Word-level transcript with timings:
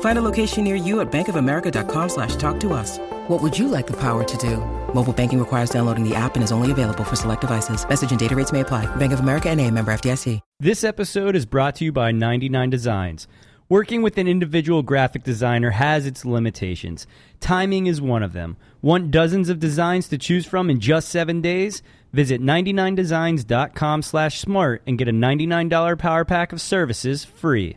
Find 0.00 0.18
a 0.18 0.22
location 0.22 0.64
near 0.64 0.76
you 0.76 1.00
at 1.00 1.12
bankofamerica.com 1.12 2.08
slash 2.08 2.36
talk 2.36 2.58
to 2.60 2.72
us. 2.72 2.98
What 3.28 3.42
would 3.42 3.58
you 3.58 3.68
like 3.68 3.86
the 3.86 3.96
power 3.96 4.24
to 4.24 4.36
do? 4.38 4.56
Mobile 4.94 5.12
banking 5.12 5.38
requires 5.38 5.68
downloading 5.68 6.08
the 6.08 6.14
app 6.14 6.36
and 6.36 6.42
is 6.42 6.52
only 6.52 6.70
available 6.70 7.04
for 7.04 7.16
select 7.16 7.42
devices. 7.42 7.86
Message 7.86 8.10
and 8.10 8.18
data 8.18 8.34
rates 8.34 8.52
may 8.52 8.60
apply. 8.60 8.86
Bank 8.96 9.12
of 9.12 9.20
America 9.20 9.50
and 9.50 9.60
a 9.60 9.70
member 9.70 9.92
FDIC. 9.92 10.40
This 10.58 10.84
episode 10.84 11.36
is 11.36 11.44
brought 11.44 11.74
to 11.76 11.84
you 11.84 11.92
by 11.92 12.12
99 12.12 12.70
Designs. 12.70 13.28
Working 13.68 14.00
with 14.00 14.16
an 14.16 14.28
individual 14.28 14.82
graphic 14.82 15.24
designer 15.24 15.70
has 15.70 16.06
its 16.06 16.24
limitations. 16.24 17.06
Timing 17.40 17.86
is 17.86 18.00
one 18.00 18.22
of 18.22 18.32
them. 18.32 18.56
Want 18.80 19.10
dozens 19.10 19.48
of 19.48 19.58
designs 19.58 20.08
to 20.08 20.18
choose 20.18 20.46
from 20.46 20.70
in 20.70 20.78
just 20.78 21.08
seven 21.08 21.40
days? 21.40 21.82
Visit 22.12 22.40
99designs.com 22.40 24.02
slash 24.02 24.38
smart 24.38 24.82
and 24.86 24.96
get 24.96 25.08
a 25.08 25.12
$99 25.12 25.98
power 25.98 26.24
pack 26.24 26.52
of 26.52 26.60
services 26.60 27.24
free. 27.24 27.76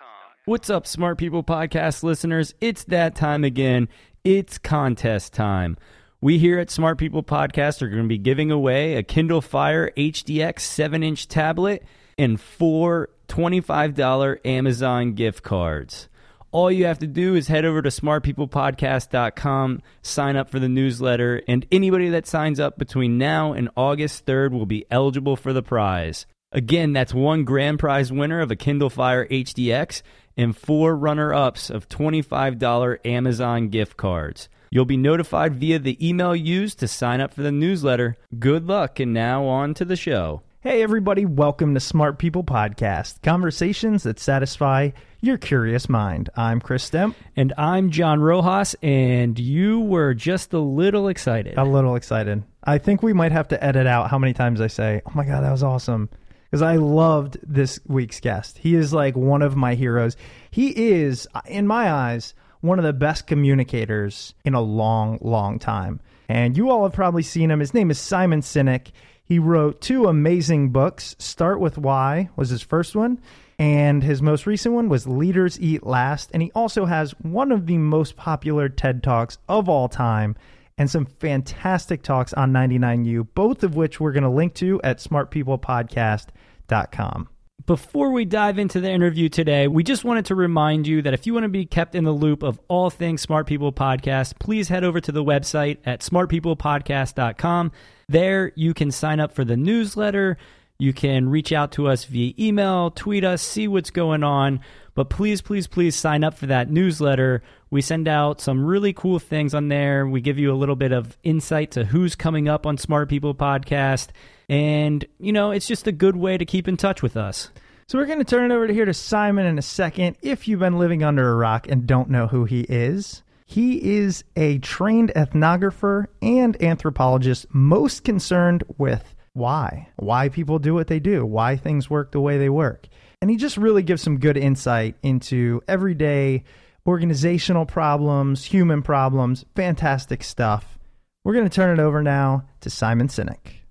What's 0.45 0.71
up, 0.71 0.87
Smart 0.87 1.19
People 1.19 1.43
Podcast 1.43 2.01
listeners? 2.01 2.55
It's 2.59 2.83
that 2.85 3.13
time 3.13 3.43
again. 3.43 3.87
It's 4.23 4.57
contest 4.57 5.33
time. 5.33 5.77
We 6.19 6.39
here 6.39 6.57
at 6.57 6.71
Smart 6.71 6.97
People 6.97 7.21
Podcast 7.21 7.83
are 7.83 7.89
going 7.89 8.01
to 8.01 8.07
be 8.07 8.17
giving 8.17 8.49
away 8.49 8.95
a 8.95 9.03
Kindle 9.03 9.41
Fire 9.41 9.91
HDX 9.95 10.61
7 10.61 11.03
inch 11.03 11.27
tablet 11.27 11.83
and 12.17 12.41
four 12.41 13.09
$25 13.27 14.39
Amazon 14.43 15.13
gift 15.13 15.43
cards. 15.43 16.09
All 16.49 16.71
you 16.71 16.85
have 16.85 16.97
to 16.99 17.07
do 17.07 17.35
is 17.35 17.47
head 17.47 17.63
over 17.63 17.83
to 17.83 17.89
smartpeoplepodcast.com, 17.89 19.81
sign 20.01 20.35
up 20.35 20.49
for 20.49 20.57
the 20.57 20.67
newsletter, 20.67 21.43
and 21.47 21.67
anybody 21.71 22.09
that 22.09 22.25
signs 22.25 22.59
up 22.59 22.79
between 22.79 23.19
now 23.19 23.53
and 23.53 23.69
August 23.77 24.25
3rd 24.25 24.53
will 24.53 24.65
be 24.65 24.87
eligible 24.89 25.35
for 25.35 25.53
the 25.53 25.61
prize. 25.61 26.25
Again, 26.53 26.91
that's 26.91 27.13
one 27.13 27.45
grand 27.45 27.79
prize 27.79 28.11
winner 28.11 28.41
of 28.41 28.51
a 28.51 28.57
Kindle 28.57 28.89
Fire 28.89 29.25
HDX 29.25 30.01
and 30.35 30.55
four 30.55 30.97
runner 30.97 31.33
ups 31.33 31.69
of 31.69 31.87
$25 31.87 32.97
Amazon 33.05 33.69
gift 33.69 33.95
cards. 33.95 34.49
You'll 34.69 34.83
be 34.83 34.97
notified 34.97 35.55
via 35.55 35.79
the 35.79 36.05
email 36.05 36.35
used 36.35 36.77
to 36.79 36.89
sign 36.89 37.21
up 37.21 37.33
for 37.33 37.41
the 37.41 37.53
newsletter. 37.53 38.17
Good 38.37 38.67
luck, 38.67 38.99
and 38.99 39.13
now 39.13 39.45
on 39.45 39.73
to 39.75 39.85
the 39.85 39.95
show. 39.95 40.41
Hey, 40.59 40.83
everybody, 40.83 41.25
welcome 41.25 41.73
to 41.73 41.79
Smart 41.79 42.19
People 42.19 42.43
Podcast 42.43 43.21
conversations 43.21 44.03
that 44.03 44.19
satisfy 44.19 44.89
your 45.21 45.37
curious 45.37 45.87
mind. 45.87 46.29
I'm 46.35 46.59
Chris 46.59 46.89
Stemp, 46.89 47.15
And 47.37 47.53
I'm 47.57 47.91
John 47.91 48.19
Rojas, 48.19 48.75
and 48.81 49.39
you 49.39 49.79
were 49.79 50.13
just 50.13 50.51
a 50.51 50.59
little 50.59 51.07
excited. 51.07 51.57
a 51.57 51.63
little 51.63 51.95
excited. 51.95 52.43
I 52.61 52.77
think 52.77 53.01
we 53.01 53.13
might 53.13 53.31
have 53.31 53.47
to 53.49 53.63
edit 53.63 53.87
out 53.87 54.09
how 54.11 54.19
many 54.19 54.33
times 54.33 54.59
I 54.59 54.67
say, 54.67 55.01
Oh 55.05 55.11
my 55.15 55.23
God, 55.23 55.45
that 55.45 55.51
was 55.51 55.63
awesome. 55.63 56.09
Because 56.51 56.61
I 56.61 56.75
loved 56.75 57.37
this 57.41 57.79
week's 57.87 58.19
guest. 58.19 58.57
He 58.57 58.75
is 58.75 58.93
like 58.93 59.15
one 59.15 59.41
of 59.41 59.55
my 59.55 59.73
heroes. 59.73 60.17
He 60.51 60.91
is, 60.91 61.25
in 61.47 61.65
my 61.65 61.89
eyes, 61.89 62.33
one 62.59 62.77
of 62.77 62.83
the 62.83 62.91
best 62.91 63.25
communicators 63.25 64.35
in 64.43 64.53
a 64.53 64.59
long, 64.59 65.17
long 65.21 65.59
time. 65.59 66.01
And 66.27 66.57
you 66.57 66.69
all 66.69 66.83
have 66.83 66.91
probably 66.91 67.23
seen 67.23 67.49
him. 67.49 67.61
His 67.61 67.73
name 67.73 67.89
is 67.89 67.99
Simon 67.99 68.41
Sinek. 68.41 68.91
He 69.23 69.39
wrote 69.39 69.79
two 69.79 70.07
amazing 70.07 70.71
books. 70.71 71.15
Start 71.19 71.61
with 71.61 71.77
Why 71.77 72.29
was 72.35 72.49
his 72.49 72.61
first 72.61 72.97
one, 72.97 73.21
and 73.57 74.03
his 74.03 74.21
most 74.21 74.45
recent 74.45 74.75
one 74.75 74.89
was 74.89 75.07
Leaders 75.07 75.57
Eat 75.61 75.85
Last. 75.85 76.31
And 76.33 76.43
he 76.43 76.51
also 76.53 76.85
has 76.85 77.11
one 77.21 77.53
of 77.53 77.65
the 77.65 77.77
most 77.77 78.17
popular 78.17 78.67
TED 78.67 79.03
Talks 79.03 79.37
of 79.47 79.69
all 79.69 79.87
time 79.87 80.35
and 80.81 80.89
some 80.89 81.05
fantastic 81.05 82.01
talks 82.01 82.33
on 82.33 82.51
99U, 82.51 83.27
both 83.35 83.61
of 83.61 83.75
which 83.75 83.99
we're 83.99 84.13
going 84.13 84.23
to 84.23 84.29
link 84.29 84.55
to 84.55 84.81
at 84.83 84.97
smartpeoplepodcast.com. 84.97 87.29
Before 87.67 88.09
we 88.09 88.25
dive 88.25 88.57
into 88.57 88.79
the 88.79 88.89
interview 88.89 89.29
today, 89.29 89.67
we 89.67 89.83
just 89.83 90.03
wanted 90.03 90.25
to 90.25 90.33
remind 90.33 90.87
you 90.87 91.03
that 91.03 91.13
if 91.13 91.27
you 91.27 91.35
want 91.35 91.43
to 91.43 91.49
be 91.49 91.67
kept 91.67 91.93
in 91.93 92.03
the 92.03 92.11
loop 92.11 92.41
of 92.41 92.59
all 92.67 92.89
things 92.89 93.21
Smart 93.21 93.45
People 93.45 93.71
Podcast, 93.71 94.39
please 94.39 94.69
head 94.69 94.83
over 94.83 94.99
to 94.99 95.11
the 95.11 95.23
website 95.23 95.77
at 95.85 95.99
smartpeoplepodcast.com. 95.99 97.71
There 98.09 98.51
you 98.55 98.73
can 98.73 98.89
sign 98.89 99.19
up 99.19 99.33
for 99.33 99.45
the 99.45 99.55
newsletter. 99.55 100.39
You 100.79 100.93
can 100.93 101.29
reach 101.29 101.53
out 101.53 101.73
to 101.73 101.89
us 101.89 102.05
via 102.05 102.33
email, 102.39 102.89
tweet 102.89 103.23
us, 103.23 103.43
see 103.43 103.67
what's 103.67 103.91
going 103.91 104.23
on. 104.23 104.61
But 104.95 105.11
please, 105.11 105.43
please, 105.43 105.67
please 105.67 105.95
sign 105.95 106.23
up 106.23 106.39
for 106.39 106.47
that 106.47 106.71
newsletter. 106.71 107.43
We 107.71 107.81
send 107.81 108.09
out 108.09 108.41
some 108.41 108.65
really 108.65 108.91
cool 108.91 109.17
things 109.17 109.53
on 109.53 109.69
there. 109.69 110.05
We 110.05 110.19
give 110.19 110.37
you 110.37 110.51
a 110.51 110.59
little 110.59 110.75
bit 110.75 110.91
of 110.91 111.17
insight 111.23 111.71
to 111.71 111.85
who's 111.85 112.15
coming 112.15 112.49
up 112.49 112.65
on 112.65 112.77
Smart 112.77 113.07
People 113.07 113.33
Podcast. 113.33 114.09
And, 114.49 115.05
you 115.19 115.31
know, 115.31 115.51
it's 115.51 115.67
just 115.67 115.87
a 115.87 115.93
good 115.93 116.17
way 116.17 116.37
to 116.37 116.43
keep 116.43 116.67
in 116.67 116.75
touch 116.75 117.01
with 117.01 117.15
us. 117.15 117.49
So 117.87 117.97
we're 117.97 118.07
going 118.07 118.19
to 118.19 118.25
turn 118.25 118.51
it 118.51 118.53
over 118.53 118.67
to 118.67 118.73
here 118.73 118.83
to 118.83 118.93
Simon 118.93 119.45
in 119.45 119.57
a 119.57 119.61
second. 119.61 120.17
If 120.21 120.49
you've 120.49 120.59
been 120.59 120.79
living 120.79 121.01
under 121.01 121.31
a 121.31 121.35
rock 121.35 121.69
and 121.69 121.87
don't 121.87 122.09
know 122.09 122.27
who 122.27 122.43
he 122.43 122.61
is, 122.61 123.23
he 123.45 123.95
is 123.97 124.25
a 124.35 124.57
trained 124.57 125.13
ethnographer 125.15 126.07
and 126.21 126.61
anthropologist 126.61 127.45
most 127.53 128.03
concerned 128.03 128.65
with 128.77 129.15
why, 129.31 129.87
why 129.95 130.27
people 130.27 130.59
do 130.59 130.73
what 130.73 130.87
they 130.87 130.99
do, 130.99 131.25
why 131.25 131.55
things 131.55 131.89
work 131.89 132.11
the 132.11 132.19
way 132.19 132.37
they 132.37 132.49
work. 132.49 132.87
And 133.21 133.29
he 133.29 133.37
just 133.37 133.55
really 133.55 133.83
gives 133.83 134.01
some 134.01 134.19
good 134.19 134.35
insight 134.35 134.95
into 135.03 135.61
everyday 135.69 136.43
organizational 136.85 137.65
problems, 137.65 138.45
human 138.45 138.81
problems, 138.81 139.45
fantastic 139.55 140.23
stuff. 140.23 140.79
We're 141.23 141.33
going 141.33 141.47
to 141.47 141.55
turn 141.55 141.77
it 141.77 141.81
over 141.81 142.01
now 142.01 142.45
to 142.61 142.69
Simon 142.69 143.07
Sinek. 143.07 143.61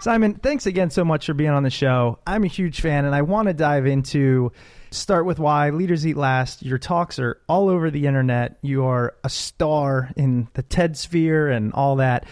Simon, 0.00 0.34
thanks 0.34 0.64
again 0.64 0.88
so 0.88 1.04
much 1.04 1.26
for 1.26 1.34
being 1.34 1.50
on 1.50 1.62
the 1.62 1.70
show. 1.70 2.18
I'm 2.26 2.42
a 2.44 2.46
huge 2.46 2.80
fan, 2.80 3.04
and 3.04 3.14
I 3.14 3.20
want 3.20 3.48
to 3.48 3.54
dive 3.54 3.84
into 3.84 4.50
start 4.90 5.26
with 5.26 5.38
why 5.38 5.70
Leaders 5.70 6.06
Eat 6.06 6.16
Last. 6.16 6.62
Your 6.62 6.78
talks 6.78 7.18
are 7.18 7.40
all 7.48 7.68
over 7.68 7.90
the 7.90 8.06
internet. 8.06 8.58
You 8.62 8.86
are 8.86 9.14
a 9.24 9.28
star 9.28 10.10
in 10.16 10.48
the 10.54 10.62
TED 10.62 10.96
sphere 10.96 11.48
and 11.48 11.72
all 11.74 11.96
that. 11.96 12.24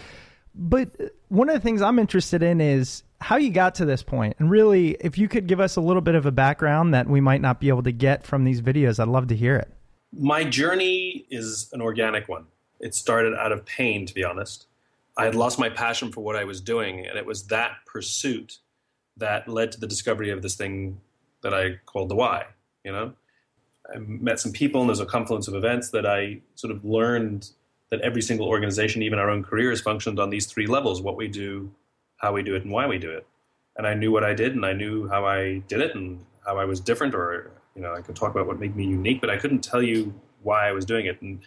But 0.55 0.89
uh, 0.99 1.05
one 1.27 1.47
of 1.47 1.55
the 1.55 1.61
things 1.61 1.81
I'm 1.81 1.99
interested 1.99 2.41
in 2.41 2.59
is 2.59 3.03
how 3.21 3.37
you 3.37 3.51
got 3.51 3.75
to 3.75 3.85
this. 3.85 4.03
And 4.11 4.49
really, 4.49 4.91
if 5.01 5.17
you 5.17 5.27
could 5.27 5.47
give 5.47 5.59
us 5.59 5.75
a 5.75 5.81
little 5.81 6.01
bit 6.01 6.15
of 6.15 6.25
a 6.25 6.31
background 6.31 6.93
that 6.93 7.07
we 7.07 7.21
might 7.21 7.41
not 7.41 7.59
be 7.59 7.69
able 7.69 7.83
to 7.83 7.91
get 7.91 8.25
from 8.25 8.43
these 8.43 8.61
videos, 8.61 8.99
I'd 8.99 9.07
love 9.07 9.27
to 9.27 9.35
hear 9.35 9.55
it. 9.55 9.71
My 10.11 10.43
journey 10.43 11.25
is 11.29 11.69
an 11.73 11.81
organic 11.81 12.27
one. 12.27 12.45
It 12.79 12.95
started 12.95 13.35
out 13.35 13.51
of 13.51 13.65
pain, 13.65 14.05
to 14.05 14.13
be 14.13 14.23
honest. 14.23 14.65
I 15.17 15.25
had 15.25 15.35
lost 15.35 15.59
my 15.59 15.69
passion 15.69 16.11
for 16.11 16.21
what 16.21 16.35
I 16.35 16.45
was 16.45 16.61
doing, 16.61 17.05
and 17.05 17.17
it 17.17 17.25
was 17.25 17.47
that 17.47 17.71
pursuit 17.85 18.59
that 19.17 19.49
led 19.49 19.71
to 19.73 19.79
the 19.79 19.87
discovery 19.87 20.29
of 20.29 20.41
this 20.41 20.55
thing 20.55 21.01
that 21.43 21.53
I 21.53 21.79
called 21.85 22.09
the 22.09 22.15
why. 22.15 22.45
You 22.85 22.93
know, 22.93 23.13
I 23.93 23.97
met 23.99 24.39
some 24.39 24.53
people, 24.53 24.79
and 24.79 24.89
there's 24.89 25.01
a 25.01 25.05
confluence 25.05 25.47
of 25.49 25.55
events 25.55 25.89
that 25.89 26.05
I 26.05 26.39
sort 26.55 26.71
of 26.71 26.85
learned 26.85 27.49
that 27.91 27.99
every 28.01 28.21
single 28.21 28.47
organization, 28.47 29.01
even 29.01 29.19
our 29.19 29.29
own 29.29 29.43
careers, 29.43 29.81
functioned 29.81 30.19
on 30.19 30.29
these 30.29 30.45
three 30.45 30.67
levels: 30.67 31.01
what 31.01 31.17
we 31.17 31.27
do, 31.27 31.69
how 32.19 32.33
we 32.33 32.43
do 32.43 32.55
it, 32.55 32.63
and 32.63 32.71
why 32.71 32.87
we 32.87 32.97
do 32.97 33.11
it. 33.11 33.25
And 33.77 33.87
I 33.87 33.93
knew 33.93 34.11
what 34.11 34.23
I 34.23 34.33
did, 34.33 34.55
and 34.55 34.65
I 34.65 34.73
knew 34.73 35.07
how 35.07 35.25
I 35.25 35.59
did 35.67 35.81
it, 35.81 35.95
and 35.95 36.23
how 36.45 36.57
I 36.57 36.65
was 36.65 36.79
different, 36.79 37.13
or 37.15 37.51
you 37.75 37.81
know, 37.81 37.93
I 37.93 38.01
could 38.01 38.15
talk 38.15 38.31
about 38.31 38.47
what 38.47 38.59
made 38.59 38.75
me 38.75 38.85
unique, 38.85 39.21
but 39.21 39.29
I 39.29 39.37
couldn't 39.37 39.61
tell 39.61 39.81
you 39.81 40.13
why 40.41 40.67
I 40.67 40.71
was 40.71 40.85
doing 40.85 41.05
it. 41.05 41.21
And 41.21 41.39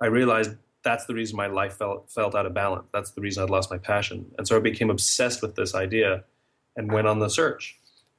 I 0.00 0.06
realized 0.06 0.52
that's 0.82 1.06
the 1.06 1.14
reason 1.14 1.36
my 1.36 1.46
life 1.46 1.74
felt 1.74 2.10
felt 2.10 2.34
out 2.34 2.46
of 2.46 2.54
balance. 2.54 2.86
That's 2.92 3.10
the 3.10 3.20
reason 3.20 3.42
I'd 3.42 3.50
lost 3.50 3.70
my 3.70 3.78
passion. 3.78 4.26
And 4.38 4.46
so 4.46 4.56
I 4.56 4.60
became 4.60 4.90
obsessed 4.90 5.42
with 5.42 5.56
this 5.56 5.74
idea 5.74 6.24
and 6.76 6.92
went 6.92 7.08
on 7.08 7.18
the 7.18 7.28
search. 7.28 7.76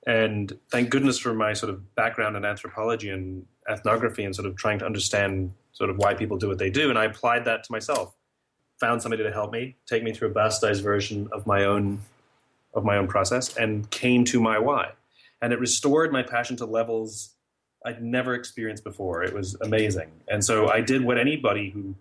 And 0.07 0.57
thank 0.71 0.89
goodness 0.89 1.17
for 1.17 1.33
my 1.33 1.53
sort 1.53 1.71
of 1.71 1.95
background 1.95 2.35
in 2.35 2.45
anthropology 2.45 3.09
and 3.09 3.45
ethnography 3.69 4.23
and 4.23 4.35
sort 4.35 4.47
of 4.47 4.55
trying 4.55 4.79
to 4.79 4.85
understand 4.85 5.51
sort 5.71 5.89
of 5.89 5.97
why 5.97 6.13
people 6.13 6.37
do 6.37 6.47
what 6.47 6.57
they 6.57 6.69
do. 6.69 6.89
And 6.89 6.99
I 6.99 7.05
applied 7.05 7.45
that 7.45 7.63
to 7.63 7.71
myself. 7.71 8.15
Found 8.79 9.01
somebody 9.01 9.23
to 9.23 9.31
help 9.31 9.51
me, 9.51 9.75
take 9.85 10.03
me 10.03 10.13
through 10.13 10.29
a 10.29 10.33
bastardized 10.33 10.81
version 10.81 11.29
of 11.31 11.47
my 11.47 11.63
own 11.65 12.01
of 12.73 12.83
my 12.83 12.97
own 12.97 13.07
process 13.07 13.55
and 13.55 13.89
came 13.89 14.25
to 14.25 14.39
my 14.41 14.59
why. 14.59 14.91
And 15.41 15.53
it 15.53 15.59
restored 15.59 16.11
my 16.11 16.23
passion 16.23 16.57
to 16.57 16.65
levels 16.65 17.31
I'd 17.85 18.01
never 18.01 18.33
experienced 18.33 18.83
before. 18.83 19.23
It 19.23 19.33
was 19.33 19.55
amazing. 19.61 20.11
And 20.27 20.43
so 20.43 20.69
I 20.69 20.81
did 20.81 21.03
what 21.03 21.17
anybody 21.17 21.69
who 21.69 21.95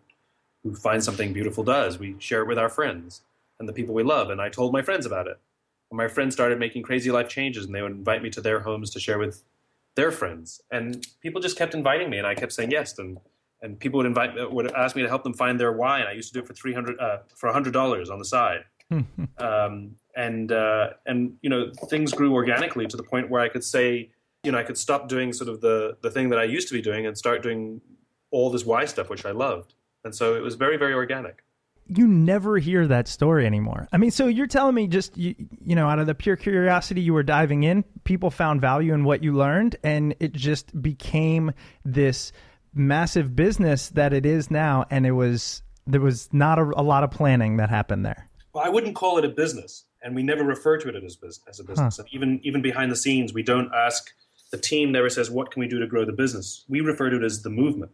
who 0.62 0.74
finds 0.74 1.04
something 1.04 1.32
beautiful 1.32 1.62
does. 1.62 1.98
We 1.98 2.16
share 2.18 2.40
it 2.40 2.48
with 2.48 2.58
our 2.58 2.70
friends 2.70 3.20
and 3.58 3.68
the 3.68 3.72
people 3.72 3.94
we 3.94 4.02
love. 4.02 4.30
And 4.30 4.40
I 4.40 4.48
told 4.48 4.72
my 4.72 4.82
friends 4.82 5.06
about 5.06 5.26
it. 5.26 5.38
And 5.90 5.98
my 5.98 6.08
friends 6.08 6.34
started 6.34 6.58
making 6.58 6.82
crazy 6.82 7.10
life 7.10 7.28
changes, 7.28 7.66
and 7.66 7.74
they 7.74 7.82
would 7.82 7.92
invite 7.92 8.22
me 8.22 8.30
to 8.30 8.40
their 8.40 8.60
homes 8.60 8.90
to 8.90 9.00
share 9.00 9.18
with 9.18 9.42
their 9.94 10.10
friends. 10.10 10.62
And 10.70 11.06
people 11.20 11.40
just 11.40 11.58
kept 11.58 11.74
inviting 11.74 12.10
me, 12.10 12.18
and 12.18 12.26
I 12.26 12.34
kept 12.34 12.52
saying 12.52 12.70
yes. 12.70 12.98
And 12.98 13.18
and 13.64 13.80
people 13.80 13.96
would 13.96 14.06
invite 14.06 14.52
would 14.52 14.70
ask 14.72 14.94
me 14.94 15.02
to 15.02 15.08
help 15.08 15.24
them 15.24 15.32
find 15.32 15.58
their 15.58 15.72
why, 15.72 16.00
and 16.00 16.08
I 16.08 16.12
used 16.12 16.28
to 16.28 16.34
do 16.34 16.42
it 16.44 16.46
for 16.46 16.52
three 16.52 16.74
hundred 16.74 17.00
uh, 17.00 17.18
for 17.34 17.50
hundred 17.50 17.72
dollars 17.72 18.10
on 18.10 18.18
the 18.18 18.24
side. 18.24 18.64
um, 19.38 19.96
and 20.14 20.52
uh, 20.52 20.90
and 21.06 21.36
you 21.40 21.50
know 21.50 21.72
things 21.88 22.12
grew 22.12 22.34
organically 22.34 22.86
to 22.86 22.96
the 22.96 23.02
point 23.02 23.30
where 23.30 23.40
I 23.40 23.48
could 23.48 23.64
say, 23.64 24.10
you 24.44 24.52
know, 24.52 24.58
I 24.58 24.62
could 24.62 24.78
stop 24.78 25.08
doing 25.08 25.32
sort 25.32 25.48
of 25.48 25.62
the 25.62 25.96
the 26.02 26.10
thing 26.10 26.28
that 26.28 26.38
I 26.38 26.44
used 26.44 26.68
to 26.68 26.74
be 26.74 26.82
doing 26.82 27.06
and 27.06 27.16
start 27.16 27.42
doing 27.42 27.80
all 28.30 28.50
this 28.50 28.66
why 28.66 28.84
stuff, 28.84 29.08
which 29.08 29.24
I 29.24 29.30
loved. 29.30 29.74
And 30.04 30.14
so 30.14 30.34
it 30.34 30.40
was 30.40 30.56
very, 30.56 30.76
very 30.76 30.92
organic. 30.92 31.42
You 31.86 32.06
never 32.06 32.58
hear 32.58 32.86
that 32.86 33.08
story 33.08 33.46
anymore. 33.46 33.88
I 33.92 33.98
mean, 33.98 34.10
so 34.10 34.26
you're 34.26 34.46
telling 34.46 34.74
me 34.74 34.86
just 34.86 35.16
you, 35.16 35.34
you 35.62 35.74
know, 35.74 35.88
out 35.88 35.98
of 35.98 36.06
the 36.06 36.14
pure 36.14 36.36
curiosity 36.36 37.00
you 37.00 37.14
were 37.14 37.22
diving 37.22 37.62
in, 37.62 37.84
people 38.04 38.30
found 38.30 38.60
value 38.60 38.92
in 38.92 39.04
what 39.04 39.22
you 39.22 39.32
learned, 39.32 39.76
and 39.82 40.14
it 40.20 40.32
just 40.32 40.80
became 40.82 41.52
this 41.84 42.32
massive 42.74 43.34
business 43.36 43.88
that 43.90 44.12
it 44.12 44.26
is 44.26 44.50
now. 44.50 44.84
And 44.90 45.06
it 45.06 45.12
was 45.12 45.62
there 45.86 46.00
was 46.00 46.28
not 46.32 46.58
a, 46.58 46.62
a 46.76 46.82
lot 46.82 47.04
of 47.04 47.10
planning 47.10 47.58
that 47.58 47.70
happened 47.70 48.04
there. 48.04 48.28
Well, 48.52 48.64
I 48.64 48.68
wouldn't 48.68 48.94
call 48.94 49.18
it 49.18 49.24
a 49.24 49.28
business, 49.28 49.84
and 50.02 50.14
we 50.14 50.22
never 50.22 50.44
refer 50.44 50.78
to 50.78 50.88
it 50.88 50.94
as, 51.02 51.18
as 51.48 51.60
a 51.60 51.64
business. 51.64 51.96
Huh. 51.96 52.04
And 52.04 52.14
even 52.14 52.40
even 52.42 52.62
behind 52.62 52.90
the 52.90 52.96
scenes, 52.96 53.34
we 53.34 53.42
don't 53.42 53.70
ask 53.74 54.10
the 54.50 54.58
team 54.58 54.92
never 54.92 55.10
says 55.10 55.30
what 55.30 55.50
can 55.50 55.60
we 55.60 55.68
do 55.68 55.80
to 55.80 55.86
grow 55.86 56.04
the 56.04 56.12
business. 56.12 56.64
We 56.68 56.80
refer 56.80 57.10
to 57.10 57.16
it 57.16 57.24
as 57.24 57.42
the 57.42 57.50
movement 57.50 57.92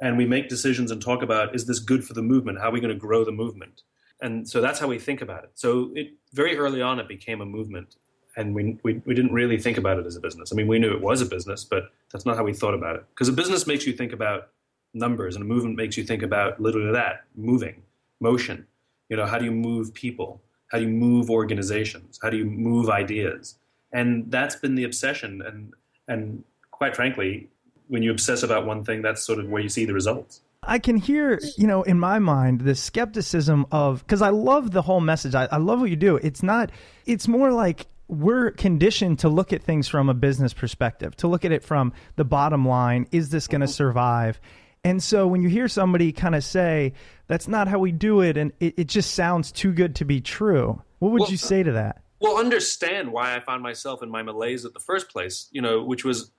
and 0.00 0.16
we 0.16 0.26
make 0.26 0.48
decisions 0.48 0.90
and 0.90 1.02
talk 1.02 1.22
about 1.22 1.54
is 1.54 1.66
this 1.66 1.78
good 1.80 2.04
for 2.04 2.14
the 2.14 2.22
movement? 2.22 2.58
How 2.60 2.68
are 2.68 2.72
we 2.72 2.80
going 2.80 2.94
to 2.94 2.98
grow 2.98 3.24
the 3.24 3.32
movement? 3.32 3.82
And 4.20 4.48
so 4.48 4.60
that's 4.60 4.78
how 4.78 4.88
we 4.88 4.98
think 4.98 5.22
about 5.22 5.44
it. 5.44 5.50
So 5.54 5.92
it 5.94 6.08
very 6.32 6.56
early 6.56 6.82
on 6.82 6.98
it 6.98 7.08
became 7.08 7.40
a 7.40 7.46
movement, 7.46 7.96
and 8.38 8.54
we, 8.54 8.78
we 8.84 9.02
we 9.04 9.14
didn't 9.14 9.32
really 9.32 9.58
think 9.58 9.76
about 9.76 9.98
it 9.98 10.06
as 10.06 10.16
a 10.16 10.20
business. 10.20 10.52
I 10.52 10.54
mean, 10.54 10.68
we 10.68 10.78
knew 10.78 10.92
it 10.92 11.02
was 11.02 11.20
a 11.20 11.26
business, 11.26 11.64
but 11.64 11.90
that's 12.12 12.24
not 12.24 12.36
how 12.36 12.44
we 12.44 12.54
thought 12.54 12.72
about 12.72 12.96
it. 12.96 13.04
Because 13.10 13.28
a 13.28 13.32
business 13.32 13.66
makes 13.66 13.86
you 13.86 13.92
think 13.92 14.12
about 14.12 14.48
numbers, 14.94 15.34
and 15.34 15.44
a 15.44 15.46
movement 15.46 15.76
makes 15.76 15.96
you 15.96 16.04
think 16.04 16.22
about 16.22 16.60
literally 16.60 16.92
that 16.92 17.24
moving, 17.36 17.82
motion. 18.20 18.66
You 19.08 19.16
know, 19.16 19.26
how 19.26 19.38
do 19.38 19.44
you 19.44 19.50
move 19.50 19.92
people? 19.92 20.40
How 20.68 20.78
do 20.78 20.84
you 20.84 20.90
move 20.90 21.30
organizations? 21.30 22.20
How 22.22 22.30
do 22.30 22.36
you 22.36 22.44
move 22.44 22.88
ideas? 22.88 23.56
And 23.92 24.30
that's 24.30 24.54
been 24.54 24.76
the 24.76 24.84
obsession. 24.84 25.42
And 25.42 25.74
and 26.06 26.44
quite 26.70 26.94
frankly, 26.94 27.48
when 27.88 28.04
you 28.04 28.12
obsess 28.12 28.44
about 28.44 28.66
one 28.66 28.84
thing, 28.84 29.02
that's 29.02 29.22
sort 29.22 29.40
of 29.40 29.48
where 29.48 29.60
you 29.60 29.68
see 29.68 29.84
the 29.84 29.94
results. 29.94 30.42
I 30.62 30.78
can 30.78 30.96
hear, 30.96 31.40
you 31.56 31.66
know, 31.66 31.82
in 31.82 31.98
my 31.98 32.18
mind, 32.18 32.60
the 32.60 32.74
skepticism 32.74 33.66
of 33.72 34.06
because 34.06 34.22
I 34.22 34.30
love 34.30 34.70
the 34.70 34.82
whole 34.82 35.00
message. 35.00 35.34
I, 35.34 35.48
I 35.50 35.56
love 35.56 35.80
what 35.80 35.90
you 35.90 35.96
do. 35.96 36.16
It's 36.16 36.42
not. 36.42 36.70
It's 37.04 37.26
more 37.26 37.50
like 37.50 37.86
we're 38.08 38.50
conditioned 38.50 39.18
to 39.20 39.28
look 39.28 39.52
at 39.52 39.62
things 39.62 39.86
from 39.86 40.08
a 40.08 40.14
business 40.14 40.52
perspective, 40.52 41.14
to 41.16 41.28
look 41.28 41.44
at 41.44 41.52
it 41.52 41.62
from 41.62 41.92
the 42.16 42.24
bottom 42.24 42.66
line. 42.66 43.06
Is 43.12 43.28
this 43.30 43.46
going 43.46 43.60
to 43.60 43.66
mm-hmm. 43.66 43.72
survive? 43.72 44.40
And 44.84 45.02
so 45.02 45.26
when 45.26 45.42
you 45.42 45.48
hear 45.48 45.68
somebody 45.68 46.12
kind 46.12 46.34
of 46.34 46.42
say, 46.42 46.94
that's 47.26 47.48
not 47.48 47.68
how 47.68 47.78
we 47.78 47.92
do 47.92 48.20
it, 48.20 48.36
and 48.36 48.52
it, 48.60 48.74
it 48.78 48.86
just 48.86 49.14
sounds 49.14 49.52
too 49.52 49.72
good 49.72 49.96
to 49.96 50.04
be 50.04 50.20
true, 50.20 50.82
what 50.98 51.12
would 51.12 51.22
well, 51.22 51.30
you 51.30 51.36
say 51.36 51.62
to 51.62 51.72
that? 51.72 52.02
Well, 52.20 52.38
understand 52.38 53.12
why 53.12 53.36
I 53.36 53.40
found 53.40 53.62
myself 53.62 54.02
in 54.02 54.10
my 54.10 54.22
malaise 54.22 54.64
at 54.64 54.72
the 54.72 54.80
first 54.80 55.08
place, 55.10 55.48
you 55.52 55.60
know, 55.60 55.84
which 55.84 56.04
was 56.04 56.30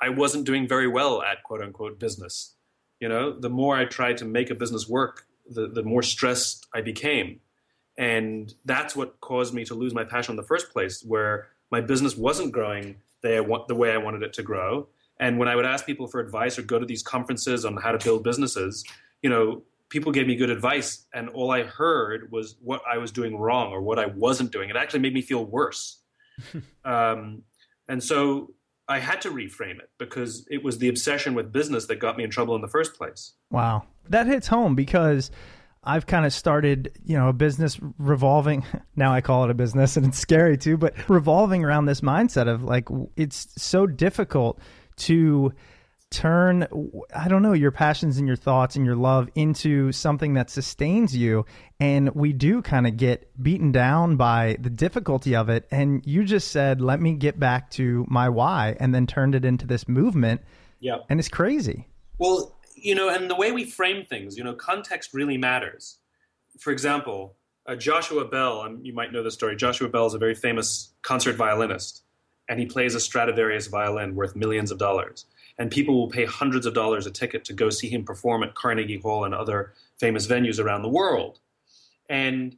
I 0.00 0.08
wasn't 0.08 0.46
doing 0.46 0.66
very 0.66 0.88
well 0.88 1.22
at 1.22 1.42
quote 1.42 1.62
unquote 1.62 1.98
business. 1.98 2.54
You 3.00 3.08
know, 3.08 3.38
the 3.38 3.50
more 3.50 3.76
I 3.76 3.84
tried 3.84 4.18
to 4.18 4.24
make 4.24 4.50
a 4.50 4.54
business 4.54 4.88
work, 4.88 5.26
the, 5.48 5.68
the 5.68 5.82
more 5.82 6.02
stressed 6.02 6.66
I 6.74 6.80
became. 6.80 7.40
And 7.98 8.54
that's 8.64 8.94
what 8.94 9.20
caused 9.20 9.52
me 9.52 9.64
to 9.66 9.74
lose 9.74 9.92
my 9.92 10.04
passion 10.04 10.32
in 10.32 10.36
the 10.36 10.44
first 10.44 10.70
place, 10.70 11.02
where 11.02 11.48
my 11.70 11.80
business 11.80 12.16
wasn't 12.16 12.52
growing 12.52 12.96
the, 13.22 13.64
the 13.66 13.74
way 13.74 13.92
I 13.92 13.98
wanted 13.98 14.22
it 14.22 14.32
to 14.34 14.42
grow. 14.42 14.88
And 15.20 15.38
when 15.38 15.48
I 15.48 15.56
would 15.56 15.66
ask 15.66 15.84
people 15.84 16.06
for 16.06 16.20
advice 16.20 16.58
or 16.58 16.62
go 16.62 16.78
to 16.78 16.86
these 16.86 17.02
conferences 17.02 17.64
on 17.64 17.76
how 17.76 17.90
to 17.90 17.98
build 18.02 18.22
businesses, 18.22 18.84
you 19.20 19.28
know, 19.28 19.62
people 19.88 20.12
gave 20.12 20.28
me 20.28 20.36
good 20.36 20.50
advice. 20.50 21.06
And 21.12 21.28
all 21.30 21.50
I 21.50 21.64
heard 21.64 22.30
was 22.30 22.54
what 22.62 22.82
I 22.88 22.98
was 22.98 23.10
doing 23.10 23.36
wrong 23.36 23.72
or 23.72 23.80
what 23.80 23.98
I 23.98 24.06
wasn't 24.06 24.52
doing. 24.52 24.70
It 24.70 24.76
actually 24.76 25.00
made 25.00 25.14
me 25.14 25.22
feel 25.22 25.44
worse. 25.44 26.00
um, 26.84 27.42
and 27.88 28.02
so 28.02 28.52
I 28.88 29.00
had 29.00 29.20
to 29.22 29.30
reframe 29.30 29.78
it 29.78 29.90
because 29.98 30.46
it 30.50 30.62
was 30.62 30.78
the 30.78 30.88
obsession 30.88 31.34
with 31.34 31.52
business 31.52 31.86
that 31.86 31.96
got 31.96 32.16
me 32.16 32.22
in 32.22 32.30
trouble 32.30 32.54
in 32.54 32.62
the 32.62 32.68
first 32.68 32.94
place. 32.94 33.32
Wow. 33.50 33.84
That 34.08 34.26
hits 34.26 34.46
home 34.46 34.74
because 34.74 35.30
I've 35.88 36.06
kind 36.06 36.26
of 36.26 36.34
started, 36.34 36.92
you 37.06 37.16
know, 37.16 37.28
a 37.28 37.32
business 37.32 37.80
revolving. 37.98 38.64
Now 38.96 39.12
I 39.12 39.20
call 39.20 39.44
it 39.44 39.50
a 39.50 39.54
business 39.54 39.96
and 39.96 40.06
it's 40.06 40.18
scary 40.18 40.58
too, 40.58 40.76
but 40.76 40.92
revolving 41.08 41.64
around 41.64 41.86
this 41.86 42.00
mindset 42.00 42.48
of 42.48 42.64
like, 42.64 42.88
it's 43.16 43.46
so 43.56 43.86
difficult 43.86 44.58
to 44.96 45.52
turn 46.10 46.66
i 47.14 47.28
don't 47.28 47.42
know 47.42 47.52
your 47.52 47.70
passions 47.70 48.16
and 48.16 48.26
your 48.26 48.36
thoughts 48.36 48.76
and 48.76 48.86
your 48.86 48.96
love 48.96 49.28
into 49.34 49.92
something 49.92 50.34
that 50.34 50.50
sustains 50.50 51.14
you. 51.14 51.44
And 51.78 52.14
we 52.14 52.32
do 52.32 52.60
kind 52.62 52.86
of 52.86 52.96
get 52.96 53.30
beaten 53.40 53.72
down 53.72 54.16
by 54.16 54.56
the 54.58 54.70
difficulty 54.70 55.36
of 55.36 55.48
it. 55.48 55.68
And 55.70 56.04
you 56.04 56.24
just 56.24 56.50
said 56.50 56.80
let 56.80 57.00
me 57.00 57.14
get 57.14 57.38
back 57.38 57.70
to 57.72 58.04
my 58.08 58.28
why 58.28 58.76
and 58.80 58.94
then 58.94 59.06
turned 59.06 59.34
it 59.34 59.44
into 59.44 59.66
this 59.66 59.86
movement. 59.86 60.40
Yeah. 60.80 60.98
And 61.08 61.20
it's 61.20 61.28
crazy. 61.28 61.86
Well 62.18 62.57
you 62.82 62.94
know 62.94 63.08
and 63.08 63.30
the 63.30 63.36
way 63.36 63.52
we 63.52 63.64
frame 63.64 64.04
things 64.04 64.36
you 64.36 64.44
know 64.44 64.54
context 64.54 65.14
really 65.14 65.36
matters 65.36 65.98
for 66.58 66.72
example 66.72 67.34
uh, 67.66 67.74
joshua 67.74 68.24
bell 68.24 68.60
um, 68.60 68.80
you 68.82 68.92
might 68.92 69.12
know 69.12 69.22
the 69.22 69.30
story 69.30 69.56
joshua 69.56 69.88
bell 69.88 70.06
is 70.06 70.14
a 70.14 70.18
very 70.18 70.34
famous 70.34 70.92
concert 71.02 71.36
violinist 71.36 72.02
and 72.48 72.58
he 72.58 72.66
plays 72.66 72.94
a 72.94 73.00
stradivarius 73.00 73.66
violin 73.66 74.14
worth 74.14 74.34
millions 74.34 74.70
of 74.70 74.78
dollars 74.78 75.26
and 75.58 75.70
people 75.70 75.94
will 75.94 76.08
pay 76.08 76.24
hundreds 76.24 76.66
of 76.66 76.74
dollars 76.74 77.06
a 77.06 77.10
ticket 77.10 77.44
to 77.44 77.52
go 77.52 77.68
see 77.68 77.88
him 77.88 78.04
perform 78.04 78.42
at 78.44 78.54
Carnegie 78.54 78.98
Hall 78.98 79.24
and 79.24 79.34
other 79.34 79.72
famous 79.98 80.26
venues 80.26 80.62
around 80.62 80.82
the 80.82 80.88
world. 80.88 81.40
And 82.08 82.56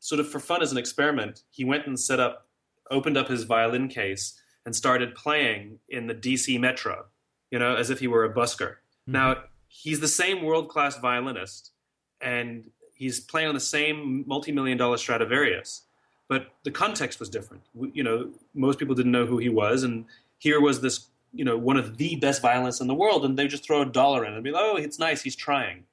sort 0.00 0.20
of 0.20 0.28
for 0.28 0.40
fun 0.40 0.62
as 0.62 0.72
an 0.72 0.78
experiment, 0.78 1.42
he 1.50 1.64
went 1.64 1.86
and 1.86 2.00
set 2.00 2.18
up, 2.18 2.46
opened 2.90 3.18
up 3.18 3.28
his 3.28 3.44
violin 3.44 3.88
case, 3.88 4.40
and 4.64 4.74
started 4.74 5.14
playing 5.14 5.78
in 5.88 6.06
the 6.06 6.14
DC 6.14 6.58
Metro, 6.58 7.06
you 7.50 7.58
know, 7.58 7.76
as 7.76 7.90
if 7.90 8.00
he 8.00 8.08
were 8.08 8.24
a 8.24 8.32
busker. 8.32 8.76
Mm-hmm. 9.02 9.12
Now, 9.12 9.36
he's 9.68 10.00
the 10.00 10.08
same 10.08 10.42
world 10.44 10.68
class 10.68 10.98
violinist 10.98 11.72
and 12.20 12.70
he's 13.00 13.18
playing 13.18 13.48
on 13.48 13.54
the 13.54 13.60
same 13.60 14.24
multi 14.26 14.52
million 14.52 14.76
dollar 14.76 14.98
Stradivarius, 14.98 15.82
but 16.28 16.48
the 16.64 16.70
context 16.70 17.18
was 17.18 17.28
different. 17.28 17.62
You 17.74 18.02
know, 18.02 18.30
most 18.54 18.78
people 18.78 18.94
didn't 18.94 19.12
know 19.12 19.26
who 19.26 19.38
he 19.38 19.48
was, 19.48 19.82
and 19.82 20.04
here 20.38 20.60
was 20.60 20.80
this, 20.80 21.08
you 21.32 21.44
know, 21.44 21.56
one 21.56 21.78
of 21.78 21.96
the 21.96 22.16
best 22.16 22.42
violinists 22.42 22.80
in 22.80 22.88
the 22.88 22.94
world, 22.94 23.24
and 23.24 23.38
they 23.38 23.48
just 23.48 23.64
throw 23.64 23.82
a 23.82 23.86
dollar 23.86 24.24
in 24.26 24.34
and 24.34 24.44
be 24.44 24.50
like, 24.50 24.62
oh, 24.62 24.76
it's 24.76 24.98
nice, 24.98 25.22
he's 25.22 25.36
trying. 25.36 25.84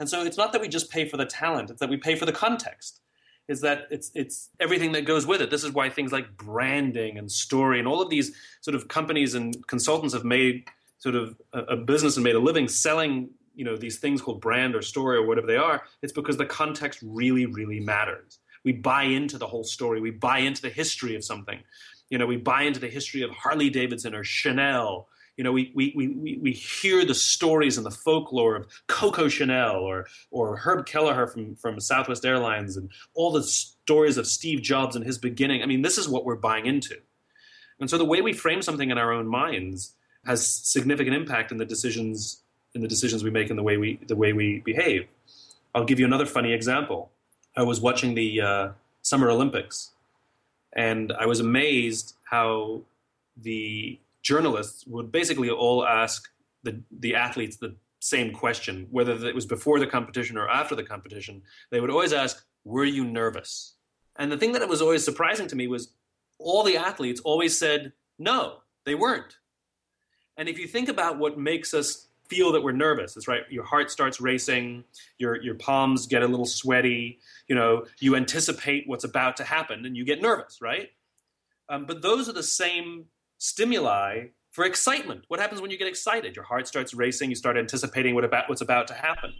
And 0.00 0.08
so 0.08 0.24
it's 0.24 0.36
not 0.36 0.52
that 0.52 0.60
we 0.60 0.68
just 0.68 0.90
pay 0.90 1.08
for 1.08 1.16
the 1.16 1.24
talent, 1.24 1.70
it's 1.70 1.80
that 1.80 1.88
we 1.88 1.96
pay 1.96 2.16
for 2.16 2.26
the 2.26 2.32
context. 2.32 3.00
Is 3.48 3.60
that 3.60 3.86
it's 3.92 4.10
it's 4.12 4.50
everything 4.58 4.90
that 4.92 5.02
goes 5.02 5.24
with 5.24 5.40
it. 5.40 5.50
This 5.50 5.62
is 5.62 5.70
why 5.70 5.88
things 5.88 6.10
like 6.10 6.36
branding 6.36 7.16
and 7.16 7.30
story 7.30 7.78
and 7.78 7.86
all 7.86 8.02
of 8.02 8.10
these 8.10 8.34
sort 8.60 8.74
of 8.74 8.88
companies 8.88 9.36
and 9.36 9.64
consultants 9.68 10.14
have 10.14 10.24
made 10.24 10.64
sort 11.06 11.14
of 11.14 11.36
a, 11.52 11.60
a 11.60 11.76
business 11.76 12.16
and 12.16 12.24
made 12.24 12.34
a 12.34 12.40
living 12.40 12.66
selling 12.66 13.30
you 13.54 13.64
know 13.64 13.76
these 13.76 13.98
things 13.98 14.20
called 14.20 14.40
brand 14.40 14.74
or 14.74 14.82
story 14.82 15.16
or 15.16 15.24
whatever 15.24 15.46
they 15.46 15.56
are. 15.56 15.82
It's 16.02 16.12
because 16.12 16.36
the 16.36 16.46
context 16.46 16.98
really 17.02 17.46
really 17.46 17.78
matters. 17.78 18.40
We 18.64 18.72
buy 18.72 19.04
into 19.04 19.38
the 19.38 19.46
whole 19.46 19.62
story. 19.62 20.00
We 20.00 20.10
buy 20.10 20.38
into 20.38 20.62
the 20.62 20.68
history 20.68 21.14
of 21.14 21.22
something. 21.22 21.60
You 22.10 22.18
know, 22.18 22.26
we 22.26 22.36
buy 22.36 22.62
into 22.62 22.80
the 22.80 22.88
history 22.88 23.22
of 23.22 23.30
Harley 23.30 23.70
Davidson 23.70 24.14
or 24.14 24.24
Chanel 24.24 25.08
you 25.36 25.44
know, 25.44 25.52
we, 25.52 25.70
we, 25.74 25.92
we, 25.94 26.38
we 26.40 26.52
hear 26.52 27.04
the 27.04 27.14
stories 27.14 27.76
and 27.76 27.84
the 27.84 27.90
folklore 27.90 28.56
of 28.56 28.66
Coco 28.86 29.28
Chanel 29.28 29.76
or, 29.76 30.06
or 30.30 30.56
Herb 30.56 30.86
Kelleher 30.86 31.26
from, 31.26 31.54
from 31.56 31.78
Southwest 31.78 32.24
Airlines 32.24 32.78
and 32.78 32.90
all 33.12 33.30
the 33.30 33.42
stories 33.42 34.16
of 34.16 34.26
Steve 34.26 34.62
Jobs 34.62 34.96
and 34.96 35.04
his 35.04 35.18
beginning. 35.18 35.62
I 35.62 35.66
mean, 35.66 35.82
this 35.82 35.98
is 35.98 36.08
what 36.08 36.24
we're 36.24 36.36
buying 36.36 36.64
into. 36.64 36.96
And 37.78 37.90
so 37.90 37.98
the 37.98 38.04
way 38.06 38.22
we 38.22 38.32
frame 38.32 38.62
something 38.62 38.90
in 38.90 38.96
our 38.96 39.12
own 39.12 39.28
minds 39.28 39.95
has 40.26 40.46
significant 40.46 41.14
impact 41.14 41.52
in 41.52 41.58
the 41.58 41.64
decisions 41.64 42.42
in 42.74 42.82
the 42.82 42.88
decisions 42.88 43.24
we 43.24 43.30
make 43.30 43.48
and 43.48 43.58
the 43.58 43.62
way 43.62 43.76
we 43.76 43.98
the 44.06 44.16
way 44.16 44.32
we 44.32 44.60
behave. 44.60 45.06
I'll 45.74 45.84
give 45.84 45.98
you 45.98 46.06
another 46.06 46.26
funny 46.26 46.52
example. 46.52 47.10
I 47.56 47.62
was 47.62 47.80
watching 47.80 48.14
the 48.14 48.40
uh, 48.40 48.68
Summer 49.02 49.30
Olympics, 49.30 49.92
and 50.74 51.12
I 51.18 51.26
was 51.26 51.40
amazed 51.40 52.14
how 52.24 52.82
the 53.36 53.98
journalists 54.22 54.86
would 54.86 55.12
basically 55.12 55.50
all 55.50 55.86
ask 55.86 56.28
the, 56.64 56.80
the 57.00 57.14
athletes 57.14 57.56
the 57.56 57.74
same 58.00 58.32
question, 58.32 58.86
whether 58.90 59.12
it 59.26 59.34
was 59.34 59.46
before 59.46 59.78
the 59.78 59.86
competition 59.86 60.36
or 60.36 60.48
after 60.48 60.74
the 60.74 60.82
competition. 60.82 61.42
They 61.70 61.80
would 61.80 61.90
always 61.90 62.12
ask, 62.12 62.44
Were 62.64 62.84
you 62.84 63.04
nervous? 63.04 63.74
And 64.16 64.30
the 64.30 64.38
thing 64.38 64.52
that 64.52 64.68
was 64.68 64.82
always 64.82 65.04
surprising 65.04 65.46
to 65.48 65.56
me 65.56 65.66
was 65.66 65.92
all 66.38 66.62
the 66.62 66.76
athletes 66.76 67.20
always 67.20 67.58
said, 67.58 67.92
No, 68.18 68.58
they 68.84 68.94
weren't. 68.94 69.36
And 70.36 70.48
if 70.48 70.58
you 70.58 70.66
think 70.66 70.88
about 70.88 71.18
what 71.18 71.38
makes 71.38 71.72
us 71.74 72.08
feel 72.28 72.52
that 72.52 72.62
we're 72.62 72.72
nervous, 72.72 73.16
it's 73.16 73.28
right, 73.28 73.42
your 73.50 73.64
heart 73.64 73.90
starts 73.90 74.20
racing, 74.20 74.84
your, 75.18 75.40
your 75.40 75.54
palms 75.54 76.06
get 76.06 76.22
a 76.22 76.26
little 76.26 76.46
sweaty, 76.46 77.18
you 77.48 77.54
know, 77.54 77.86
you 78.00 78.16
anticipate 78.16 78.86
what's 78.86 79.04
about 79.04 79.36
to 79.36 79.44
happen 79.44 79.86
and 79.86 79.96
you 79.96 80.04
get 80.04 80.20
nervous, 80.20 80.58
right? 80.60 80.90
Um, 81.68 81.86
but 81.86 82.02
those 82.02 82.28
are 82.28 82.32
the 82.32 82.42
same 82.42 83.06
stimuli 83.38 84.26
for 84.50 84.64
excitement. 84.64 85.24
What 85.28 85.40
happens 85.40 85.60
when 85.60 85.70
you 85.70 85.78
get 85.78 85.88
excited? 85.88 86.34
Your 86.34 86.44
heart 86.44 86.66
starts 86.68 86.94
racing, 86.94 87.30
you 87.30 87.36
start 87.36 87.56
anticipating 87.56 88.14
what 88.14 88.24
about, 88.24 88.48
what's 88.48 88.60
about 88.60 88.88
to 88.88 88.94
happen. 88.94 89.34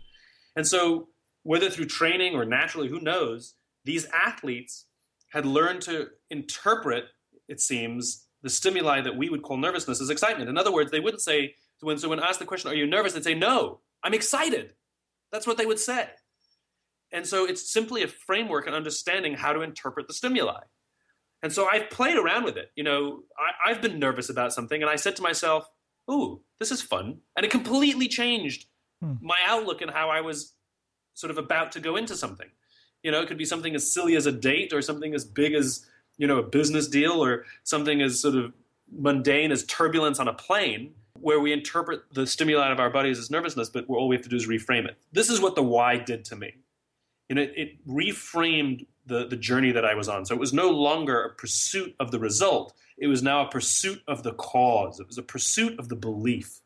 And 0.56 0.66
so, 0.66 1.08
whether 1.42 1.70
through 1.70 1.86
training 1.86 2.34
or 2.34 2.44
naturally, 2.44 2.88
who 2.88 3.00
knows, 3.00 3.54
these 3.84 4.06
athletes 4.06 4.86
had 5.30 5.46
learned 5.46 5.80
to 5.82 6.08
interpret, 6.28 7.04
it 7.48 7.60
seems, 7.60 8.25
the 8.42 8.50
stimuli 8.50 9.00
that 9.00 9.16
we 9.16 9.28
would 9.28 9.42
call 9.42 9.56
nervousness 9.56 10.00
as 10.00 10.10
excitement. 10.10 10.48
In 10.48 10.58
other 10.58 10.72
words, 10.72 10.90
they 10.90 11.00
wouldn't 11.00 11.22
say, 11.22 11.54
when 11.80 11.98
someone 11.98 12.20
asked 12.20 12.38
the 12.38 12.44
question, 12.44 12.70
Are 12.70 12.74
you 12.74 12.86
nervous? 12.86 13.12
they'd 13.12 13.24
say, 13.24 13.34
No, 13.34 13.80
I'm 14.02 14.14
excited. 14.14 14.74
That's 15.32 15.46
what 15.46 15.58
they 15.58 15.66
would 15.66 15.80
say. 15.80 16.08
And 17.12 17.26
so 17.26 17.44
it's 17.44 17.72
simply 17.72 18.02
a 18.02 18.08
framework 18.08 18.66
and 18.66 18.74
understanding 18.74 19.34
how 19.34 19.52
to 19.52 19.62
interpret 19.62 20.08
the 20.08 20.14
stimuli. 20.14 20.60
And 21.42 21.52
so 21.52 21.68
I've 21.68 21.90
played 21.90 22.16
around 22.16 22.44
with 22.44 22.56
it. 22.56 22.70
You 22.74 22.84
know, 22.84 23.22
I, 23.38 23.72
have 23.72 23.82
been 23.82 23.98
nervous 23.98 24.28
about 24.30 24.52
something, 24.52 24.82
and 24.82 24.90
I 24.90 24.96
said 24.96 25.16
to 25.16 25.22
myself, 25.22 25.68
"Ooh, 26.10 26.40
this 26.58 26.70
is 26.70 26.82
fun," 26.82 27.20
and 27.36 27.44
it 27.44 27.50
completely 27.50 28.08
changed 28.08 28.66
hmm. 29.00 29.14
my 29.20 29.36
outlook 29.46 29.82
and 29.82 29.90
how 29.90 30.08
I 30.10 30.22
was 30.22 30.54
sort 31.14 31.30
of 31.30 31.38
about 31.38 31.72
to 31.72 31.80
go 31.80 31.96
into 31.96 32.16
something. 32.16 32.48
You 33.02 33.10
know, 33.10 33.20
it 33.20 33.28
could 33.28 33.38
be 33.38 33.44
something 33.44 33.74
as 33.74 33.92
silly 33.92 34.16
as 34.16 34.26
a 34.26 34.32
date, 34.32 34.72
or 34.72 34.82
something 34.82 35.14
as 35.14 35.24
big 35.24 35.54
as 35.54 35.86
you 36.18 36.26
know 36.26 36.38
a 36.38 36.42
business 36.42 36.88
deal, 36.88 37.22
or 37.24 37.44
something 37.64 38.02
as 38.02 38.20
sort 38.20 38.34
of 38.34 38.52
mundane 38.90 39.52
as 39.52 39.64
turbulence 39.64 40.18
on 40.18 40.28
a 40.28 40.32
plane, 40.32 40.94
where 41.20 41.40
we 41.40 41.52
interpret 41.52 42.02
the 42.12 42.26
stimuli 42.26 42.70
of 42.70 42.80
our 42.80 42.90
bodies 42.90 43.18
as 43.18 43.30
nervousness, 43.30 43.68
but 43.68 43.84
all 43.88 44.08
we 44.08 44.16
have 44.16 44.22
to 44.22 44.28
do 44.28 44.36
is 44.36 44.46
reframe 44.46 44.86
it. 44.86 44.96
This 45.12 45.30
is 45.30 45.40
what 45.40 45.54
the 45.54 45.62
why 45.62 45.98
did 45.98 46.24
to 46.26 46.36
me. 46.36 46.54
Know, 47.28 47.42
it, 47.42 47.52
it 47.56 47.86
reframed 47.88 48.86
the, 49.06 49.26
the 49.26 49.36
journey 49.36 49.72
that 49.72 49.84
I 49.84 49.94
was 49.94 50.08
on. 50.08 50.24
So 50.24 50.34
it 50.34 50.40
was 50.40 50.52
no 50.52 50.70
longer 50.70 51.22
a 51.22 51.34
pursuit 51.34 51.94
of 51.98 52.10
the 52.10 52.18
result, 52.18 52.74
it 52.98 53.08
was 53.08 53.22
now 53.22 53.46
a 53.46 53.50
pursuit 53.50 54.02
of 54.08 54.22
the 54.22 54.32
cause, 54.34 55.00
it 55.00 55.06
was 55.06 55.18
a 55.18 55.22
pursuit 55.22 55.78
of 55.78 55.88
the 55.88 55.96
belief. 55.96 56.60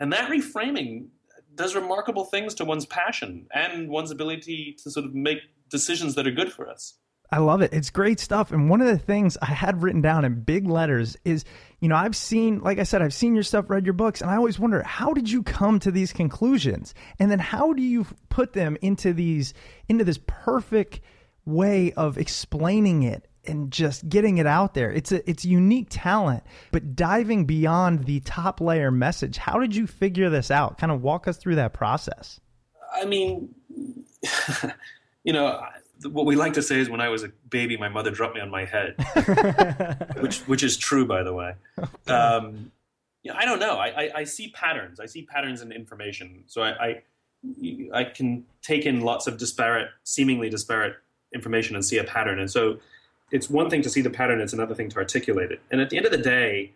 And 0.00 0.12
that 0.12 0.30
reframing 0.30 1.06
does 1.54 1.74
remarkable 1.74 2.24
things 2.24 2.54
to 2.54 2.64
one's 2.64 2.86
passion 2.86 3.46
and 3.54 3.88
one's 3.88 4.10
ability 4.10 4.76
to 4.82 4.90
sort 4.90 5.06
of 5.06 5.14
make 5.14 5.38
decisions 5.70 6.14
that 6.16 6.26
are 6.26 6.32
good 6.32 6.52
for 6.52 6.68
us. 6.68 6.94
I 7.30 7.38
love 7.38 7.62
it. 7.62 7.72
It's 7.72 7.90
great 7.90 8.20
stuff. 8.20 8.52
And 8.52 8.70
one 8.70 8.80
of 8.80 8.86
the 8.86 8.98
things 8.98 9.36
I 9.40 9.46
had 9.46 9.82
written 9.82 10.00
down 10.00 10.24
in 10.24 10.42
big 10.42 10.68
letters 10.68 11.16
is, 11.24 11.44
you 11.80 11.88
know, 11.88 11.96
I've 11.96 12.14
seen, 12.14 12.60
like 12.60 12.78
I 12.78 12.84
said, 12.84 13.02
I've 13.02 13.14
seen 13.14 13.34
your 13.34 13.42
stuff, 13.42 13.68
read 13.68 13.86
your 13.86 13.94
books, 13.94 14.20
and 14.20 14.30
I 14.30 14.36
always 14.36 14.58
wonder, 14.58 14.82
how 14.82 15.12
did 15.12 15.28
you 15.28 15.42
come 15.42 15.80
to 15.80 15.90
these 15.90 16.12
conclusions? 16.12 16.94
And 17.18 17.30
then 17.30 17.40
how 17.40 17.72
do 17.72 17.82
you 17.82 18.06
put 18.28 18.52
them 18.52 18.76
into 18.82 19.12
these, 19.12 19.52
into 19.88 20.04
this 20.04 20.20
perfect 20.26 21.00
way 21.44 21.92
of 21.92 22.18
explaining 22.18 23.02
it 23.02 23.26
and 23.46 23.70
just 23.70 24.08
getting 24.08 24.38
it 24.38 24.46
out 24.46 24.74
there. 24.74 24.90
It's 24.90 25.12
a 25.12 25.28
it's 25.28 25.44
unique 25.44 25.88
talent, 25.90 26.42
but 26.72 26.96
diving 26.96 27.44
beyond 27.44 28.04
the 28.04 28.20
top 28.20 28.60
layer 28.60 28.90
message. 28.90 29.36
How 29.36 29.58
did 29.58 29.74
you 29.74 29.86
figure 29.86 30.30
this 30.30 30.50
out? 30.50 30.78
Kind 30.78 30.92
of 30.92 31.02
walk 31.02 31.28
us 31.28 31.36
through 31.36 31.56
that 31.56 31.72
process. 31.74 32.40
I 32.94 33.04
mean, 33.04 33.54
you 35.24 35.32
know, 35.32 35.60
what 36.02 36.26
we 36.26 36.36
like 36.36 36.54
to 36.54 36.62
say 36.62 36.78
is 36.80 36.90
when 36.90 37.00
I 37.00 37.08
was 37.08 37.22
a 37.22 37.32
baby, 37.48 37.76
my 37.76 37.88
mother 37.88 38.10
dropped 38.10 38.34
me 38.34 38.40
on 38.40 38.50
my 38.50 38.64
head, 38.64 38.94
which 40.20 40.40
which 40.40 40.62
is 40.62 40.76
true, 40.76 41.06
by 41.06 41.22
the 41.22 41.32
way. 41.32 41.54
Um, 42.06 42.72
yeah, 43.22 43.34
I 43.36 43.44
don't 43.44 43.58
know. 43.58 43.76
I, 43.76 43.86
I, 43.86 44.10
I, 44.16 44.24
see 44.24 44.48
patterns. 44.50 45.00
I 45.00 45.06
see 45.06 45.22
patterns 45.22 45.62
in 45.62 45.72
information. 45.72 46.44
So 46.46 46.62
I, 46.62 46.70
I, 46.86 47.02
I 47.94 48.04
can 48.04 48.44
take 48.60 48.84
in 48.84 49.00
lots 49.00 49.26
of 49.26 49.38
disparate, 49.38 49.88
seemingly 50.04 50.50
disparate 50.50 50.96
information 51.34 51.74
and 51.74 51.82
see 51.82 51.96
a 51.96 52.04
pattern. 52.04 52.38
And 52.38 52.50
so 52.50 52.78
it's 53.32 53.48
one 53.48 53.70
thing 53.70 53.80
to 53.82 53.90
see 53.90 54.02
the 54.02 54.10
pattern; 54.10 54.40
it's 54.40 54.52
another 54.52 54.74
thing 54.74 54.90
to 54.90 54.96
articulate 54.98 55.52
it. 55.52 55.60
And 55.70 55.80
at 55.80 55.90
the 55.90 55.96
end 55.96 56.06
of 56.06 56.12
the 56.12 56.18
day, 56.18 56.72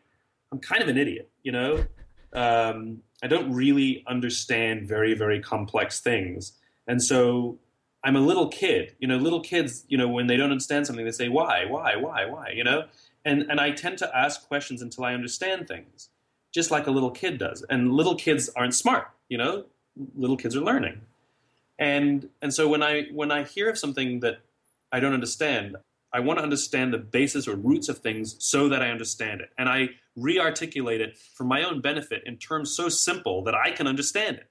I'm 0.51 0.59
kind 0.59 0.83
of 0.83 0.89
an 0.89 0.97
idiot. 0.97 1.29
You 1.43 1.53
know, 1.53 1.85
um, 2.33 3.03
I 3.23 3.27
don't 3.27 3.53
really 3.53 4.03
understand 4.07 4.89
very 4.89 5.15
very 5.15 5.41
complex 5.41 6.01
things, 6.01 6.53
and 6.87 7.03
so 7.03 7.59
I'm 8.05 8.17
a 8.17 8.21
little 8.21 8.49
kid. 8.49 8.95
You 8.99 9.09
know, 9.09 9.17
little 9.17 9.41
kids, 9.41 9.85
you 9.89 9.99
know, 9.99 10.09
when 10.09 10.27
they 10.27 10.37
don't 10.37 10.51
understand 10.51 10.87
something, 10.87 11.05
they 11.05 11.11
say, 11.11 11.29
why, 11.29 11.65
why, 11.65 11.97
why, 11.97 12.27
why, 12.27 12.53
you 12.55 12.65
know? 12.65 12.85
And, 13.25 13.43
and 13.51 13.61
I 13.61 13.73
tend 13.73 13.99
to 13.99 14.17
ask 14.17 14.47
questions 14.47 14.83
until 14.83 15.05
I 15.05 15.15
understand 15.15 15.69
things, 15.69 16.09
just 16.53 16.71
like 16.71 16.87
a 16.87 16.91
little 16.91 17.11
kid 17.11 17.39
does. 17.39 17.65
And 17.69 17.93
little 17.93 18.15
kids 18.15 18.49
aren't 18.57 18.75
smart, 18.75 19.11
you 19.29 19.37
know? 19.37 19.65
Little 20.17 20.37
kids 20.37 20.57
are 20.57 20.61
learning. 20.61 21.01
And, 21.79 22.29
and 22.41 22.55
so 22.55 22.69
when 22.69 22.83
I, 22.83 23.05
when 23.13 23.31
I 23.31 23.45
hear 23.45 23.69
of 23.69 23.79
something 23.79 24.21
that 24.21 24.39
I 24.93 25.01
don't 25.01 25.13
understand, 25.13 25.77
I 26.13 26.21
want 26.21 26.39
to 26.39 26.43
understand 26.43 26.93
the 26.93 26.99
basis 26.99 27.47
or 27.47 27.57
roots 27.57 27.89
of 27.89 27.99
things 27.99 28.37
so 28.39 28.69
that 28.69 28.83
I 28.83 28.91
understand 28.91 29.41
it. 29.41 29.51
And 29.59 29.69
I 29.69 29.91
re 30.17 30.39
articulate 30.39 31.01
it 31.01 31.19
for 31.19 31.45
my 31.45 31.63
own 31.63 31.81
benefit 31.81 32.23
in 32.25 32.39
terms 32.39 32.75
so 32.75 32.89
simple 32.89 33.43
that 33.45 33.55
I 33.55 33.71
can 33.71 33.87
understand 33.87 34.39
it. 34.39 34.47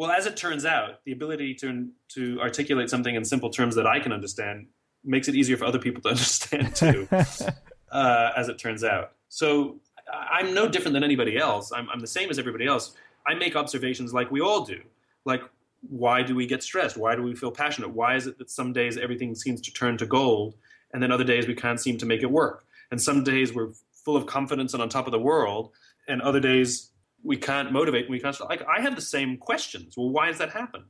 Well, 0.00 0.10
as 0.10 0.24
it 0.24 0.34
turns 0.34 0.64
out, 0.64 1.04
the 1.04 1.12
ability 1.12 1.52
to 1.56 1.90
to 2.14 2.40
articulate 2.40 2.88
something 2.88 3.14
in 3.14 3.22
simple 3.22 3.50
terms 3.50 3.74
that 3.74 3.86
I 3.86 4.00
can 4.00 4.12
understand 4.12 4.68
makes 5.04 5.28
it 5.28 5.34
easier 5.34 5.58
for 5.58 5.66
other 5.66 5.78
people 5.78 6.00
to 6.00 6.08
understand 6.16 6.74
too. 6.74 7.06
uh, 7.92 8.30
as 8.34 8.48
it 8.48 8.58
turns 8.58 8.82
out, 8.82 9.12
so 9.28 9.78
I'm 10.10 10.54
no 10.54 10.66
different 10.66 10.94
than 10.94 11.04
anybody 11.04 11.36
else. 11.36 11.70
I'm, 11.70 11.90
I'm 11.90 12.00
the 12.00 12.06
same 12.06 12.30
as 12.30 12.38
everybody 12.38 12.66
else. 12.66 12.96
I 13.26 13.34
make 13.34 13.56
observations 13.56 14.14
like 14.14 14.30
we 14.30 14.40
all 14.40 14.64
do. 14.64 14.80
Like, 15.26 15.42
why 15.82 16.22
do 16.22 16.34
we 16.34 16.46
get 16.46 16.62
stressed? 16.62 16.96
Why 16.96 17.14
do 17.14 17.22
we 17.22 17.34
feel 17.34 17.50
passionate? 17.50 17.90
Why 17.90 18.16
is 18.16 18.26
it 18.26 18.38
that 18.38 18.50
some 18.50 18.72
days 18.72 18.96
everything 18.96 19.34
seems 19.34 19.60
to 19.60 19.70
turn 19.70 19.98
to 19.98 20.06
gold, 20.06 20.54
and 20.94 21.02
then 21.02 21.12
other 21.12 21.24
days 21.24 21.46
we 21.46 21.54
can't 21.54 21.78
seem 21.78 21.98
to 21.98 22.06
make 22.06 22.22
it 22.22 22.30
work? 22.30 22.64
And 22.90 23.02
some 23.02 23.22
days 23.22 23.52
we're 23.52 23.72
full 23.92 24.16
of 24.16 24.24
confidence 24.24 24.72
and 24.72 24.82
on 24.82 24.88
top 24.88 25.06
of 25.06 25.12
the 25.12 25.20
world, 25.20 25.72
and 26.08 26.22
other 26.22 26.40
days 26.40 26.89
we 27.22 27.36
can't 27.36 27.70
motivate 27.72 28.08
we 28.08 28.18
can't 28.20 28.38
like 28.48 28.62
i 28.66 28.80
have 28.80 28.94
the 28.96 29.02
same 29.02 29.36
questions 29.36 29.94
well 29.96 30.10
why 30.10 30.26
does 30.28 30.38
that 30.38 30.50
happen 30.50 30.84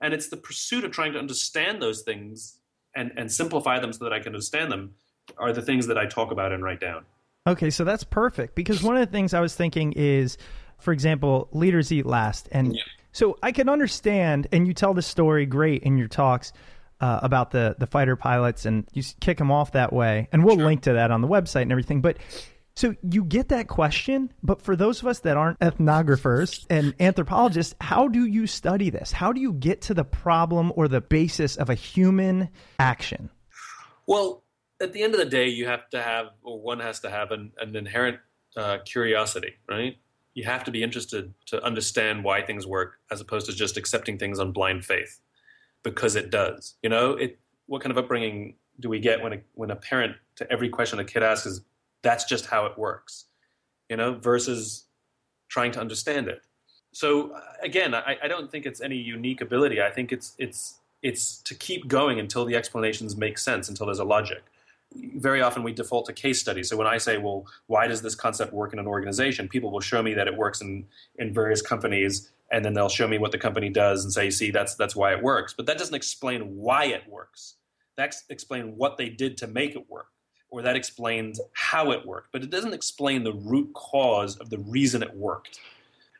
and 0.00 0.12
it's 0.14 0.28
the 0.28 0.36
pursuit 0.36 0.84
of 0.84 0.90
trying 0.90 1.12
to 1.12 1.18
understand 1.18 1.80
those 1.80 2.02
things 2.02 2.58
and 2.96 3.12
and 3.16 3.30
simplify 3.32 3.78
them 3.78 3.92
so 3.92 4.04
that 4.04 4.12
i 4.12 4.18
can 4.18 4.28
understand 4.28 4.70
them 4.70 4.92
are 5.38 5.52
the 5.52 5.62
things 5.62 5.86
that 5.86 5.96
i 5.98 6.06
talk 6.06 6.30
about 6.32 6.52
and 6.52 6.62
write 6.62 6.80
down 6.80 7.04
Okay, 7.46 7.70
so 7.70 7.84
that's 7.84 8.04
perfect 8.04 8.54
because 8.54 8.82
one 8.82 8.98
of 8.98 9.00
the 9.06 9.10
things 9.10 9.32
I 9.32 9.40
was 9.40 9.54
thinking 9.56 9.92
is, 9.92 10.36
for 10.78 10.92
example, 10.92 11.48
leaders 11.52 11.90
eat 11.90 12.04
last, 12.04 12.50
and 12.52 12.74
Yeah. 12.76 12.82
so 13.12 13.38
I 13.42 13.50
can 13.50 13.66
understand, 13.70 14.46
and 14.52 14.66
you 14.66 14.74
tell 14.74 14.92
the 14.92 15.00
story 15.00 15.46
great 15.46 15.82
in 15.82 15.96
your 15.96 16.06
talks 16.06 16.52
uh, 17.00 17.18
about 17.22 17.50
the 17.50 17.76
the 17.78 17.86
fighter 17.86 18.14
pilots, 18.14 18.66
and 18.66 18.86
you 18.92 19.02
kick 19.20 19.38
them 19.38 19.50
off 19.50 19.72
that 19.72 19.90
way, 19.90 20.28
and 20.32 20.44
we'll 20.44 20.56
link 20.56 20.82
to 20.82 20.92
that 20.92 21.10
on 21.10 21.22
the 21.22 21.28
website 21.28 21.62
and 21.62 21.72
everything. 21.72 22.02
But 22.02 22.18
so 22.80 22.94
you 23.02 23.24
get 23.24 23.50
that 23.50 23.68
question, 23.68 24.32
but 24.42 24.62
for 24.62 24.74
those 24.74 25.02
of 25.02 25.06
us 25.06 25.18
that 25.20 25.36
aren't 25.36 25.58
ethnographers 25.58 26.64
and 26.70 26.94
anthropologists, 26.98 27.74
how 27.78 28.08
do 28.08 28.24
you 28.24 28.46
study 28.46 28.88
this? 28.88 29.12
How 29.12 29.34
do 29.34 29.40
you 29.42 29.52
get 29.52 29.82
to 29.82 29.92
the 29.92 30.02
problem 30.02 30.72
or 30.74 30.88
the 30.88 31.02
basis 31.02 31.56
of 31.56 31.68
a 31.68 31.74
human 31.74 32.48
action? 32.78 33.28
Well, 34.06 34.44
at 34.80 34.94
the 34.94 35.02
end 35.02 35.12
of 35.12 35.20
the 35.20 35.26
day, 35.26 35.46
you 35.46 35.66
have 35.66 35.90
to 35.90 36.00
have, 36.00 36.28
or 36.42 36.58
one 36.58 36.80
has 36.80 37.00
to 37.00 37.10
have, 37.10 37.32
an, 37.32 37.52
an 37.58 37.76
inherent 37.76 38.18
uh, 38.56 38.78
curiosity, 38.86 39.56
right? 39.68 39.98
You 40.32 40.44
have 40.44 40.64
to 40.64 40.70
be 40.70 40.82
interested 40.82 41.34
to 41.48 41.62
understand 41.62 42.24
why 42.24 42.40
things 42.40 42.66
work, 42.66 42.94
as 43.10 43.20
opposed 43.20 43.44
to 43.50 43.52
just 43.52 43.76
accepting 43.76 44.16
things 44.16 44.38
on 44.38 44.52
blind 44.52 44.86
faith, 44.86 45.20
because 45.82 46.16
it 46.16 46.30
does. 46.30 46.76
You 46.82 46.88
know, 46.88 47.12
it. 47.12 47.38
What 47.66 47.82
kind 47.82 47.90
of 47.90 47.98
upbringing 47.98 48.56
do 48.80 48.88
we 48.88 49.00
get 49.00 49.22
when 49.22 49.34
a, 49.34 49.38
when 49.52 49.70
a 49.70 49.76
parent 49.76 50.16
to 50.36 50.50
every 50.50 50.70
question 50.70 50.98
a 50.98 51.04
kid 51.04 51.22
asks 51.22 51.44
is, 51.46 51.60
"That's 52.02 52.24
just 52.24 52.46
how 52.46 52.66
it 52.66 52.78
works," 52.78 53.26
you 53.88 53.96
know, 53.96 54.14
versus 54.14 54.84
trying 55.48 55.72
to 55.72 55.80
understand 55.80 56.28
it. 56.28 56.42
So 56.92 57.36
again, 57.62 57.94
I, 57.94 58.16
I 58.22 58.28
don't 58.28 58.50
think 58.50 58.66
it's 58.66 58.80
any 58.80 58.96
unique 58.96 59.40
ability. 59.40 59.80
I 59.80 59.90
think 59.90 60.12
it's 60.12 60.34
it's 60.38 60.78
it's 61.02 61.38
to 61.42 61.54
keep 61.54 61.88
going 61.88 62.18
until 62.18 62.44
the 62.44 62.56
explanations 62.56 63.16
make 63.16 63.38
sense, 63.38 63.68
until 63.68 63.86
there's 63.86 64.00
a 64.00 64.04
logic. 64.04 64.42
Very 65.16 65.40
often 65.40 65.62
we 65.62 65.72
default 65.72 66.06
to 66.06 66.12
case 66.12 66.40
studies. 66.40 66.68
So 66.68 66.76
when 66.76 66.86
I 66.86 66.98
say, 66.98 67.16
well, 67.16 67.46
why 67.68 67.86
does 67.86 68.02
this 68.02 68.16
concept 68.16 68.52
work 68.52 68.72
in 68.72 68.78
an 68.78 68.88
organization? 68.88 69.48
People 69.48 69.70
will 69.70 69.80
show 69.80 70.02
me 70.02 70.14
that 70.14 70.26
it 70.26 70.36
works 70.36 70.60
in, 70.60 70.84
in 71.16 71.32
various 71.32 71.62
companies, 71.62 72.32
and 72.50 72.64
then 72.64 72.74
they'll 72.74 72.88
show 72.88 73.06
me 73.06 73.16
what 73.16 73.30
the 73.30 73.38
company 73.38 73.68
does 73.68 74.02
and 74.02 74.12
say, 74.12 74.30
see, 74.30 74.50
that's 74.50 74.74
that's 74.74 74.96
why 74.96 75.12
it 75.12 75.22
works. 75.22 75.54
But 75.56 75.66
that 75.66 75.78
doesn't 75.78 75.94
explain 75.94 76.56
why 76.56 76.86
it 76.86 77.08
works. 77.08 77.54
That 77.96 78.04
ex- 78.06 78.24
explain 78.28 78.76
what 78.76 78.96
they 78.98 79.08
did 79.08 79.36
to 79.38 79.46
make 79.46 79.76
it 79.76 79.88
work, 79.88 80.08
or 80.50 80.62
that 80.62 80.76
explains 80.76 81.40
how 81.52 81.92
it 81.92 82.04
worked. 82.06 82.32
But 82.32 82.42
it 82.42 82.50
doesn't 82.50 82.74
explain 82.74 83.24
the 83.24 83.32
root 83.32 83.72
cause 83.74 84.36
of 84.36 84.50
the 84.50 84.58
reason 84.58 85.02
it 85.02 85.14
worked. 85.14 85.60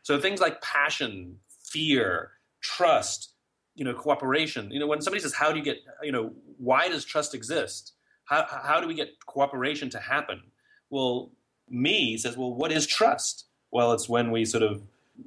So 0.03 0.21
things 0.21 0.41
like 0.41 0.61
passion, 0.63 1.39
fear, 1.63 2.33
trust, 2.61 3.33
you 3.75 3.85
know, 3.85 3.95
cooperation. 3.95 4.71
You 4.71 4.81
know, 4.81 4.87
when 4.87 5.01
somebody 5.01 5.23
says, 5.23 5.35
"How 5.35 5.53
do 5.53 5.59
you 5.59 5.65
get?" 5.65 5.79
You 6.03 6.13
know, 6.13 6.33
why 6.59 6.89
does 6.89 7.05
trust 7.05 7.35
exist? 7.35 7.93
How 8.25 8.47
how 8.49 8.81
do 8.81 8.87
we 8.87 8.95
get 8.95 9.25
cooperation 9.27 9.91
to 9.91 9.99
happen? 9.99 10.43
Well, 10.91 11.31
me 11.69 12.17
says, 12.17 12.37
"Well, 12.37 12.55
what 12.55 12.73
is 12.73 12.87
trust?" 12.87 13.47
Well, 13.71 13.93
it's 13.93 14.09
when 14.09 14.31
we 14.31 14.45
sort 14.45 14.63
of 14.63 14.83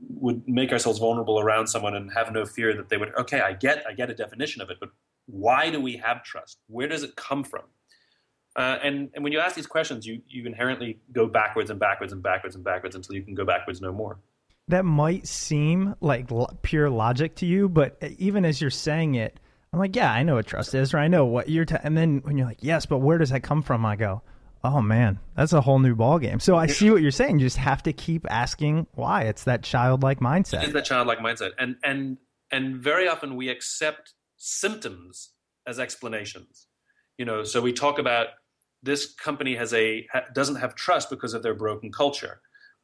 would 0.09 0.47
make 0.47 0.71
ourselves 0.71 0.99
vulnerable 0.99 1.39
around 1.39 1.67
someone 1.67 1.95
and 1.95 2.11
have 2.13 2.31
no 2.31 2.45
fear 2.45 2.73
that 2.73 2.89
they 2.89 2.97
would. 2.97 3.13
Okay, 3.15 3.41
I 3.41 3.53
get, 3.53 3.85
I 3.87 3.93
get 3.93 4.09
a 4.09 4.13
definition 4.13 4.61
of 4.61 4.69
it, 4.69 4.77
but 4.79 4.89
why 5.25 5.69
do 5.69 5.79
we 5.79 5.97
have 5.97 6.23
trust? 6.23 6.59
Where 6.67 6.87
does 6.87 7.03
it 7.03 7.15
come 7.15 7.43
from? 7.43 7.63
Uh, 8.55 8.77
and 8.83 9.09
and 9.15 9.23
when 9.23 9.33
you 9.33 9.39
ask 9.39 9.55
these 9.55 9.67
questions, 9.67 10.05
you 10.05 10.21
you 10.27 10.45
inherently 10.45 10.99
go 11.11 11.25
backwards 11.27 11.69
and 11.71 11.79
backwards 11.79 12.13
and 12.13 12.21
backwards 12.21 12.55
and 12.55 12.63
backwards 12.63 12.95
until 12.95 13.15
you 13.15 13.23
can 13.23 13.33
go 13.33 13.45
backwards 13.45 13.81
no 13.81 13.91
more. 13.91 14.19
that 14.67 14.85
might 14.85 15.27
seem 15.27 15.95
like 15.99 16.31
lo- 16.31 16.55
pure 16.61 16.89
logic 16.89 17.35
to 17.35 17.45
you, 17.45 17.67
but 17.67 18.01
even 18.17 18.45
as 18.45 18.61
you're 18.61 18.69
saying 18.69 19.15
it, 19.15 19.39
I'm 19.73 19.79
like, 19.79 19.95
yeah, 19.95 20.11
I 20.11 20.23
know 20.23 20.35
what 20.35 20.45
trust 20.45 20.73
is, 20.75 20.93
or 20.93 20.99
I 20.99 21.07
know 21.07 21.25
what 21.25 21.49
you're. 21.49 21.65
Ta-. 21.65 21.81
And 21.83 21.97
then 21.97 22.21
when 22.23 22.37
you're 22.37 22.47
like, 22.47 22.59
yes, 22.61 22.85
but 22.85 22.99
where 22.99 23.17
does 23.17 23.31
that 23.31 23.41
come 23.41 23.63
from? 23.63 23.85
I 23.85 23.95
go, 23.95 24.21
oh 24.63 24.81
man, 24.81 25.19
that's 25.35 25.51
a 25.51 25.59
whole 25.61 25.79
new 25.79 25.95
ball 25.95 26.19
game. 26.19 26.39
So 26.39 26.55
I 26.55 26.67
see 26.67 26.91
what 26.91 27.01
you're 27.01 27.11
saying. 27.11 27.39
You 27.39 27.45
just 27.47 27.57
have 27.57 27.81
to 27.83 27.91
keep 27.93 28.25
asking 28.29 28.85
why. 28.93 29.23
It's 29.23 29.45
that 29.45 29.63
childlike 29.63 30.19
mindset. 30.19 30.61
It 30.61 30.67
is 30.67 30.73
that 30.73 30.85
childlike 30.85 31.19
mindset, 31.19 31.51
and 31.57 31.75
and 31.83 32.17
and 32.51 32.77
very 32.77 33.07
often 33.07 33.35
we 33.35 33.49
accept 33.49 34.13
symptoms 34.37 35.31
as 35.67 35.79
explanations. 35.79 36.67
You 37.17 37.25
know, 37.25 37.43
so 37.43 37.59
we 37.61 37.73
talk 37.73 37.99
about 37.99 38.27
this 38.83 39.13
company 39.13 39.55
has 39.55 39.73
a 39.73 40.07
ha, 40.11 40.21
doesn't 40.33 40.57
have 40.57 40.75
trust 40.75 41.09
because 41.09 41.33
of 41.33 41.41
their 41.41 41.53
broken 41.53 41.91
culture, 41.91 42.41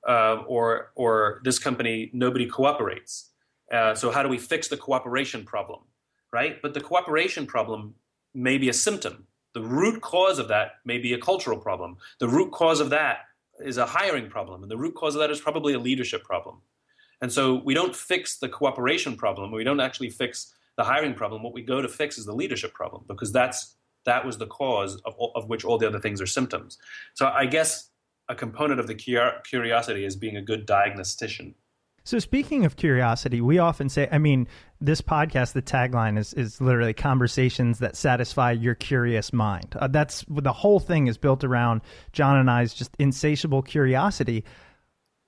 uh, 0.08 0.44
or 0.48 0.92
or 0.96 1.42
this 1.44 1.60
company 1.60 2.10
nobody 2.14 2.48
cooperates. 2.48 3.32
Uh, 3.72 3.94
so 3.94 4.10
how 4.10 4.24
do 4.24 4.30
we 4.30 4.38
fix 4.38 4.68
the 4.68 4.78
cooperation 4.78 5.44
problem, 5.46 5.82
right? 6.34 6.62
But 6.62 6.74
the 6.74 6.82
cooperation 6.82 7.46
problem 7.46 7.94
may 8.34 8.58
be 8.58 8.70
a 8.70 8.74
symptom. 8.74 9.28
The 9.54 9.62
root 9.62 10.02
cause 10.02 10.40
of 10.40 10.48
that 10.48 10.74
may 10.86 10.98
be 10.98 11.14
a 11.14 11.20
cultural 11.20 11.58
problem. 11.58 11.98
The 12.20 12.28
root 12.28 12.52
cause 12.52 12.80
of 12.80 12.90
that 12.92 13.26
is 13.60 13.78
a 13.78 13.86
hiring 13.86 14.30
problem, 14.30 14.64
and 14.64 14.72
the 14.72 14.78
root 14.78 14.96
cause 14.96 15.16
of 15.16 15.20
that 15.20 15.32
is 15.32 15.42
probably 15.42 15.74
a 15.74 15.80
leadership 15.80 16.24
problem. 16.24 16.62
And 17.22 17.32
so 17.32 17.62
we 17.66 17.74
don't 17.74 17.96
fix 17.96 18.38
the 18.38 18.48
cooperation 18.48 19.18
problem. 19.18 19.52
We 19.52 19.64
don't 19.64 19.82
actually 19.82 20.10
fix 20.10 20.54
the 20.78 20.84
hiring 20.84 21.14
problem. 21.14 21.44
What 21.44 21.54
we 21.54 21.62
go 21.62 21.82
to 21.82 21.90
fix 21.90 22.18
is 22.18 22.26
the 22.26 22.34
leadership 22.34 22.74
problem 22.74 23.04
because 23.08 23.34
that's 23.34 23.76
that 24.10 24.26
was 24.26 24.38
the 24.38 24.48
cause 24.48 24.96
of, 25.06 25.14
of 25.36 25.48
which 25.48 25.64
all 25.64 25.78
the 25.78 25.88
other 25.88 26.00
things 26.00 26.22
are 26.22 26.28
symptoms. 26.28 26.78
So 27.14 27.28
I 27.28 27.46
guess 27.46 27.90
a 28.28 28.36
component 28.36 28.80
of 28.80 28.88
the 28.88 28.96
curiosity 28.96 30.06
is 30.06 30.16
being 30.16 30.38
a 30.38 30.42
good 30.42 30.66
diagnostician. 30.66 31.56
So 32.04 32.18
speaking 32.18 32.66
of 32.66 32.76
curiosity, 32.76 33.40
we 33.42 33.60
often 33.60 33.90
say, 33.90 34.08
I 34.12 34.18
mean, 34.18 34.48
this 34.82 35.02
podcast, 35.02 35.54
the 35.54 35.62
tagline 35.62 36.18
is 36.18 36.34
is 36.34 36.60
literally 36.62 36.94
conversations 36.94 37.80
that 37.80 37.96
satisfy 37.96 38.52
your 38.52 38.74
curious 38.74 39.32
mind. 39.32 39.76
Uh, 39.78 39.88
that's 39.88 40.26
the 40.28 40.54
whole 40.54 40.80
thing 40.80 41.08
is 41.08 41.18
built 41.18 41.44
around 41.44 41.82
John 42.12 42.38
and 42.38 42.50
I's 42.50 42.74
just 42.74 42.96
insatiable 42.98 43.62
curiosity. 43.62 44.44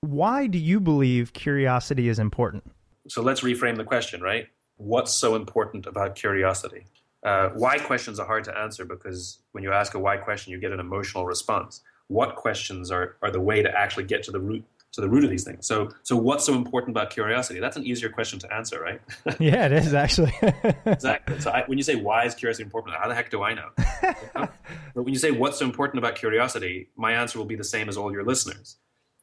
Why 0.00 0.48
do 0.48 0.58
you 0.58 0.80
believe 0.80 1.32
curiosity 1.32 2.08
is 2.08 2.18
important? 2.18 2.64
So 3.08 3.22
let's 3.22 3.42
reframe 3.42 3.76
the 3.76 3.84
question, 3.84 4.20
right? 4.20 4.48
What's 4.76 5.12
so 5.12 5.36
important 5.36 5.86
about 5.86 6.16
curiosity? 6.16 6.86
Uh, 7.22 7.50
why 7.50 7.78
questions 7.78 8.18
are 8.18 8.26
hard 8.26 8.42
to 8.44 8.58
answer 8.58 8.84
because 8.84 9.38
when 9.52 9.62
you 9.62 9.72
ask 9.72 9.94
a 9.94 9.98
why 9.98 10.16
question, 10.16 10.52
you 10.52 10.58
get 10.58 10.72
an 10.72 10.80
emotional 10.80 11.24
response. 11.24 11.82
What 12.08 12.34
questions 12.34 12.90
are, 12.90 13.16
are 13.22 13.30
the 13.30 13.40
way 13.40 13.62
to 13.62 13.70
actually 13.70 14.04
get 14.04 14.24
to 14.24 14.32
the 14.32 14.40
root 14.40 14.64
to 14.92 15.00
the 15.00 15.08
root 15.08 15.24
of 15.24 15.30
these 15.30 15.44
things? 15.44 15.66
So, 15.66 15.90
so 16.02 16.16
what's 16.16 16.44
so 16.44 16.52
important 16.54 16.90
about 16.90 17.10
curiosity? 17.10 17.60
That's 17.60 17.76
an 17.76 17.86
easier 17.86 18.10
question 18.10 18.38
to 18.40 18.52
answer, 18.52 18.80
right? 18.80 19.00
yeah, 19.40 19.66
it 19.66 19.72
is 19.72 19.94
actually. 19.94 20.34
exactly. 20.84 21.40
So 21.40 21.50
I, 21.50 21.62
when 21.66 21.78
you 21.78 21.84
say 21.84 21.94
why 21.94 22.24
is 22.24 22.34
curiosity 22.34 22.64
important, 22.64 22.96
how 22.96 23.08
the 23.08 23.14
heck 23.14 23.30
do 23.30 23.42
I 23.42 23.54
know? 23.54 23.68
You 24.02 24.08
know? 24.34 24.48
But 24.94 25.02
when 25.04 25.14
you 25.14 25.18
say 25.18 25.30
what's 25.30 25.58
so 25.58 25.64
important 25.64 25.98
about 25.98 26.16
curiosity, 26.16 26.88
my 26.96 27.12
answer 27.12 27.38
will 27.38 27.46
be 27.46 27.56
the 27.56 27.64
same 27.64 27.88
as 27.88 27.96
all 27.96 28.12
your 28.12 28.24
listeners. 28.24 28.76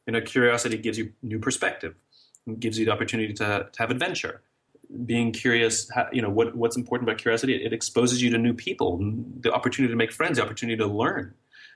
You 0.06 0.14
know, 0.14 0.20
curiosity 0.22 0.78
gives 0.78 0.98
you 0.98 1.12
new 1.22 1.38
perspective, 1.38 1.94
gives 2.58 2.78
you 2.78 2.86
the 2.86 2.92
opportunity 2.92 3.34
to, 3.34 3.68
to 3.70 3.78
have 3.78 3.90
adventure. 3.90 4.40
Being 5.06 5.32
curious, 5.32 5.88
ha- 5.90 6.08
you 6.12 6.20
know, 6.20 6.30
what, 6.30 6.54
what's 6.56 6.76
important 6.76 7.08
about 7.08 7.20
curiosity? 7.20 7.54
It, 7.54 7.66
it 7.66 7.72
exposes 7.72 8.22
you 8.22 8.30
to 8.30 8.38
new 8.38 8.54
people, 8.54 8.98
the 9.40 9.52
opportunity 9.52 9.92
to 9.92 9.96
make 9.96 10.12
friends, 10.12 10.38
the 10.38 10.44
opportunity 10.44 10.76
to 10.78 10.86
learn, 10.86 11.34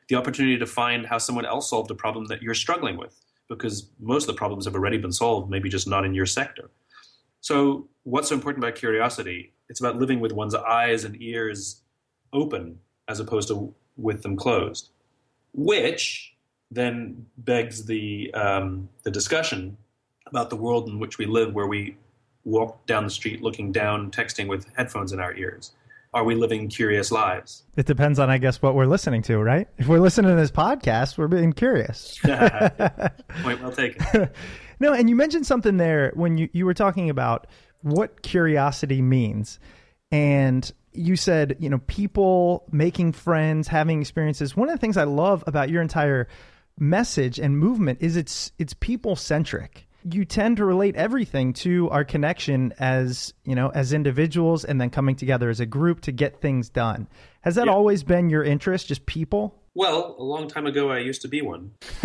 the 0.08 0.16
opportunity 0.16 0.58
to 0.58 0.66
find 0.66 1.06
how 1.06 1.18
someone 1.18 1.46
else 1.46 1.70
solved 1.70 1.90
a 1.90 1.94
problem 1.94 2.26
that 2.26 2.42
you're 2.42 2.54
struggling 2.54 2.96
with, 2.96 3.20
because 3.48 3.88
most 4.00 4.24
of 4.24 4.28
the 4.28 4.38
problems 4.38 4.64
have 4.64 4.74
already 4.74 4.98
been 4.98 5.12
solved, 5.12 5.50
maybe 5.50 5.68
just 5.68 5.86
not 5.86 6.04
in 6.04 6.14
your 6.14 6.26
sector. 6.26 6.70
So, 7.40 7.88
what's 8.02 8.30
so 8.30 8.34
important 8.34 8.64
about 8.64 8.76
curiosity? 8.76 9.52
It's 9.68 9.80
about 9.80 9.96
living 9.96 10.20
with 10.20 10.32
one's 10.32 10.54
eyes 10.54 11.04
and 11.04 11.20
ears 11.22 11.82
open 12.32 12.78
as 13.06 13.20
opposed 13.20 13.48
to 13.48 13.74
with 13.96 14.22
them 14.22 14.36
closed, 14.36 14.90
which 15.52 16.34
then 16.70 17.26
begs 17.38 17.84
the 17.84 18.32
um, 18.34 18.88
the 19.02 19.10
discussion 19.10 19.76
about 20.26 20.50
the 20.50 20.56
world 20.56 20.88
in 20.88 20.98
which 20.98 21.18
we 21.18 21.26
live, 21.26 21.54
where 21.54 21.66
we 21.66 21.96
walk 22.44 22.84
down 22.86 23.04
the 23.04 23.10
street 23.10 23.42
looking 23.42 23.72
down, 23.72 24.10
texting 24.10 24.48
with 24.48 24.66
headphones 24.76 25.12
in 25.12 25.20
our 25.20 25.34
ears. 25.34 25.72
Are 26.12 26.22
we 26.22 26.36
living 26.36 26.68
curious 26.68 27.10
lives? 27.10 27.64
it 27.76 27.86
depends 27.86 28.20
on, 28.20 28.30
I 28.30 28.38
guess, 28.38 28.62
what 28.62 28.76
we're 28.76 28.86
listening 28.86 29.22
to, 29.22 29.38
right? 29.38 29.66
If 29.78 29.88
we're 29.88 29.98
listening 29.98 30.30
to 30.30 30.36
this 30.40 30.52
podcast, 30.52 31.18
we're 31.18 31.26
being 31.26 31.52
curious. 31.52 32.18
Point 32.22 33.60
well 33.60 33.72
taken. 33.72 34.30
No, 34.80 34.92
and 34.92 35.08
you 35.08 35.14
mentioned 35.14 35.46
something 35.46 35.76
there 35.76 36.10
when 36.14 36.36
you, 36.36 36.48
you 36.52 36.66
were 36.66 36.74
talking 36.74 37.08
about 37.08 37.46
what 37.82 38.22
curiosity 38.22 39.00
means. 39.02 39.60
And 40.10 40.70
you 40.92 41.16
said, 41.16 41.56
you 41.58 41.68
know, 41.68 41.78
people 41.86 42.64
making 42.70 43.12
friends, 43.12 43.68
having 43.68 44.00
experiences. 44.00 44.56
One 44.56 44.68
of 44.68 44.74
the 44.74 44.80
things 44.80 44.96
I 44.96 45.04
love 45.04 45.44
about 45.46 45.70
your 45.70 45.82
entire 45.82 46.28
message 46.78 47.38
and 47.38 47.58
movement 47.58 47.98
is 48.00 48.16
it's 48.16 48.52
it's 48.58 48.74
people 48.74 49.16
centric. 49.16 49.86
You 50.06 50.24
tend 50.26 50.58
to 50.58 50.64
relate 50.66 50.96
everything 50.96 51.54
to 51.54 51.88
our 51.90 52.04
connection 52.04 52.74
as, 52.78 53.32
you 53.44 53.54
know, 53.54 53.70
as 53.70 53.92
individuals 53.94 54.64
and 54.64 54.78
then 54.80 54.90
coming 54.90 55.16
together 55.16 55.48
as 55.48 55.60
a 55.60 55.66
group 55.66 56.02
to 56.02 56.12
get 56.12 56.40
things 56.42 56.68
done. 56.68 57.08
Has 57.40 57.54
that 57.54 57.66
Yeah. 57.66 57.72
always 57.72 58.02
been 58.04 58.28
your 58.28 58.44
interest, 58.44 58.88
just 58.88 59.06
people? 59.06 59.62
Well, 59.74 60.14
a 60.18 60.22
long 60.22 60.46
time 60.46 60.66
ago, 60.66 60.90
I 60.90 60.98
used 60.98 61.22
to 61.22 61.28
be 61.28 61.40
one, 61.42 61.72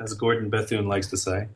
as 0.00 0.14
Gordon 0.14 0.48
Bethune 0.50 0.86
likes 0.86 1.08
to 1.08 1.16
say. 1.16 1.48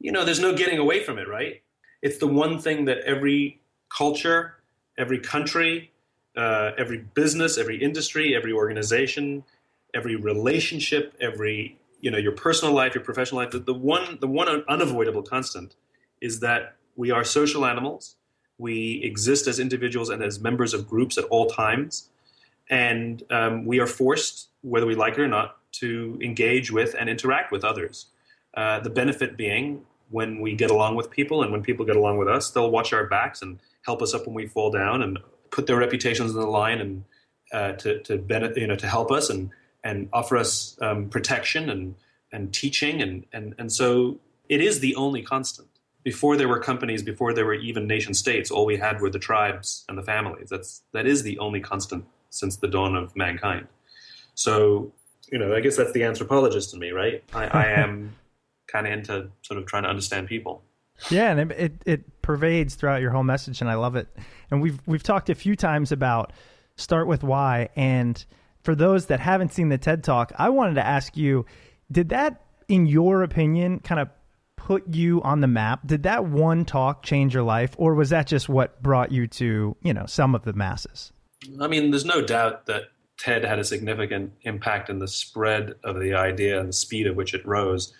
You 0.00 0.12
know, 0.12 0.24
there's 0.24 0.40
no 0.40 0.54
getting 0.54 0.78
away 0.78 1.02
from 1.02 1.18
it, 1.18 1.28
right? 1.28 1.62
It's 2.02 2.18
the 2.18 2.26
one 2.26 2.58
thing 2.58 2.84
that 2.86 2.98
every 3.00 3.60
culture, 3.96 4.54
every 4.98 5.18
country, 5.18 5.90
uh, 6.36 6.72
every 6.78 6.98
business, 7.14 7.58
every 7.58 7.82
industry, 7.82 8.34
every 8.34 8.52
organization, 8.52 9.44
every 9.94 10.16
relationship, 10.16 11.14
every 11.20 11.78
you 12.04 12.10
know 12.10 12.18
your 12.18 12.32
personal 12.32 12.74
life, 12.74 12.94
your 12.94 13.02
professional 13.02 13.40
life. 13.40 13.50
The, 13.50 13.60
the 13.60 13.72
one 13.72 14.18
the 14.20 14.26
one 14.26 14.46
unavoidable 14.68 15.22
constant 15.22 15.74
is 16.20 16.40
that 16.40 16.76
we 16.96 17.10
are 17.10 17.24
social 17.24 17.64
animals. 17.64 18.16
We 18.58 19.00
exist 19.02 19.46
as 19.46 19.58
individuals 19.58 20.10
and 20.10 20.22
as 20.22 20.38
members 20.38 20.74
of 20.74 20.86
groups 20.86 21.16
at 21.16 21.24
all 21.24 21.46
times, 21.46 22.10
and 22.68 23.22
um, 23.30 23.64
we 23.64 23.80
are 23.80 23.86
forced, 23.86 24.50
whether 24.60 24.84
we 24.84 24.94
like 24.94 25.14
it 25.14 25.20
or 25.20 25.28
not, 25.28 25.56
to 25.80 26.18
engage 26.22 26.70
with 26.70 26.94
and 26.94 27.08
interact 27.08 27.50
with 27.50 27.64
others. 27.64 28.06
Uh, 28.52 28.80
the 28.80 28.90
benefit 28.90 29.38
being 29.38 29.86
when 30.10 30.40
we 30.42 30.54
get 30.54 30.70
along 30.70 30.96
with 30.96 31.10
people 31.10 31.42
and 31.42 31.50
when 31.50 31.62
people 31.62 31.86
get 31.86 31.96
along 31.96 32.18
with 32.18 32.28
us, 32.28 32.50
they'll 32.50 32.70
watch 32.70 32.92
our 32.92 33.06
backs 33.06 33.40
and 33.40 33.58
help 33.86 34.02
us 34.02 34.12
up 34.12 34.26
when 34.26 34.34
we 34.34 34.46
fall 34.46 34.70
down 34.70 35.00
and 35.02 35.18
put 35.50 35.66
their 35.66 35.78
reputations 35.78 36.36
on 36.36 36.40
the 36.40 36.46
line 36.46 36.80
and 36.80 37.04
uh, 37.50 37.72
to 37.72 38.00
to 38.00 38.18
benefit, 38.18 38.58
you 38.58 38.66
know, 38.66 38.76
to 38.76 38.86
help 38.86 39.10
us 39.10 39.30
and 39.30 39.50
and 39.84 40.08
offer 40.12 40.36
us 40.36 40.76
um, 40.80 41.08
protection 41.08 41.70
and 41.70 41.94
and 42.32 42.52
teaching 42.52 43.00
and 43.00 43.24
and 43.32 43.54
and 43.58 43.70
so 43.72 44.18
it 44.48 44.60
is 44.60 44.80
the 44.80 44.94
only 44.96 45.22
constant. 45.22 45.68
Before 46.02 46.36
there 46.36 46.48
were 46.48 46.58
companies, 46.58 47.02
before 47.02 47.32
there 47.32 47.46
were 47.46 47.54
even 47.54 47.86
nation 47.86 48.12
states, 48.12 48.50
all 48.50 48.66
we 48.66 48.76
had 48.76 49.00
were 49.00 49.08
the 49.08 49.18
tribes 49.18 49.84
and 49.88 49.96
the 49.96 50.02
families. 50.02 50.48
That's 50.50 50.82
that 50.92 51.06
is 51.06 51.22
the 51.22 51.38
only 51.38 51.60
constant 51.60 52.04
since 52.30 52.56
the 52.56 52.68
dawn 52.68 52.96
of 52.96 53.14
mankind. 53.14 53.68
So 54.34 54.92
you 55.30 55.38
know, 55.38 55.54
I 55.54 55.60
guess 55.60 55.76
that's 55.76 55.92
the 55.92 56.04
anthropologist 56.04 56.74
in 56.74 56.80
me, 56.80 56.90
right? 56.90 57.22
I, 57.32 57.46
I 57.46 57.66
am 57.80 58.14
kind 58.66 58.86
of 58.86 58.92
into 58.92 59.28
sort 59.42 59.58
of 59.58 59.66
trying 59.66 59.84
to 59.84 59.88
understand 59.88 60.28
people. 60.28 60.62
Yeah, 61.10 61.30
and 61.30 61.50
it, 61.50 61.58
it, 61.58 61.72
it 61.86 62.22
pervades 62.22 62.74
throughout 62.74 63.00
your 63.00 63.10
whole 63.10 63.24
message, 63.24 63.60
and 63.60 63.70
I 63.70 63.74
love 63.74 63.96
it. 63.96 64.08
And 64.50 64.62
we've 64.62 64.80
we've 64.86 65.02
talked 65.02 65.30
a 65.30 65.34
few 65.34 65.56
times 65.56 65.92
about 65.92 66.32
start 66.76 67.06
with 67.06 67.22
why. 67.22 67.68
And 67.76 68.24
for 68.64 68.74
those 68.74 69.06
that 69.06 69.20
haven't 69.20 69.52
seen 69.52 69.68
the 69.68 69.78
TED 69.78 70.02
Talk, 70.02 70.32
I 70.36 70.48
wanted 70.48 70.74
to 70.74 70.86
ask 70.86 71.16
you: 71.16 71.46
Did 71.92 72.08
that, 72.08 72.42
in 72.68 72.86
your 72.86 73.22
opinion, 73.22 73.78
kind 73.80 74.00
of 74.00 74.08
put 74.56 74.88
you 74.88 75.22
on 75.22 75.40
the 75.40 75.46
map? 75.46 75.86
Did 75.86 76.02
that 76.04 76.24
one 76.24 76.64
talk 76.64 77.02
change 77.02 77.34
your 77.34 77.42
life, 77.42 77.74
or 77.78 77.94
was 77.94 78.10
that 78.10 78.26
just 78.26 78.48
what 78.48 78.82
brought 78.82 79.12
you 79.12 79.26
to 79.28 79.76
you 79.82 79.94
know 79.94 80.06
some 80.06 80.34
of 80.34 80.44
the 80.44 80.54
masses? 80.54 81.12
I 81.60 81.68
mean, 81.68 81.90
there's 81.90 82.06
no 82.06 82.22
doubt 82.24 82.66
that 82.66 82.84
TED 83.18 83.44
had 83.44 83.58
a 83.58 83.64
significant 83.64 84.32
impact 84.42 84.90
in 84.90 84.98
the 84.98 85.08
spread 85.08 85.74
of 85.84 86.00
the 86.00 86.14
idea 86.14 86.58
and 86.58 86.68
the 86.68 86.72
speed 86.72 87.06
at 87.06 87.14
which 87.14 87.34
it 87.34 87.46
rose. 87.46 87.92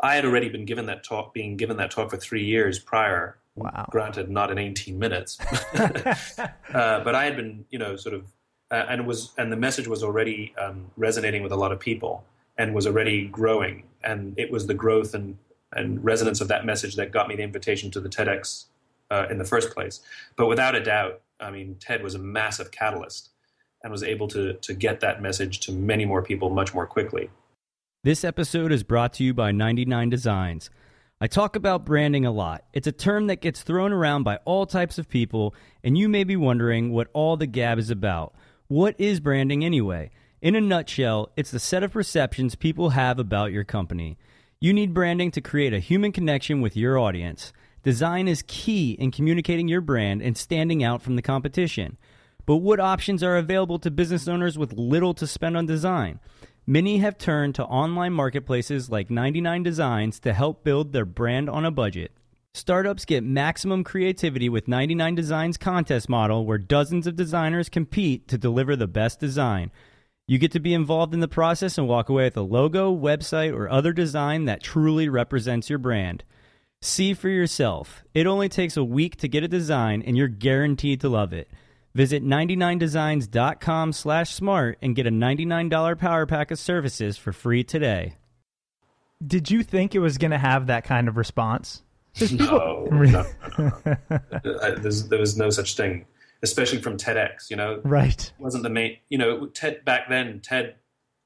I 0.00 0.14
had 0.14 0.24
already 0.24 0.48
been 0.48 0.64
given 0.64 0.86
that 0.86 1.04
talk, 1.04 1.34
being 1.34 1.56
given 1.56 1.76
that 1.78 1.90
talk 1.90 2.10
for 2.10 2.16
three 2.16 2.44
years 2.44 2.78
prior. 2.78 3.38
Wow. 3.54 3.86
Granted, 3.90 4.30
not 4.30 4.50
in 4.50 4.58
18 4.58 4.98
minutes, 4.98 5.38
uh, 5.74 6.46
but 6.70 7.14
I 7.14 7.24
had 7.24 7.36
been, 7.36 7.64
you 7.70 7.78
know, 7.78 7.96
sort 7.96 8.14
of, 8.14 8.30
uh, 8.70 8.86
and 8.88 9.06
was, 9.06 9.32
and 9.38 9.52
the 9.52 9.56
message 9.56 9.86
was 9.86 10.02
already 10.02 10.54
um, 10.58 10.90
resonating 10.96 11.42
with 11.42 11.52
a 11.52 11.56
lot 11.56 11.72
of 11.72 11.80
people, 11.80 12.24
and 12.58 12.74
was 12.74 12.86
already 12.86 13.26
growing, 13.26 13.84
and 14.02 14.34
it 14.38 14.50
was 14.50 14.66
the 14.66 14.74
growth 14.74 15.14
and 15.14 15.38
and 15.72 16.02
resonance 16.04 16.40
of 16.40 16.48
that 16.48 16.64
message 16.64 16.96
that 16.96 17.10
got 17.10 17.28
me 17.28 17.36
the 17.36 17.42
invitation 17.42 17.90
to 17.90 18.00
the 18.00 18.08
TEDx 18.08 18.66
uh, 19.10 19.26
in 19.28 19.38
the 19.38 19.44
first 19.44 19.74
place. 19.74 20.00
But 20.36 20.46
without 20.46 20.74
a 20.74 20.82
doubt, 20.82 21.20
I 21.40 21.50
mean, 21.50 21.76
TED 21.80 22.02
was 22.02 22.14
a 22.14 22.18
massive 22.18 22.70
catalyst, 22.70 23.30
and 23.82 23.92
was 23.92 24.02
able 24.02 24.28
to 24.28 24.54
to 24.54 24.74
get 24.74 25.00
that 25.00 25.22
message 25.22 25.60
to 25.60 25.72
many 25.72 26.04
more 26.04 26.22
people 26.22 26.50
much 26.50 26.74
more 26.74 26.86
quickly. 26.86 27.30
This 28.04 28.24
episode 28.24 28.72
is 28.72 28.84
brought 28.84 29.14
to 29.14 29.24
you 29.24 29.34
by 29.34 29.50
99 29.50 30.10
Designs. 30.10 30.70
I 31.20 31.26
talk 31.26 31.56
about 31.56 31.86
branding 31.86 32.26
a 32.26 32.30
lot. 32.30 32.64
It's 32.74 32.86
a 32.86 32.92
term 32.92 33.28
that 33.28 33.40
gets 33.40 33.62
thrown 33.62 33.90
around 33.90 34.24
by 34.24 34.36
all 34.44 34.66
types 34.66 34.98
of 34.98 35.08
people, 35.08 35.54
and 35.82 35.96
you 35.96 36.08
may 36.08 36.24
be 36.24 36.36
wondering 36.36 36.92
what 36.92 37.08
all 37.14 37.36
the 37.36 37.46
gab 37.46 37.78
is 37.78 37.90
about. 37.90 38.34
What 38.68 38.96
is 38.98 39.20
branding 39.20 39.64
anyway? 39.64 40.10
In 40.42 40.56
a 40.56 40.60
nutshell, 40.60 41.30
it's 41.36 41.52
the 41.52 41.60
set 41.60 41.84
of 41.84 41.92
perceptions 41.92 42.56
people 42.56 42.90
have 42.90 43.20
about 43.20 43.52
your 43.52 43.62
company. 43.62 44.18
You 44.58 44.72
need 44.72 44.92
branding 44.92 45.30
to 45.32 45.40
create 45.40 45.72
a 45.72 45.78
human 45.78 46.10
connection 46.10 46.60
with 46.60 46.76
your 46.76 46.98
audience. 46.98 47.52
Design 47.84 48.26
is 48.26 48.42
key 48.48 48.90
in 48.94 49.12
communicating 49.12 49.68
your 49.68 49.80
brand 49.80 50.20
and 50.20 50.36
standing 50.36 50.82
out 50.82 51.00
from 51.00 51.14
the 51.14 51.22
competition. 51.22 51.96
But 52.44 52.56
what 52.56 52.80
options 52.80 53.22
are 53.22 53.36
available 53.36 53.78
to 53.78 53.90
business 53.92 54.26
owners 54.26 54.58
with 54.58 54.72
little 54.72 55.14
to 55.14 55.28
spend 55.28 55.56
on 55.56 55.66
design? 55.66 56.18
Many 56.66 56.98
have 56.98 57.18
turned 57.18 57.54
to 57.54 57.64
online 57.64 58.14
marketplaces 58.14 58.90
like 58.90 59.10
99 59.10 59.62
Designs 59.62 60.18
to 60.18 60.32
help 60.32 60.64
build 60.64 60.92
their 60.92 61.04
brand 61.04 61.48
on 61.48 61.64
a 61.64 61.70
budget. 61.70 62.10
Startups 62.56 63.04
get 63.04 63.22
maximum 63.22 63.84
creativity 63.84 64.48
with 64.48 64.66
99 64.66 65.14
Designs 65.14 65.58
contest 65.58 66.08
model 66.08 66.46
where 66.46 66.56
dozens 66.56 67.06
of 67.06 67.14
designers 67.14 67.68
compete 67.68 68.26
to 68.28 68.38
deliver 68.38 68.74
the 68.74 68.86
best 68.86 69.20
design. 69.20 69.70
You 70.26 70.38
get 70.38 70.52
to 70.52 70.58
be 70.58 70.72
involved 70.72 71.12
in 71.12 71.20
the 71.20 71.28
process 71.28 71.76
and 71.76 71.86
walk 71.86 72.08
away 72.08 72.24
with 72.24 72.36
a 72.38 72.40
logo, 72.40 72.96
website, 72.96 73.54
or 73.54 73.68
other 73.68 73.92
design 73.92 74.46
that 74.46 74.62
truly 74.62 75.06
represents 75.06 75.68
your 75.68 75.78
brand. 75.78 76.24
See 76.80 77.12
for 77.12 77.28
yourself. 77.28 78.04
It 78.14 78.26
only 78.26 78.48
takes 78.48 78.78
a 78.78 78.82
week 78.82 79.16
to 79.16 79.28
get 79.28 79.44
a 79.44 79.48
design 79.48 80.00
and 80.00 80.16
you're 80.16 80.26
guaranteed 80.26 81.02
to 81.02 81.10
love 81.10 81.34
it. 81.34 81.50
Visit 81.94 82.24
99designs.com 82.24 83.92
slash 83.92 84.32
smart 84.32 84.78
and 84.80 84.96
get 84.96 85.06
a 85.06 85.10
$99 85.10 85.98
power 85.98 86.24
pack 86.24 86.50
of 86.50 86.58
services 86.58 87.18
for 87.18 87.34
free 87.34 87.62
today. 87.62 88.16
Did 89.24 89.50
you 89.50 89.62
think 89.62 89.94
it 89.94 89.98
was 89.98 90.16
going 90.16 90.30
to 90.30 90.38
have 90.38 90.68
that 90.68 90.84
kind 90.84 91.06
of 91.06 91.18
response? 91.18 91.82
No, 92.32 92.86
no, 92.90 93.26
no, 93.58 93.72
no. 94.44 94.70
there 94.74 95.18
was 95.18 95.36
no 95.36 95.50
such 95.50 95.76
thing, 95.76 96.06
especially 96.42 96.80
from 96.80 96.96
TEDx. 96.96 97.50
You 97.50 97.56
know, 97.56 97.80
right? 97.84 98.20
It 98.20 98.32
wasn't 98.42 98.62
the 98.62 98.70
main. 98.70 98.98
You 99.08 99.18
know, 99.18 99.46
TED 99.46 99.84
back 99.84 100.08
then. 100.08 100.40
TED, 100.40 100.76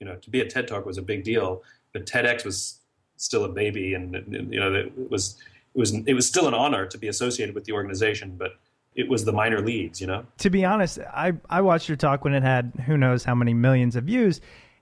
you 0.00 0.06
know, 0.06 0.16
to 0.16 0.30
be 0.30 0.40
a 0.40 0.46
TED 0.46 0.68
talk 0.68 0.86
was 0.86 0.98
a 0.98 1.02
big 1.02 1.24
deal, 1.24 1.62
but 1.92 2.06
TEDx 2.06 2.44
was 2.44 2.80
still 3.16 3.44
a 3.44 3.48
baby, 3.48 3.94
and 3.94 4.14
you 4.50 4.58
know, 4.58 4.74
it 4.74 5.10
was 5.10 5.36
it 5.74 5.78
was 5.78 5.94
it 5.94 6.14
was 6.14 6.26
still 6.26 6.48
an 6.48 6.54
honor 6.54 6.86
to 6.86 6.98
be 6.98 7.08
associated 7.08 7.54
with 7.54 7.64
the 7.64 7.72
organization, 7.72 8.34
but 8.36 8.52
it 8.94 9.08
was 9.08 9.24
the 9.24 9.32
minor 9.32 9.60
leagues, 9.60 10.00
you 10.00 10.06
know? 10.06 10.26
To 10.38 10.50
be 10.50 10.64
honest, 10.64 10.98
I, 11.12 11.32
I 11.48 11.60
watched 11.60 11.88
your 11.88 11.96
talk 11.96 12.24
when 12.24 12.34
it 12.34 12.42
had 12.42 12.72
who 12.86 12.96
knows 12.96 13.24
how 13.24 13.34
many 13.34 13.54
millions 13.54 13.96
of 13.96 14.04
views. 14.04 14.40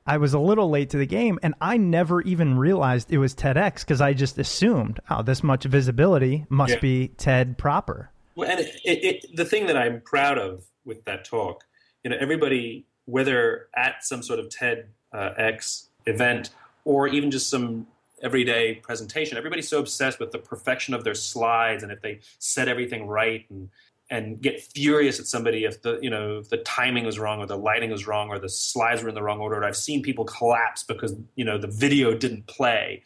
I 0.09 0.17
was 0.17 0.33
a 0.33 0.39
little 0.39 0.71
late 0.71 0.89
to 0.91 0.97
the 0.97 1.07
game 1.07 1.39
and 1.43 1.55
I 1.61 1.77
never 1.77 2.23
even 2.23 2.57
realized 2.57 3.13
it 3.13 3.19
was 3.19 3.35
TEDx 3.35 3.81
because 3.81 4.01
I 4.01 4.15
just 4.15 4.39
assumed, 4.39 5.01
oh, 5.11 5.23
this 5.23 5.43
much 5.43 5.65
visibility 5.65 6.47
must 6.49 6.75
yeah. 6.75 6.81
be 6.81 7.09
TED 7.09 7.59
proper. 7.59 8.11
Well, 8.35 8.51
and 8.51 8.61
it, 8.61 8.75
it, 8.87 9.05
it, 9.05 9.37
the 9.37 9.45
thing 9.45 9.67
that 9.67 9.77
I'm 9.77 10.01
proud 10.01 10.39
of 10.39 10.65
with 10.87 11.05
that 11.05 11.27
talk, 11.27 11.65
you 12.03 12.11
know, 12.11 12.17
everybody, 12.19 12.87
whether 13.05 13.69
at 13.77 14.03
some 14.03 14.23
sort 14.23 14.39
of 14.39 14.49
TEDx 14.49 14.87
uh, 15.13 16.11
event 16.11 16.51
or 16.87 17.07
even 17.09 17.31
just 17.31 17.51
some 17.51 17.87
everyday 18.23 18.77
presentation, 18.77 19.37
everybody's 19.37 19.69
so 19.69 19.79
obsessed 19.79 20.19
with 20.19 20.33
the 20.33 20.39
perfection 20.39 20.95
of 20.95 21.05
their 21.05 21.15
slides 21.15 21.83
and 21.83 21.93
if 21.93 22.01
they 22.01 22.21
said 22.39 22.67
everything 22.67 23.07
right 23.07 23.45
and 23.51 23.69
and 24.11 24.41
get 24.41 24.61
furious 24.61 25.21
at 25.21 25.27
somebody 25.27 25.65
if 25.65 25.83
the 25.83 25.99
you 26.01 26.11
know 26.11 26.43
the 26.43 26.59
timing 26.59 27.05
was 27.05 27.19
wrong 27.19 27.41
or 27.41 27.47
the 27.47 27.57
lighting 27.57 27.91
was 27.91 28.07
wrong 28.07 28.29
or 28.29 28.39
the 28.39 28.49
slides 28.49 29.03
were 29.03 29.09
in 29.09 29.15
the 29.15 29.23
wrong 29.23 29.41
order. 29.41 29.63
I've 29.65 29.77
seen 29.77 30.03
people 30.03 30.25
collapse 30.25 30.83
because 30.83 31.15
you 31.35 31.45
know 31.45 31.59
the 31.59 31.69
video 31.69 32.15
didn't 32.15 32.47
play, 32.47 33.03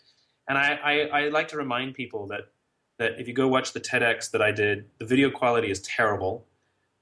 and 0.48 0.56
I, 0.58 0.78
I, 0.82 1.24
I 1.24 1.28
like 1.28 1.48
to 1.48 1.56
remind 1.56 1.94
people 1.94 2.26
that 2.28 2.42
that 2.98 3.18
if 3.18 3.26
you 3.26 3.34
go 3.34 3.48
watch 3.48 3.72
the 3.72 3.80
TEDx 3.80 4.30
that 4.30 4.42
I 4.42 4.52
did, 4.52 4.86
the 4.98 5.06
video 5.06 5.30
quality 5.30 5.70
is 5.70 5.80
terrible, 5.80 6.46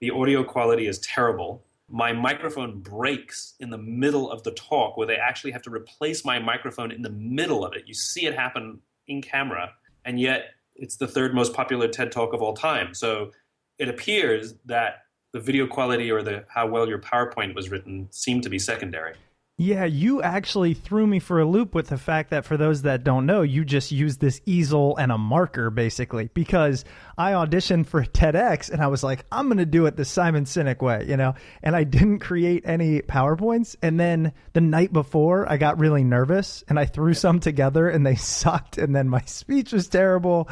the 0.01 0.11
audio 0.11 0.43
quality 0.45 0.87
is 0.87 0.99
terrible. 1.01 1.65
My 1.93 2.13
microphone 2.13 2.81
breaks 2.81 3.55
in 3.59 3.71
the 3.71 3.79
middle 3.79 4.31
of 4.31 4.45
the 4.45 4.53
talk, 4.53 4.97
where 4.97 5.07
they 5.07 5.17
actually 5.17 5.51
have 5.51 5.63
to 5.63 5.71
replace 5.71 6.25
my 6.25 6.39
microphone 6.39 6.93
in 6.93 7.03
the 7.03 7.11
middle 7.11 7.65
of 7.65 7.75
it. 7.75 7.83
You 7.87 7.95
see 7.95 8.27
it 8.27 8.35
happen 8.35 8.81
in 9.09 9.21
camera, 9.21 9.73
and 10.05 10.19
yet 10.19 10.55
it's 10.77 10.97
the 10.97 11.09
third 11.09 11.35
most 11.35 11.53
popular 11.53 11.89
TED 11.89 12.13
talk 12.13 12.33
of 12.33 12.41
all 12.41 12.55
time. 12.55 12.95
So 12.95 13.33
it 13.81 13.89
appears 13.89 14.55
that 14.67 15.05
the 15.33 15.41
video 15.41 15.67
quality 15.67 16.11
or 16.11 16.23
the 16.23 16.45
how 16.49 16.67
well 16.67 16.87
your 16.87 16.99
PowerPoint 16.99 17.55
was 17.55 17.71
written 17.71 18.07
seemed 18.11 18.43
to 18.43 18.51
be 18.51 18.59
secondary. 18.59 19.15
Yeah, 19.63 19.85
you 19.85 20.23
actually 20.23 20.73
threw 20.73 21.07
me 21.07 21.19
for 21.19 21.39
a 21.39 21.45
loop 21.45 21.75
with 21.75 21.89
the 21.89 21.99
fact 21.99 22.31
that 22.31 22.47
for 22.47 22.57
those 22.57 22.81
that 22.81 23.05
don't 23.05 23.27
know, 23.27 23.43
you 23.43 23.63
just 23.63 23.93
use 23.93 24.17
this 24.17 24.41
easel 24.47 24.97
and 24.97 25.13
a 25.13 25.19
marker 25.19 25.69
basically 25.69 26.31
because 26.33 26.83
I 27.19 27.33
auditioned 27.33 27.85
for 27.85 28.03
TEDx 28.03 28.71
and 28.71 28.81
I 28.81 28.87
was 28.87 29.03
like, 29.03 29.27
I'm 29.31 29.49
going 29.49 29.59
to 29.59 29.67
do 29.67 29.85
it 29.85 29.99
the 29.99 30.07
Simon 30.07 30.45
Sinek 30.45 30.81
way, 30.81 31.05
you 31.07 31.19
know, 31.19 31.35
and 31.63 31.77
I 31.77 31.85
didn't 31.85 32.21
create 32.21 32.63
any 32.65 33.03
PowerPoints. 33.03 33.77
And 33.83 34.01
then 34.01 34.33
the 34.55 34.63
night 34.63 34.95
before, 34.95 35.47
I 35.47 35.59
got 35.59 35.79
really 35.79 36.05
nervous 36.05 36.65
and 36.67 36.81
I 36.81 36.87
threw 36.87 37.13
some 37.13 37.39
together 37.39 37.87
and 37.87 38.07
they 38.07 38.15
sucked. 38.17 38.79
And 38.79 38.97
then 38.97 39.11
my 39.11 39.21
speech 39.27 39.75
was 39.75 39.89
terrible. 39.89 40.49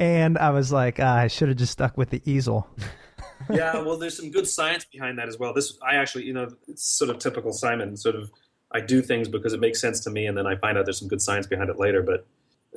And 0.00 0.36
I 0.36 0.50
was 0.50 0.72
like, 0.72 0.98
ah, 0.98 1.18
I 1.18 1.28
should 1.28 1.46
have 1.46 1.58
just 1.58 1.74
stuck 1.74 1.96
with 1.96 2.10
the 2.10 2.22
easel. 2.24 2.68
yeah, 3.50 3.78
well, 3.82 3.98
there's 3.98 4.16
some 4.16 4.32
good 4.32 4.48
science 4.48 4.84
behind 4.84 5.18
that 5.18 5.28
as 5.28 5.38
well. 5.38 5.54
This, 5.54 5.78
I 5.80 5.94
actually, 5.94 6.24
you 6.24 6.32
know, 6.32 6.48
it's 6.66 6.98
sort 6.98 7.10
of 7.10 7.20
typical 7.20 7.52
Simon, 7.52 7.96
sort 7.96 8.16
of 8.16 8.32
I 8.72 8.80
do 8.80 9.00
things 9.00 9.28
because 9.28 9.52
it 9.52 9.60
makes 9.60 9.80
sense 9.80 10.00
to 10.00 10.10
me, 10.10 10.26
and 10.26 10.36
then 10.36 10.46
I 10.46 10.56
find 10.56 10.76
out 10.76 10.84
there's 10.84 10.98
some 10.98 11.08
good 11.08 11.22
science 11.22 11.46
behind 11.46 11.70
it 11.70 11.78
later. 11.78 12.02
But 12.02 12.26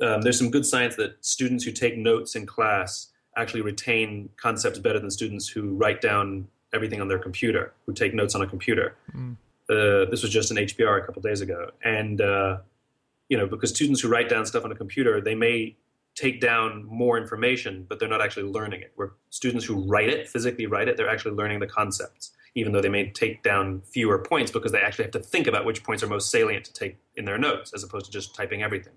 um, 0.04 0.22
there's 0.22 0.38
some 0.38 0.50
good 0.50 0.66
science 0.66 0.96
that 0.96 1.16
students 1.24 1.64
who 1.64 1.72
take 1.72 1.96
notes 1.96 2.34
in 2.34 2.46
class 2.46 3.08
actually 3.36 3.62
retain 3.62 4.28
concepts 4.36 4.78
better 4.78 4.98
than 4.98 5.10
students 5.10 5.48
who 5.48 5.74
write 5.74 6.00
down 6.00 6.48
everything 6.72 7.00
on 7.00 7.08
their 7.08 7.18
computer, 7.18 7.72
who 7.86 7.92
take 7.92 8.14
notes 8.14 8.34
on 8.34 8.42
a 8.42 8.46
computer. 8.46 8.94
Mm. 9.14 9.36
Uh, 9.68 10.10
this 10.10 10.22
was 10.22 10.30
just 10.30 10.50
an 10.50 10.56
HBR 10.56 11.02
a 11.02 11.06
couple 11.06 11.22
days 11.22 11.40
ago, 11.40 11.70
and 11.84 12.20
uh, 12.20 12.58
you 13.28 13.36
know 13.36 13.46
because 13.46 13.70
students 13.70 14.00
who 14.00 14.08
write 14.08 14.28
down 14.28 14.44
stuff 14.46 14.64
on 14.64 14.72
a 14.72 14.74
computer, 14.74 15.20
they 15.20 15.34
may 15.34 15.76
take 16.14 16.40
down 16.40 16.84
more 16.84 17.16
information, 17.16 17.86
but 17.88 17.98
they're 17.98 18.08
not 18.08 18.20
actually 18.20 18.42
learning 18.42 18.82
it. 18.82 18.92
Where 18.96 19.12
students 19.30 19.64
who 19.64 19.82
write 19.86 20.08
it, 20.08 20.28
physically 20.28 20.66
write 20.66 20.88
it, 20.88 20.96
they're 20.96 21.08
actually 21.08 21.34
learning 21.36 21.60
the 21.60 21.66
concepts, 21.66 22.32
even 22.54 22.72
though 22.72 22.80
they 22.80 22.88
may 22.88 23.10
take 23.10 23.42
down 23.42 23.82
fewer 23.82 24.18
points 24.18 24.50
because 24.50 24.72
they 24.72 24.80
actually 24.80 25.04
have 25.04 25.12
to 25.12 25.20
think 25.20 25.46
about 25.46 25.64
which 25.64 25.82
points 25.82 26.02
are 26.02 26.06
most 26.06 26.30
salient 26.30 26.64
to 26.64 26.72
take 26.72 26.96
in 27.16 27.24
their 27.24 27.38
notes, 27.38 27.72
as 27.74 27.82
opposed 27.82 28.06
to 28.06 28.12
just 28.12 28.34
typing 28.34 28.62
everything. 28.62 28.92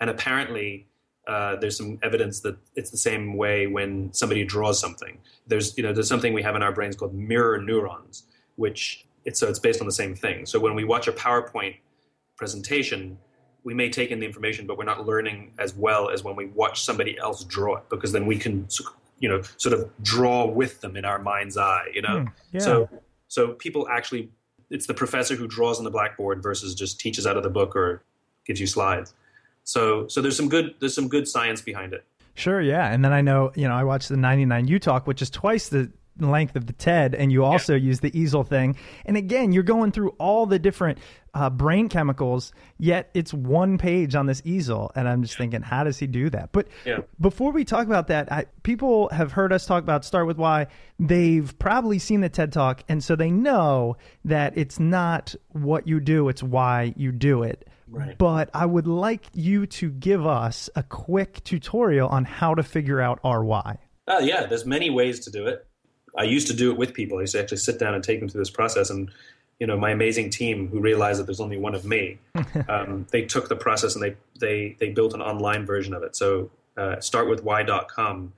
And 0.00 0.10
apparently, 0.10 0.86
uh, 1.26 1.56
there's 1.56 1.76
some 1.76 1.98
evidence 2.02 2.40
that 2.40 2.56
it's 2.76 2.90
the 2.90 2.96
same 2.96 3.36
way 3.36 3.66
when 3.66 4.12
somebody 4.12 4.44
draws 4.44 4.80
something. 4.80 5.18
There's 5.46 5.76
you 5.76 5.82
know 5.82 5.92
there's 5.92 6.08
something 6.08 6.32
we 6.32 6.42
have 6.42 6.56
in 6.56 6.62
our 6.62 6.72
brains 6.72 6.96
called 6.96 7.14
mirror 7.14 7.60
neurons, 7.60 8.24
which 8.56 9.06
it's 9.24 9.38
so 9.38 9.48
it's 9.48 9.58
based 9.58 9.80
on 9.80 9.86
the 9.86 9.92
same 9.92 10.14
thing. 10.14 10.46
So 10.46 10.58
when 10.58 10.74
we 10.74 10.84
watch 10.84 11.08
a 11.08 11.12
PowerPoint 11.12 11.76
presentation, 12.36 13.18
we 13.64 13.74
may 13.74 13.90
take 13.90 14.10
in 14.10 14.18
the 14.18 14.26
information, 14.26 14.66
but 14.66 14.78
we're 14.78 14.84
not 14.84 15.06
learning 15.06 15.52
as 15.58 15.74
well 15.74 16.08
as 16.08 16.24
when 16.24 16.36
we 16.36 16.46
watch 16.46 16.82
somebody 16.82 17.18
else 17.18 17.44
draw 17.44 17.76
it, 17.76 17.84
because 17.90 18.12
then 18.12 18.26
we 18.26 18.38
can 18.38 18.68
you 19.20 19.28
know 19.28 19.40
sort 19.56 19.72
of 19.72 19.88
draw 20.02 20.46
with 20.46 20.80
them 20.80 20.96
in 20.96 21.04
our 21.04 21.18
mind's 21.20 21.56
eye. 21.56 21.86
You 21.94 22.02
know, 22.02 22.20
Hmm, 22.20 22.26
yeah. 22.52 22.60
so 22.60 22.88
so 23.28 23.52
people 23.52 23.88
actually 23.88 24.30
it's 24.70 24.86
the 24.86 24.94
professor 24.94 25.34
who 25.36 25.46
draws 25.46 25.78
on 25.78 25.84
the 25.84 25.90
blackboard 25.90 26.42
versus 26.42 26.74
just 26.74 26.98
teaches 27.00 27.26
out 27.26 27.36
of 27.36 27.42
the 27.42 27.50
book 27.50 27.74
or 27.76 28.02
gives 28.44 28.60
you 28.60 28.66
slides. 28.66 29.14
So 29.64 30.08
so 30.08 30.20
there's 30.20 30.36
some 30.36 30.48
good 30.48 30.74
there's 30.80 30.94
some 30.94 31.08
good 31.08 31.28
science 31.28 31.60
behind 31.60 31.92
it. 31.92 32.04
Sure, 32.34 32.60
yeah. 32.60 32.90
And 32.92 33.04
then 33.04 33.12
I 33.12 33.20
know, 33.20 33.52
you 33.54 33.68
know, 33.68 33.74
I 33.74 33.84
watched 33.84 34.08
the 34.08 34.16
99 34.16 34.66
U 34.68 34.78
Talk, 34.78 35.06
which 35.06 35.20
is 35.20 35.28
twice 35.30 35.68
the 35.68 35.90
length 36.28 36.56
of 36.56 36.66
the 36.66 36.72
TED, 36.72 37.14
and 37.14 37.32
you 37.32 37.44
also 37.44 37.74
use 37.74 38.00
the 38.00 38.16
easel 38.18 38.44
thing. 38.44 38.76
And 39.06 39.16
again, 39.16 39.52
you're 39.52 39.62
going 39.62 39.92
through 39.92 40.10
all 40.18 40.46
the 40.46 40.58
different 40.58 40.98
uh, 41.32 41.48
brain 41.48 41.88
chemicals, 41.88 42.52
yet 42.78 43.08
it's 43.14 43.32
one 43.32 43.78
page 43.78 44.14
on 44.14 44.26
this 44.26 44.42
easel. 44.44 44.90
And 44.96 45.08
I'm 45.08 45.22
just 45.22 45.38
thinking, 45.38 45.62
how 45.62 45.84
does 45.84 45.98
he 45.98 46.06
do 46.06 46.28
that? 46.30 46.50
But 46.52 46.66
Yeah. 46.84 46.98
before 47.20 47.52
we 47.52 47.64
talk 47.64 47.86
about 47.86 48.08
that, 48.08 48.30
I, 48.32 48.46
people 48.64 49.08
have 49.10 49.32
heard 49.32 49.52
us 49.52 49.64
talk 49.64 49.82
about 49.82 50.04
Start 50.04 50.26
With 50.26 50.38
Why. 50.38 50.66
They've 50.98 51.56
probably 51.58 51.98
seen 52.00 52.20
the 52.20 52.28
TED 52.28 52.52
Talk, 52.52 52.82
and 52.88 53.02
so 53.02 53.14
they 53.16 53.30
know 53.30 53.96
that 54.24 54.58
it's 54.58 54.80
not 54.80 55.34
what 55.50 55.86
you 55.86 56.00
do, 56.00 56.28
it's 56.28 56.42
why 56.42 56.94
you 56.96 57.12
do 57.12 57.44
it. 57.44 57.68
Right. 57.88 58.16
But 58.16 58.50
I 58.54 58.66
would 58.66 58.86
like 58.86 59.26
you 59.32 59.66
to 59.66 59.90
give 59.90 60.24
us 60.26 60.70
a 60.76 60.82
quick 60.82 61.42
tutorial 61.42 62.08
on 62.08 62.24
how 62.24 62.54
to 62.54 62.62
figure 62.62 63.00
out 63.00 63.18
our 63.24 63.44
why. 63.44 63.78
Oh 64.06 64.18
yeah, 64.20 64.46
there's 64.46 64.66
many 64.66 64.90
ways 64.90 65.20
to 65.20 65.30
do 65.30 65.46
it. 65.46 65.66
I 66.16 66.24
used 66.24 66.46
to 66.48 66.54
do 66.54 66.70
it 66.70 66.76
with 66.76 66.94
people. 66.94 67.18
I 67.18 67.22
used 67.22 67.34
to 67.34 67.40
actually 67.40 67.58
sit 67.58 67.78
down 67.78 67.94
and 67.94 68.02
take 68.02 68.20
them 68.20 68.28
through 68.28 68.40
this 68.40 68.50
process. 68.50 68.90
And 68.90 69.10
you 69.58 69.66
know, 69.66 69.76
my 69.76 69.90
amazing 69.90 70.30
team 70.30 70.68
who 70.68 70.80
realized 70.80 71.20
that 71.20 71.24
there's 71.24 71.40
only 71.40 71.58
one 71.58 71.74
of 71.74 71.84
me, 71.84 72.18
um, 72.68 73.06
they 73.10 73.22
took 73.22 73.48
the 73.48 73.56
process 73.56 73.94
and 73.94 74.02
they 74.02 74.16
they 74.38 74.76
they 74.78 74.90
built 74.90 75.14
an 75.14 75.20
online 75.20 75.66
version 75.66 75.94
of 75.94 76.02
it. 76.02 76.16
So 76.16 76.50
uh, 76.76 76.96
startwithwhy.com. 76.96 78.32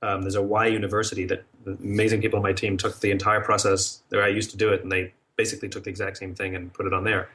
Um, 0.00 0.22
there's 0.22 0.36
a 0.36 0.42
Y 0.42 0.66
University 0.66 1.24
that 1.26 1.44
the 1.64 1.72
amazing 1.72 2.20
people 2.20 2.36
on 2.36 2.42
my 2.44 2.52
team 2.52 2.76
took 2.76 3.00
the 3.00 3.10
entire 3.10 3.40
process 3.40 4.02
there. 4.10 4.22
I 4.22 4.28
used 4.28 4.50
to 4.52 4.56
do 4.56 4.72
it, 4.72 4.82
and 4.82 4.92
they 4.92 5.12
basically 5.36 5.68
took 5.68 5.84
the 5.84 5.90
exact 5.90 6.18
same 6.18 6.34
thing 6.34 6.54
and 6.54 6.72
put 6.72 6.86
it 6.86 6.92
on 6.92 7.02
there. 7.02 7.28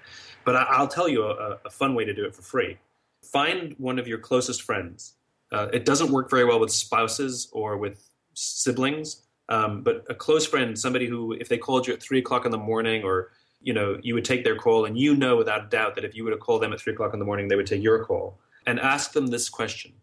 But 0.45 0.55
I, 0.55 0.63
I'll 0.69 0.87
tell 0.87 1.09
you 1.09 1.25
a, 1.25 1.59
a 1.65 1.69
fun 1.69 1.95
way 1.95 2.05
to 2.05 2.13
do 2.13 2.25
it 2.25 2.33
for 2.33 2.41
free. 2.41 2.77
Find 3.21 3.75
one 3.77 3.99
of 3.99 4.07
your 4.07 4.17
closest 4.17 4.61
friends. 4.61 5.15
Uh, 5.51 5.67
it 5.73 5.85
doesn't 5.85 6.11
work 6.11 6.29
very 6.29 6.45
well 6.45 6.59
with 6.59 6.71
spouses 6.71 7.49
or 7.51 7.77
with 7.77 8.09
siblings, 8.33 9.21
um, 9.49 9.81
but 9.81 10.05
a 10.09 10.15
close 10.15 10.45
friend, 10.45 10.77
somebody 10.77 11.07
who, 11.07 11.33
if 11.33 11.49
they 11.49 11.57
called 11.57 11.87
you 11.87 11.93
at 11.93 12.01
three 12.01 12.19
o'clock 12.19 12.45
in 12.45 12.51
the 12.51 12.57
morning, 12.57 13.03
or 13.03 13.31
you 13.61 13.73
know, 13.73 13.97
you 14.01 14.13
would 14.13 14.25
take 14.25 14.43
their 14.43 14.55
call, 14.55 14.85
and 14.85 14.97
you 14.97 15.15
know 15.15 15.35
without 15.35 15.65
a 15.65 15.69
doubt 15.69 15.95
that 15.95 16.05
if 16.05 16.15
you 16.15 16.23
were 16.23 16.31
to 16.31 16.37
call 16.37 16.59
them 16.59 16.73
at 16.73 16.79
three 16.79 16.93
o'clock 16.93 17.13
in 17.13 17.19
the 17.19 17.25
morning, 17.25 17.47
they 17.47 17.55
would 17.55 17.67
take 17.67 17.83
your 17.83 18.03
call, 18.05 18.39
and 18.65 18.79
ask 18.79 19.13
them 19.13 19.27
this 19.27 19.49
question: 19.49 19.93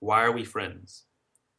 Why 0.00 0.22
are 0.22 0.32
we 0.32 0.44
friends? 0.44 1.04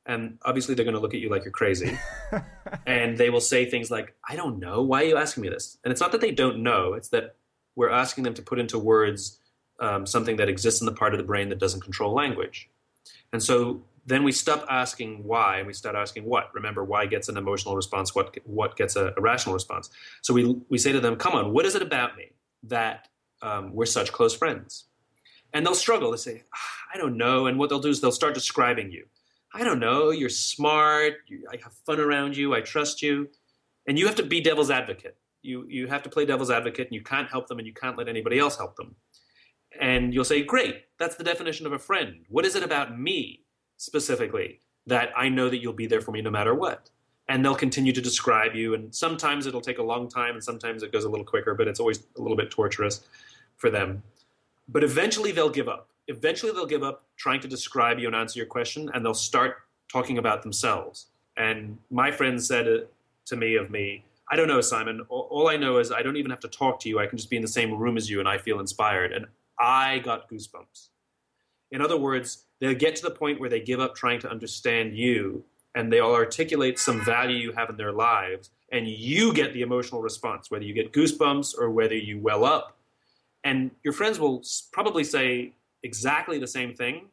And 0.06 0.40
obviously, 0.44 0.74
they're 0.74 0.86
going 0.86 0.96
to 0.96 1.02
look 1.02 1.14
at 1.14 1.20
you 1.20 1.30
like 1.30 1.44
you're 1.44 1.52
crazy, 1.52 1.98
and 2.86 3.18
they 3.18 3.30
will 3.30 3.42
say 3.42 3.70
things 3.70 3.92
like, 3.92 4.16
"I 4.28 4.36
don't 4.36 4.60
know. 4.60 4.82
Why 4.82 5.04
are 5.04 5.08
you 5.08 5.18
asking 5.18 5.44
me 5.44 5.50
this?" 5.50 5.78
And 5.84 5.92
it's 5.92 6.02
not 6.02 6.12
that 6.14 6.22
they 6.22 6.32
don't 6.32 6.64
know; 6.64 6.94
it's 6.94 7.10
that 7.10 7.36
we're 7.76 7.90
asking 7.90 8.24
them 8.24 8.34
to 8.34 8.42
put 8.42 8.60
into 8.60 8.80
words 8.80 9.40
um, 9.80 10.06
something 10.06 10.38
that 10.38 10.50
exists 10.50 10.82
in 10.82 10.86
the 10.86 10.92
part 10.92 11.14
of 11.14 11.18
the 11.18 11.24
brain 11.24 11.50
that 11.50 11.60
doesn't 11.60 11.82
control 11.82 12.14
language. 12.14 12.70
And 13.32 13.42
so 13.42 13.82
then 14.10 14.24
we 14.24 14.32
stop 14.32 14.66
asking 14.70 15.24
why 15.24 15.58
and 15.58 15.68
we 15.68 15.74
start 15.74 15.96
asking 15.96 16.26
what. 16.26 16.54
Remember, 16.54 16.84
why 16.84 17.06
gets 17.06 17.30
an 17.30 17.38
emotional 17.38 17.76
response, 17.76 18.16
what 18.16 18.36
what 18.44 18.76
gets 18.76 18.96
a, 18.96 19.14
a 19.16 19.22
rational 19.22 19.54
response. 19.54 19.90
So 20.22 20.34
we 20.34 20.56
we 20.70 20.78
say 20.78 20.92
to 20.92 21.00
them, 21.00 21.16
"Come 21.16 21.34
on, 21.34 21.54
what 21.54 21.66
is 21.66 21.76
it 21.76 21.82
about 21.82 22.18
me 22.18 22.32
that 22.64 23.08
um, 23.42 23.74
we're 23.74 23.86
such 23.86 24.12
close 24.12 24.36
friends?" 24.36 24.86
And 25.54 25.66
they'll 25.66 25.76
struggle. 25.76 26.12
They 26.12 26.18
say, 26.18 26.44
"Ah, 26.54 26.96
"I 26.96 26.98
don't 26.98 27.18
know." 27.18 27.46
And 27.46 27.60
what 27.60 27.70
they'll 27.70 27.80
do 27.80 27.90
is 27.90 28.02
they'll 28.02 28.12
start 28.12 28.34
describing 28.34 28.92
you. 28.92 29.06
I 29.54 29.64
don't 29.64 29.80
know. 29.80 30.10
You're 30.10 30.30
smart. 30.30 31.14
You, 31.28 31.48
I 31.52 31.58
have 31.64 31.74
fun 31.86 32.00
around 32.00 32.36
you. 32.36 32.56
I 32.56 32.62
trust 32.62 33.02
you. 33.02 33.30
And 33.88 33.98
you 33.98 34.06
have 34.06 34.16
to 34.16 34.24
be 34.24 34.42
devil's 34.42 34.72
advocate. 34.72 35.18
You 35.44 35.66
you 35.70 35.88
have 35.88 36.04
to 36.04 36.10
play 36.10 36.26
devil's 36.26 36.52
advocate, 36.52 36.88
and 36.88 36.96
you 36.96 37.04
can't 37.04 37.30
help 37.30 37.48
them, 37.48 37.60
and 37.60 37.68
you 37.68 37.74
can't 37.74 37.98
let 37.98 38.10
anybody 38.10 38.40
else 38.40 38.58
help 38.58 38.76
them 38.76 38.96
and 39.80 40.14
you'll 40.14 40.26
say, 40.26 40.42
Great, 40.42 40.86
that's 40.98 41.16
the 41.16 41.24
definition 41.24 41.66
of 41.66 41.74
a 41.74 41.80
friend. 41.80 42.26
What 42.28 42.46
is 42.46 42.56
it 42.56 42.64
about 42.64 43.00
me 43.00 43.46
specifically 43.80 44.60
that 44.86 45.12
I 45.16 45.30
know 45.30 45.50
that 45.50 45.58
you'll 45.62 45.74
be 45.74 45.88
there 45.88 46.02
for 46.02 46.12
me 46.12 46.22
no 46.22 46.30
matter 46.30 46.54
what? 46.54 46.90
And 47.28 47.44
they'll 47.44 47.56
continue 47.56 47.94
to 47.94 48.02
describe 48.02 48.54
you. 48.54 48.74
And 48.74 48.94
sometimes 48.94 49.48
it'll 49.48 49.62
take 49.62 49.78
a 49.78 49.84
long 49.84 50.10
time, 50.10 50.34
and 50.34 50.44
sometimes 50.44 50.84
it 50.84 50.92
goes 50.92 51.06
a 51.06 51.10
little 51.10 51.26
quicker, 51.26 51.54
but 51.54 51.68
it's 51.68 51.80
always 51.80 52.04
a 52.18 52.22
little 52.22 52.38
bit 52.38 52.52
torturous 52.52 53.02
for 53.58 53.70
them. 53.70 54.04
But 54.68 54.84
eventually 54.84 55.32
they'll 55.32 55.50
give 55.50 55.70
up. 55.70 55.90
Eventually 56.08 56.52
they'll 56.52 56.66
give 56.66 56.84
up 56.84 57.04
trying 57.18 57.40
to 57.42 57.48
describe 57.48 58.00
you 58.00 58.08
and 58.08 58.16
answer 58.16 58.40
your 58.40 58.48
question, 58.48 58.90
and 58.94 59.06
they'll 59.06 59.14
start 59.14 59.58
talking 59.92 60.18
about 60.18 60.42
themselves. 60.42 61.08
And 61.38 61.78
my 61.90 62.12
friend 62.12 62.42
said 62.42 62.88
to 63.26 63.36
me 63.36 63.56
of 63.56 63.70
me, 63.70 64.04
I 64.32 64.36
don't 64.36 64.48
know, 64.48 64.62
Simon. 64.62 65.02
All 65.10 65.48
I 65.48 65.56
know 65.56 65.78
is 65.78 65.92
I 65.92 66.02
don't 66.02 66.18
even 66.18 66.32
have 66.32 66.40
to 66.42 66.48
talk 66.48 66.80
to 66.82 66.90
you. 66.90 67.00
I 67.00 67.08
can 67.08 67.18
just 67.18 67.30
be 67.30 67.36
in 67.36 67.42
the 67.42 67.48
same 67.48 67.74
room 67.74 67.98
as 67.98 68.10
you, 68.10 68.20
and 68.20 68.28
I 68.28 68.38
feel 68.38 68.60
inspired. 68.60 69.14
And 69.14 69.26
I 69.60 70.00
got 70.00 70.30
goosebumps. 70.30 70.90
In 71.72 71.82
other 71.82 71.98
words, 71.98 72.46
they'll 72.60 72.76
get 72.76 72.96
to 72.98 73.02
the 73.04 73.12
point 73.12 73.40
where 73.40 73.50
they 73.50 73.60
give 73.60 73.80
up 73.80 73.96
trying 73.96 74.20
to 74.22 74.30
understand 74.30 74.98
you 74.98 75.44
and 75.76 75.92
they'll 75.92 76.14
articulate 76.14 76.80
some 76.80 77.04
value 77.06 77.38
you 77.38 77.52
have 77.52 77.70
in 77.70 77.78
their 77.78 77.92
lives, 77.92 78.50
and 78.72 78.88
you 78.88 79.34
get 79.34 79.54
the 79.54 79.62
emotional 79.62 80.02
response, 80.02 80.50
whether 80.50 80.66
you 80.66 80.74
get 80.74 80.92
goosebumps 80.92 81.58
or 81.58 81.70
whether 81.70 81.96
you 81.96 82.20
well 82.20 82.44
up. 82.44 82.78
And 83.44 83.72
your 83.84 83.94
friends 83.94 84.20
will 84.20 84.44
probably 84.72 85.04
say 85.04 85.54
exactly 85.84 86.40
the 86.40 86.48
same 86.48 86.74
thing, 86.74 87.06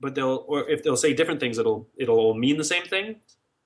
but 0.00 0.14
they'll, 0.14 0.44
or 0.48 0.68
if 0.68 0.82
they'll 0.82 0.96
say 0.96 1.12
different 1.12 1.40
things, 1.40 1.58
it'll, 1.58 1.86
it'll 1.96 2.18
all 2.18 2.34
mean 2.34 2.56
the 2.56 2.64
same 2.64 2.84
thing. 2.84 3.16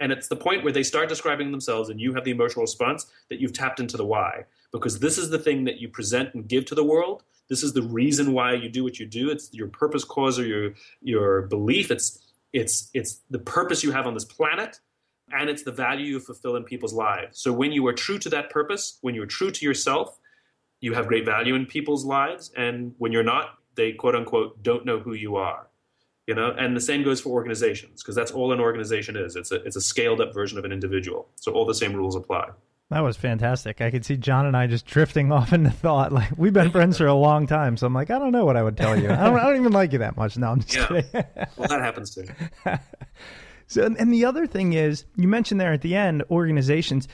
And 0.00 0.10
it's 0.12 0.28
the 0.28 0.36
point 0.36 0.64
where 0.64 0.72
they 0.72 0.82
start 0.82 1.08
describing 1.08 1.50
themselves 1.50 1.88
and 1.88 2.00
you 2.00 2.12
have 2.14 2.24
the 2.24 2.32
emotional 2.32 2.62
response 2.62 3.06
that 3.30 3.40
you've 3.40 3.52
tapped 3.52 3.80
into 3.80 3.96
the 3.96 4.04
why. 4.04 4.44
Because 4.72 4.98
this 4.98 5.16
is 5.16 5.30
the 5.30 5.38
thing 5.38 5.64
that 5.64 5.80
you 5.80 5.88
present 5.88 6.34
and 6.34 6.48
give 6.48 6.64
to 6.66 6.74
the 6.74 6.84
world. 6.84 7.22
This 7.48 7.62
is 7.62 7.72
the 7.72 7.82
reason 7.82 8.32
why 8.32 8.54
you 8.54 8.68
do 8.68 8.84
what 8.84 8.98
you 8.98 9.06
do. 9.06 9.30
It's 9.30 9.52
your 9.52 9.68
purpose, 9.68 10.04
cause, 10.04 10.38
or 10.38 10.46
your 10.46 10.74
your 11.00 11.42
belief. 11.42 11.90
It's 11.90 12.32
it's 12.52 12.90
it's 12.94 13.20
the 13.30 13.38
purpose 13.38 13.82
you 13.82 13.92
have 13.92 14.06
on 14.06 14.14
this 14.14 14.24
planet, 14.24 14.80
and 15.32 15.50
it's 15.50 15.62
the 15.62 15.72
value 15.72 16.06
you 16.06 16.20
fulfill 16.20 16.56
in 16.56 16.64
people's 16.64 16.94
lives. 16.94 17.38
So 17.40 17.52
when 17.52 17.72
you 17.72 17.86
are 17.86 17.92
true 17.92 18.18
to 18.18 18.28
that 18.30 18.50
purpose, 18.50 18.98
when 19.02 19.14
you're 19.14 19.26
true 19.26 19.50
to 19.50 19.64
yourself, 19.64 20.18
you 20.80 20.94
have 20.94 21.06
great 21.06 21.24
value 21.24 21.54
in 21.54 21.66
people's 21.66 22.04
lives. 22.04 22.50
And 22.56 22.94
when 22.98 23.12
you're 23.12 23.22
not, 23.22 23.58
they 23.74 23.92
quote 23.92 24.14
unquote 24.14 24.62
don't 24.62 24.84
know 24.84 24.98
who 24.98 25.14
you 25.14 25.36
are 25.36 25.68
you 26.26 26.34
know 26.34 26.54
and 26.58 26.76
the 26.76 26.80
same 26.80 27.02
goes 27.02 27.20
for 27.20 27.30
organizations 27.30 28.02
because 28.02 28.14
that's 28.14 28.30
all 28.30 28.52
an 28.52 28.60
organization 28.60 29.16
is 29.16 29.36
it's 29.36 29.52
a, 29.52 29.56
it's 29.64 29.76
a 29.76 29.80
scaled 29.80 30.20
up 30.20 30.32
version 30.32 30.58
of 30.58 30.64
an 30.64 30.72
individual 30.72 31.28
so 31.36 31.52
all 31.52 31.64
the 31.64 31.74
same 31.74 31.94
rules 31.94 32.16
apply 32.16 32.48
That 32.90 33.00
was 33.00 33.16
fantastic. 33.16 33.80
I 33.80 33.90
could 33.90 34.04
see 34.04 34.16
John 34.16 34.46
and 34.46 34.56
I 34.56 34.66
just 34.66 34.86
drifting 34.86 35.32
off 35.32 35.52
into 35.52 35.70
thought. 35.70 36.12
Like 36.12 36.30
we've 36.36 36.52
been 36.52 36.70
friends 36.70 36.98
for 36.98 37.06
a 37.06 37.14
long 37.14 37.46
time, 37.46 37.76
so 37.76 37.86
I'm 37.86 37.94
like, 37.94 38.10
I 38.10 38.18
don't 38.18 38.32
know 38.32 38.44
what 38.44 38.56
I 38.56 38.62
would 38.62 38.76
tell 38.76 38.98
you. 38.98 39.10
I 39.10 39.24
don't, 39.24 39.38
I 39.38 39.44
don't 39.44 39.56
even 39.60 39.72
like 39.72 39.92
you 39.92 39.98
that 40.00 40.16
much. 40.16 40.36
No, 40.36 40.48
I'm 40.48 40.60
just 40.60 40.74
Yeah. 40.74 40.86
kidding. 40.86 41.10
well 41.56 41.68
that 41.68 41.80
happens 41.80 42.14
too 42.14 42.24
So, 43.66 43.84
and- 43.84 43.96
and 43.98 44.12
the 44.12 44.26
other 44.26 44.46
thing 44.46 44.74
is, 44.74 45.06
you 45.16 45.26
mentioned 45.26 45.60
there 45.60 45.72
at 45.72 45.80
the 45.80 45.96
end 45.96 46.22
organizations. 46.30 47.08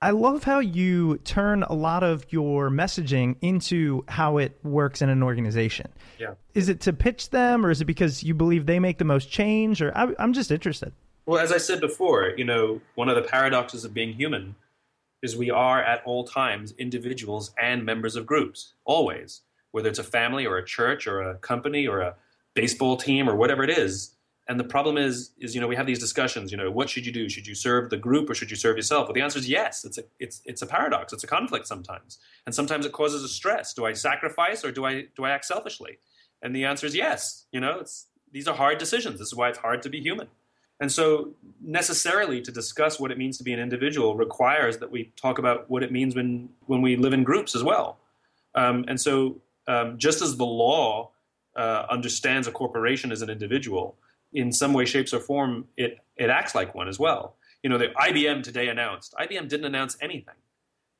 I 0.00 0.10
love 0.10 0.44
how 0.44 0.60
you 0.60 1.18
turn 1.24 1.64
a 1.64 1.74
lot 1.74 2.04
of 2.04 2.24
your 2.30 2.70
messaging 2.70 3.34
into 3.42 4.04
how 4.06 4.38
it 4.38 4.56
works 4.62 5.02
in 5.02 5.08
an 5.08 5.24
organization. 5.24 5.88
yeah 6.20 6.34
Is 6.54 6.68
it 6.68 6.80
to 6.82 6.92
pitch 6.92 7.30
them, 7.30 7.66
or 7.66 7.70
is 7.72 7.80
it 7.80 7.86
because 7.86 8.22
you 8.22 8.32
believe 8.32 8.66
they 8.66 8.78
make 8.78 8.98
the 8.98 9.04
most 9.04 9.28
change? 9.28 9.82
Or 9.82 9.90
I, 9.98 10.14
I'm 10.20 10.32
just 10.32 10.52
interested. 10.52 10.92
well 11.26 11.40
as 11.42 11.50
i 11.50 11.58
said 11.58 11.80
before 11.80 12.32
you 12.36 12.44
know 12.44 12.80
one 12.94 13.08
of 13.08 13.16
the 13.16 13.22
paradoxes 13.22 13.84
of 13.84 13.92
being 13.92 14.12
human 14.12 14.54
is 15.22 15.36
we 15.36 15.50
are 15.50 15.82
at 15.82 16.02
all 16.04 16.24
times 16.24 16.72
individuals 16.78 17.52
and 17.60 17.84
members 17.84 18.16
of 18.16 18.26
groups 18.26 18.74
always 18.84 19.42
whether 19.72 19.88
it's 19.88 19.98
a 19.98 20.04
family 20.04 20.46
or 20.46 20.56
a 20.58 20.64
church 20.64 21.06
or 21.06 21.20
a 21.20 21.36
company 21.36 21.86
or 21.86 22.00
a 22.00 22.14
baseball 22.54 22.96
team 22.96 23.28
or 23.28 23.36
whatever 23.36 23.62
it 23.62 23.70
is 23.70 24.16
And 24.48 24.58
the 24.58 24.64
problem 24.64 24.96
is, 24.96 25.32
is 25.38 25.54
you 25.54 25.60
know, 25.60 25.68
we 25.68 25.76
have 25.76 25.86
these 25.86 25.98
discussions. 25.98 26.50
You 26.50 26.56
know, 26.56 26.70
what 26.70 26.88
should 26.88 27.04
you 27.04 27.12
do? 27.12 27.28
Should 27.28 27.46
you 27.46 27.54
serve 27.54 27.90
the 27.90 27.98
group 27.98 28.30
or 28.30 28.34
should 28.34 28.50
you 28.50 28.56
serve 28.56 28.76
yourself? 28.76 29.06
Well, 29.06 29.14
the 29.14 29.20
answer 29.20 29.38
is 29.38 29.48
yes. 29.48 29.84
It's 29.84 29.98
a 29.98 30.04
it's 30.18 30.40
it's 30.46 30.62
a 30.62 30.66
paradox. 30.66 31.12
It's 31.12 31.22
a 31.22 31.26
conflict 31.26 31.66
sometimes, 31.66 32.18
and 32.46 32.54
sometimes 32.54 32.86
it 32.86 32.92
causes 32.92 33.22
a 33.22 33.28
stress. 33.28 33.74
Do 33.74 33.84
I 33.84 33.92
sacrifice 33.92 34.64
or 34.64 34.72
do 34.72 34.86
I 34.86 35.06
do 35.14 35.24
I 35.24 35.30
act 35.30 35.44
selfishly? 35.44 35.98
And 36.42 36.56
the 36.56 36.64
answer 36.64 36.86
is 36.86 36.94
yes. 36.96 37.46
You 37.52 37.60
know, 37.60 37.80
it's 37.80 38.06
these 38.32 38.48
are 38.48 38.56
hard 38.56 38.78
decisions. 38.78 39.18
This 39.18 39.28
is 39.28 39.34
why 39.34 39.50
it's 39.50 39.58
hard 39.58 39.82
to 39.82 39.90
be 39.90 40.00
human. 40.00 40.28
And 40.80 40.90
so, 40.92 41.30
necessarily, 41.60 42.40
to 42.42 42.52
discuss 42.52 43.00
what 43.00 43.10
it 43.10 43.18
means 43.18 43.36
to 43.38 43.44
be 43.44 43.52
an 43.52 43.58
individual 43.58 44.16
requires 44.16 44.78
that 44.78 44.90
we 44.90 45.12
talk 45.16 45.38
about 45.38 45.68
what 45.68 45.82
it 45.82 45.90
means 45.90 46.14
when 46.14 46.50
when 46.66 46.82
we 46.82 46.96
live 46.96 47.12
in 47.12 47.24
groups 47.24 47.56
as 47.56 47.64
well. 47.64 47.98
Um, 48.54 48.84
and 48.88 49.00
so, 49.00 49.40
um, 49.66 49.98
just 49.98 50.22
as 50.22 50.36
the 50.36 50.46
law 50.46 51.10
uh, 51.56 51.86
understands 51.90 52.46
a 52.46 52.52
corporation 52.52 53.10
as 53.10 53.22
an 53.22 53.30
individual 53.30 53.96
in 54.32 54.52
some 54.52 54.72
way, 54.72 54.84
shapes, 54.84 55.12
or 55.12 55.20
form, 55.20 55.66
it 55.76 55.98
it 56.16 56.30
acts 56.30 56.54
like 56.54 56.74
one 56.74 56.88
as 56.88 56.98
well. 56.98 57.36
You 57.62 57.70
know, 57.70 57.78
the 57.78 57.88
IBM 57.88 58.42
today 58.42 58.68
announced. 58.68 59.14
IBM 59.18 59.48
didn't 59.48 59.66
announce 59.66 59.96
anything. 60.00 60.34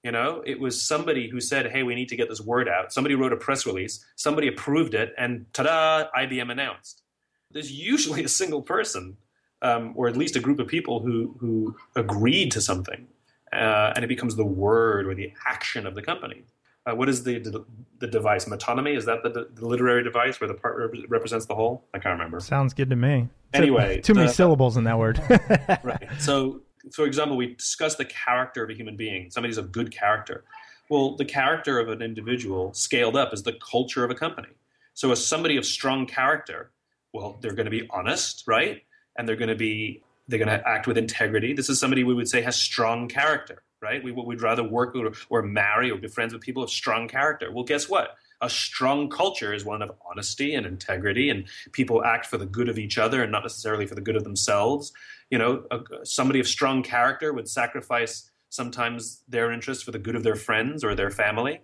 You 0.03 0.13
know, 0.13 0.43
it 0.47 0.59
was 0.59 0.81
somebody 0.81 1.29
who 1.29 1.41
said, 1.41 1.71
"Hey, 1.71 1.83
we 1.83 1.95
need 1.95 2.09
to 2.09 2.17
get 2.17 2.29
this 2.29 2.41
word 2.41 2.69
out." 2.69 2.93
Somebody 2.93 3.15
wrote 3.15 3.33
a 3.33 3.37
press 3.37 3.67
release. 3.67 4.05
Somebody 4.17 4.49
approved 4.49 4.95
it, 4.95 5.15
and 5.17 5.47
ta-da! 5.53 6.09
IBM 6.17 6.51
announced. 6.51 7.03
There's 7.51 7.73
usually 7.73 8.25
a 8.25 8.29
single 8.29 8.63
person, 8.63 9.17
um, 9.63 9.93
or 9.97 10.09
at 10.09 10.17
least 10.17 10.37
a 10.37 10.41
group 10.41 10.59
of 10.59 10.67
people 10.67 11.01
who 11.01 11.35
who 11.39 11.77
agreed 11.97 12.51
to 12.53 12.61
something, 12.61 13.07
uh, 13.53 13.93
and 13.95 14.05
it 14.05 14.09
becomes 14.09 14.37
the 14.37 14.45
word 14.45 15.07
or 15.07 15.15
the 15.15 15.33
action 15.47 15.87
of 15.87 15.95
the 15.95 16.03
company. 16.03 16.43
Uh, 16.89 16.95
what 16.95 17.09
is 17.09 17.23
the, 17.23 17.39
the, 17.39 17.65
the 17.99 18.07
device? 18.07 18.47
Metonymy 18.47 18.97
is 18.97 19.05
that 19.05 19.23
the, 19.23 19.49
the, 19.53 19.67
literary 19.67 20.03
device 20.03 20.41
where 20.41 20.49
the 20.49 20.55
part 20.55 20.79
rep- 20.79 21.05
represents 21.09 21.45
the 21.45 21.55
whole? 21.55 21.85
I 21.93 21.99
can't 21.99 22.13
remember. 22.13 22.41
Sounds 22.41 22.73
good 22.73 22.89
to 22.89 22.97
me. 22.97 23.29
Anyway, 23.53 23.97
too, 23.97 24.03
too 24.03 24.15
many 24.15 24.29
the- 24.29 24.33
syllables 24.33 24.77
in 24.77 24.85
that 24.85 24.99
word. 24.99 25.21
right. 25.83 26.09
So, 26.19 26.63
for 26.93 27.05
example, 27.05 27.37
we 27.37 27.55
discuss 27.55 27.97
the 27.97 28.07
character 28.07 28.65
of 28.65 28.71
a 28.71 28.75
human 28.75 28.97
being. 28.97 29.31
Somebody's 29.31 29.59
of 29.59 29.71
good 29.71 29.91
character. 29.91 30.45
Well, 30.89 31.17
the 31.17 31.27
character 31.27 31.79
of 31.79 31.89
an 31.89 32.01
individual 32.01 32.73
scaled 32.73 33.17
up 33.17 33.35
is 33.35 33.43
the 33.43 33.55
culture 33.55 34.03
of 34.03 34.11
a 34.11 34.15
company. 34.15 34.49
So, 34.95 35.11
as 35.13 35.25
somebody 35.25 35.59
of 35.59 35.67
strong 35.67 36.07
character, 36.07 36.71
well, 37.13 37.39
they're 37.43 37.55
going 37.55 37.67
to 37.67 37.71
be 37.71 37.87
honest, 37.91 38.45
right? 38.47 38.83
And 39.19 39.29
they're 39.29 39.37
going 39.37 39.49
to 39.49 39.57
be 39.57 40.03
they're 40.29 40.39
going 40.39 40.49
to 40.49 40.69
act 40.69 40.87
with 40.87 40.99
integrity. 40.99 41.55
This 41.55 41.69
is 41.69 41.81
somebody 41.81 42.05
we 42.05 42.15
would 42.15 42.29
say 42.29 42.43
has 42.43 42.55
strong 42.55 43.09
character, 43.09 43.63
right? 43.81 44.05
We 44.05 44.13
would 44.13 44.43
rather 44.43 44.63
work 44.63 44.95
or, 44.95 45.13
or 45.31 45.43
marry 45.43 45.91
or 45.91 45.97
be 45.97 46.09
friends 46.09 46.35
with 46.35 46.43
people 46.43 46.63
of 46.63 46.71
strong 46.71 47.09
character. 47.09 47.51
Well, 47.51 47.65
guess 47.65 47.89
what? 47.89 48.17
A 48.41 48.51
strong 48.51 49.09
culture 49.09 49.53
is 49.53 49.65
one 49.65 49.83
of 49.83 49.91
honesty 50.09 50.55
and 50.55 50.65
integrity, 50.65 51.31
and 51.31 51.47
people 51.73 52.05
act 52.05 52.27
for 52.27 52.37
the 52.37 52.47
good 52.47 52.69
of 52.69 52.79
each 52.79 52.97
other 52.97 53.23
and 53.23 53.33
not 53.33 53.43
necessarily 53.43 53.87
for 53.87 53.97
the 53.97 54.01
good 54.01 54.17
of 54.17 54.23
themselves. 54.23 54.93
You 55.31 55.39
know, 55.39 55.65
a, 55.71 55.81
somebody 56.05 56.39
of 56.41 56.47
strong 56.47 56.83
character 56.83 57.33
would 57.33 57.49
sacrifice 57.49 58.31
sometimes 58.51 59.23
their 59.29 59.51
interests 59.51 59.83
for 59.83 59.91
the 59.91 59.99
good 59.99 60.15
of 60.15 60.23
their 60.23 60.37
friends 60.37 60.85
or 60.85 60.95
their 60.95 61.11
family. 61.11 61.63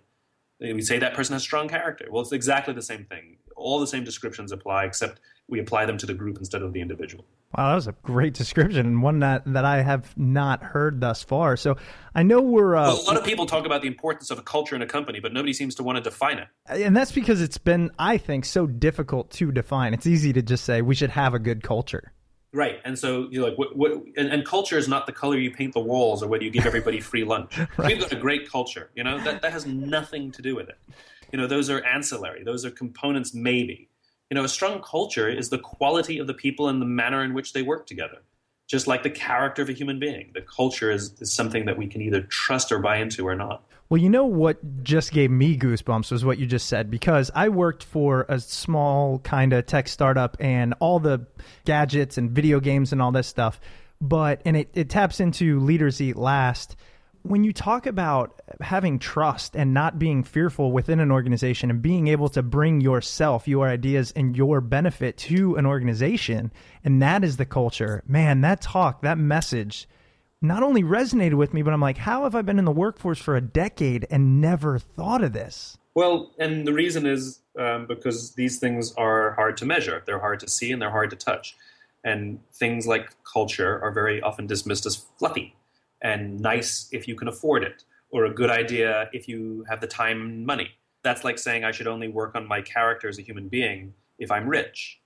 We 0.59 0.81
say 0.81 0.99
that 0.99 1.13
person 1.13 1.33
has 1.33 1.43
strong 1.43 1.67
character. 1.67 2.07
Well, 2.09 2.21
it's 2.21 2.31
exactly 2.31 2.73
the 2.73 2.81
same 2.81 3.05
thing. 3.05 3.37
All 3.55 3.79
the 3.79 3.87
same 3.87 4.03
descriptions 4.03 4.51
apply, 4.51 4.85
except 4.85 5.19
we 5.47 5.59
apply 5.59 5.85
them 5.85 5.97
to 5.99 6.05
the 6.05 6.13
group 6.13 6.37
instead 6.37 6.61
of 6.61 6.73
the 6.73 6.81
individual. 6.81 7.25
Wow, 7.57 7.69
that 7.69 7.75
was 7.75 7.87
a 7.87 7.95
great 8.03 8.33
description 8.33 8.85
and 8.85 9.01
one 9.01 9.19
that, 9.19 9.43
that 9.53 9.63
I 9.63 9.81
have 9.81 10.17
not 10.17 10.61
heard 10.61 10.99
thus 10.99 11.23
far. 11.23 11.55
So 11.55 11.77
I 12.13 12.23
know 12.23 12.41
we're. 12.41 12.75
Uh, 12.75 12.87
Well, 12.87 13.01
a 13.01 13.03
lot 13.03 13.17
of 13.17 13.23
people 13.23 13.45
talk 13.45 13.65
about 13.65 13.81
the 13.81 13.87
importance 13.87 14.29
of 14.29 14.39
a 14.39 14.41
culture 14.41 14.75
in 14.75 14.81
a 14.81 14.87
company, 14.87 15.19
but 15.19 15.31
nobody 15.31 15.53
seems 15.53 15.75
to 15.75 15.83
want 15.83 15.97
to 15.97 16.01
define 16.01 16.39
it. 16.39 16.47
and 16.67 16.95
that's 16.95 17.11
because 17.11 17.41
it's 17.41 17.57
been, 17.57 17.91
I 17.97 18.17
think, 18.17 18.45
so 18.45 18.67
difficult 18.67 19.29
to 19.31 19.51
define. 19.51 19.93
It's 19.93 20.07
easy 20.07 20.33
to 20.33 20.41
just 20.41 20.65
say 20.65 20.81
we 20.81 20.95
should 20.95 21.11
have 21.11 21.33
a 21.33 21.39
good 21.39 21.63
culture. 21.63 22.11
Right, 22.51 22.79
and 22.85 22.97
so 22.97 23.27
you're 23.31 23.47
like, 23.47 23.57
what? 23.57 23.75
what 23.75 23.91
and, 24.15 24.29
and 24.29 24.45
culture 24.45 24.77
is 24.77 24.87
not 24.87 25.05
the 25.07 25.11
color 25.11 25.37
you 25.37 25.51
paint 25.51 25.73
the 25.73 25.81
walls 25.81 26.23
or 26.23 26.27
whether 26.27 26.45
you 26.45 26.49
give 26.49 26.65
everybody 26.65 27.01
free 27.01 27.23
lunch. 27.33 27.57
We've 27.77 27.99
got 27.99 28.13
a 28.13 28.15
great 28.15 28.49
culture, 28.49 28.91
you 28.95 29.03
know 29.03 29.19
that 29.25 29.41
that 29.41 29.51
has 29.51 29.65
nothing 29.65 30.31
to 30.31 30.41
do 30.41 30.55
with 30.55 30.69
it. 30.69 30.77
You 31.33 31.39
know, 31.39 31.47
those 31.47 31.69
are 31.69 31.83
ancillary; 31.83 32.43
those 32.45 32.63
are 32.63 32.71
components, 32.71 33.33
maybe. 33.33 33.89
You 34.29 34.35
know, 34.35 34.43
a 34.43 34.49
strong 34.49 34.81
culture 34.81 35.29
is 35.29 35.49
the 35.49 35.59
quality 35.59 36.17
of 36.17 36.27
the 36.27 36.33
people 36.33 36.67
and 36.67 36.81
the 36.81 36.85
manner 36.85 37.23
in 37.23 37.33
which 37.33 37.53
they 37.53 37.61
work 37.61 37.85
together. 37.85 38.23
Just 38.67 38.87
like 38.87 39.03
the 39.03 39.11
character 39.11 39.61
of 39.61 39.69
a 39.69 39.73
human 39.73 39.99
being, 39.99 40.31
the 40.33 40.41
culture 40.41 40.89
is, 40.89 41.13
is 41.19 41.31
something 41.31 41.65
that 41.65 41.77
we 41.77 41.85
can 41.85 42.01
either 42.01 42.21
trust 42.21 42.71
or 42.71 42.79
buy 42.79 42.97
into 42.97 43.27
or 43.27 43.35
not. 43.35 43.63
Well, 43.87 44.01
you 44.01 44.09
know 44.09 44.25
what 44.25 44.83
just 44.83 45.11
gave 45.11 45.29
me 45.29 45.55
goosebumps 45.55 46.11
was 46.11 46.25
what 46.25 46.39
you 46.39 46.47
just 46.47 46.67
said 46.67 46.89
because 46.89 47.29
I 47.35 47.49
worked 47.49 47.83
for 47.83 48.25
a 48.27 48.39
small 48.39 49.19
kind 49.19 49.53
of 49.53 49.67
tech 49.67 49.87
startup 49.87 50.35
and 50.39 50.73
all 50.79 50.99
the 50.99 51.27
gadgets 51.65 52.17
and 52.17 52.31
video 52.31 52.59
games 52.59 52.91
and 52.91 53.01
all 53.01 53.11
this 53.11 53.27
stuff. 53.27 53.59
But, 54.01 54.41
and 54.43 54.57
it, 54.57 54.71
it 54.73 54.89
taps 54.89 55.19
into 55.19 55.59
Leaders 55.59 56.01
Eat 56.01 56.15
Last. 56.15 56.75
When 57.25 57.43
you 57.43 57.53
talk 57.53 57.87
about 57.87 58.39
having 58.61 58.99
trust 58.99 59.55
and 59.55 59.73
not 59.73 59.97
being 59.97 60.23
fearful 60.23 60.71
within 60.71 60.99
an 60.99 61.11
organization 61.11 61.71
and 61.71 61.81
being 61.81 62.07
able 62.07 62.29
to 62.29 62.43
bring 62.43 62.81
yourself, 62.81 63.47
your 63.47 63.67
ideas, 63.67 64.13
and 64.15 64.37
your 64.37 64.61
benefit 64.61 65.17
to 65.17 65.55
an 65.55 65.65
organization, 65.65 66.51
and 66.83 67.01
that 67.01 67.23
is 67.23 67.37
the 67.37 67.45
culture, 67.45 68.03
man, 68.05 68.41
that 68.41 68.61
talk, 68.61 69.01
that 69.01 69.17
message 69.17 69.89
not 70.39 70.61
only 70.61 70.83
resonated 70.83 71.33
with 71.33 71.51
me, 71.51 71.63
but 71.63 71.73
I'm 71.73 71.81
like, 71.81 71.97
how 71.97 72.25
have 72.25 72.35
I 72.35 72.43
been 72.43 72.59
in 72.59 72.65
the 72.65 72.71
workforce 72.71 73.17
for 73.17 73.35
a 73.35 73.41
decade 73.41 74.05
and 74.11 74.39
never 74.39 74.77
thought 74.77 75.23
of 75.23 75.33
this? 75.33 75.79
Well, 75.95 76.31
and 76.37 76.67
the 76.67 76.73
reason 76.73 77.07
is 77.07 77.39
um, 77.57 77.87
because 77.87 78.35
these 78.35 78.59
things 78.59 78.93
are 78.97 79.31
hard 79.31 79.57
to 79.57 79.65
measure. 79.65 80.03
They're 80.05 80.19
hard 80.19 80.41
to 80.41 80.47
see 80.47 80.71
and 80.71 80.79
they're 80.79 80.91
hard 80.91 81.09
to 81.09 81.15
touch. 81.15 81.57
And 82.03 82.39
things 82.53 82.85
like 82.85 83.15
culture 83.23 83.81
are 83.81 83.91
very 83.91 84.21
often 84.21 84.45
dismissed 84.45 84.85
as 84.85 84.97
fluffy 85.17 85.55
and 86.05 86.39
nice 86.39 86.87
if 86.91 87.07
you 87.07 87.15
can 87.15 87.27
afford 87.27 87.63
it, 87.63 87.83
or 88.11 88.25
a 88.25 88.33
good 88.33 88.51
idea 88.51 89.09
if 89.11 89.27
you 89.27 89.65
have 89.67 89.81
the 89.81 89.87
time 89.87 90.21
and 90.21 90.45
money. 90.45 90.69
That's 91.03 91.23
like 91.23 91.39
saying 91.39 91.63
I 91.63 91.71
should 91.71 91.87
only 91.87 92.07
work 92.07 92.35
on 92.35 92.47
my 92.47 92.61
character 92.61 93.09
as 93.09 93.17
a 93.17 93.23
human 93.23 93.47
being 93.47 93.95
if 94.19 94.29
I'm 94.29 94.47
rich. 94.47 95.01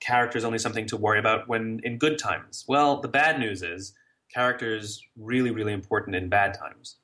Character 0.00 0.38
is 0.38 0.44
only 0.44 0.58
something 0.58 0.86
to 0.86 0.96
worry 0.96 1.20
about 1.20 1.46
when 1.46 1.80
in 1.84 1.98
good 1.98 2.18
times. 2.18 2.64
Well, 2.66 3.00
the 3.00 3.06
bad 3.06 3.38
news 3.38 3.62
is 3.62 3.92
character 4.34 4.74
is 4.76 5.00
really, 5.16 5.52
really 5.52 5.72
important 5.72 6.16
in 6.16 6.28
bad 6.28 6.54
times. 6.54 6.96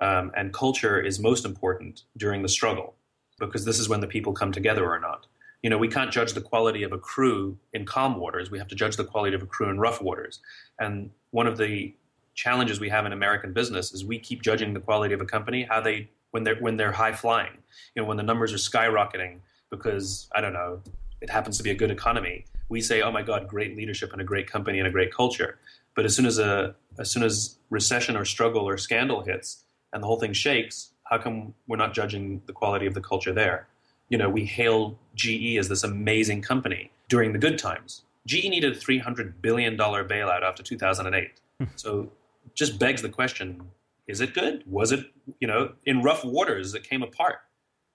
Um, 0.00 0.32
and 0.36 0.52
culture 0.52 1.00
is 1.00 1.20
most 1.20 1.44
important 1.44 2.02
during 2.16 2.42
the 2.42 2.48
struggle 2.48 2.96
because 3.38 3.64
this 3.64 3.78
is 3.78 3.88
when 3.88 4.00
the 4.00 4.08
people 4.08 4.32
come 4.32 4.50
together 4.50 4.84
or 4.84 4.98
not. 4.98 5.26
You 5.62 5.70
know, 5.70 5.78
we 5.78 5.88
can't 5.88 6.10
judge 6.10 6.32
the 6.32 6.40
quality 6.40 6.82
of 6.82 6.92
a 6.92 6.98
crew 6.98 7.58
in 7.72 7.84
calm 7.84 8.18
waters. 8.18 8.50
We 8.50 8.58
have 8.58 8.68
to 8.68 8.74
judge 8.74 8.96
the 8.96 9.04
quality 9.04 9.36
of 9.36 9.42
a 9.42 9.46
crew 9.46 9.68
in 9.70 9.78
rough 9.78 10.02
waters. 10.02 10.40
And 10.80 11.10
one 11.30 11.46
of 11.46 11.58
the 11.58 11.94
challenges 12.38 12.78
we 12.78 12.88
have 12.88 13.04
in 13.04 13.12
American 13.12 13.52
business 13.52 13.92
is 13.92 14.04
we 14.04 14.16
keep 14.16 14.42
judging 14.42 14.72
the 14.72 14.78
quality 14.78 15.12
of 15.12 15.20
a 15.20 15.24
company 15.24 15.66
how 15.68 15.80
they 15.80 16.08
when 16.30 16.44
they're 16.44 16.60
when 16.60 16.76
they're 16.76 16.92
high 16.92 17.12
flying. 17.12 17.54
You 17.94 18.02
know, 18.02 18.08
when 18.08 18.16
the 18.16 18.22
numbers 18.22 18.52
are 18.52 18.62
skyrocketing 18.70 19.40
because 19.70 20.28
I 20.32 20.40
don't 20.40 20.52
know, 20.52 20.80
it 21.20 21.30
happens 21.30 21.56
to 21.56 21.64
be 21.64 21.70
a 21.70 21.74
good 21.74 21.90
economy. 21.90 22.44
We 22.68 22.80
say, 22.80 23.02
"Oh 23.02 23.10
my 23.10 23.22
God, 23.22 23.48
great 23.48 23.76
leadership 23.76 24.12
and 24.12 24.20
a 24.20 24.24
great 24.24 24.46
company 24.46 24.78
and 24.78 24.86
a 24.86 24.90
great 24.90 25.12
culture." 25.12 25.58
But 25.96 26.04
as 26.04 26.14
soon 26.14 26.26
as 26.26 26.38
a 26.38 26.76
as 26.98 27.10
soon 27.10 27.24
as 27.24 27.58
recession 27.70 28.16
or 28.16 28.24
struggle 28.24 28.68
or 28.68 28.78
scandal 28.78 29.24
hits 29.24 29.64
and 29.92 30.00
the 30.00 30.06
whole 30.06 30.20
thing 30.20 30.32
shakes, 30.32 30.92
how 31.10 31.18
come 31.18 31.54
we're 31.66 31.82
not 31.84 31.92
judging 31.92 32.40
the 32.46 32.52
quality 32.52 32.86
of 32.86 32.94
the 32.94 33.00
culture 33.00 33.32
there? 33.32 33.66
You 34.10 34.18
know, 34.18 34.30
we 34.30 34.44
hail 34.44 34.96
GE 35.16 35.56
as 35.58 35.68
this 35.68 35.82
amazing 35.82 36.42
company 36.42 36.92
during 37.08 37.32
the 37.32 37.38
good 37.38 37.58
times. 37.58 38.04
GE 38.26 38.48
needed 38.54 38.76
a 38.76 38.76
$300 38.76 39.40
billion 39.40 39.76
bailout 39.76 40.42
after 40.42 40.62
2008. 40.62 41.40
Hmm. 41.58 41.64
so 41.76 42.10
just 42.58 42.78
begs 42.78 43.02
the 43.02 43.08
question, 43.08 43.62
is 44.08 44.20
it 44.20 44.34
good? 44.34 44.64
Was 44.66 44.90
it, 44.90 45.06
you 45.40 45.46
know, 45.46 45.72
in 45.86 46.02
rough 46.02 46.24
waters, 46.24 46.74
it 46.74 46.82
came 46.82 47.02
apart. 47.02 47.36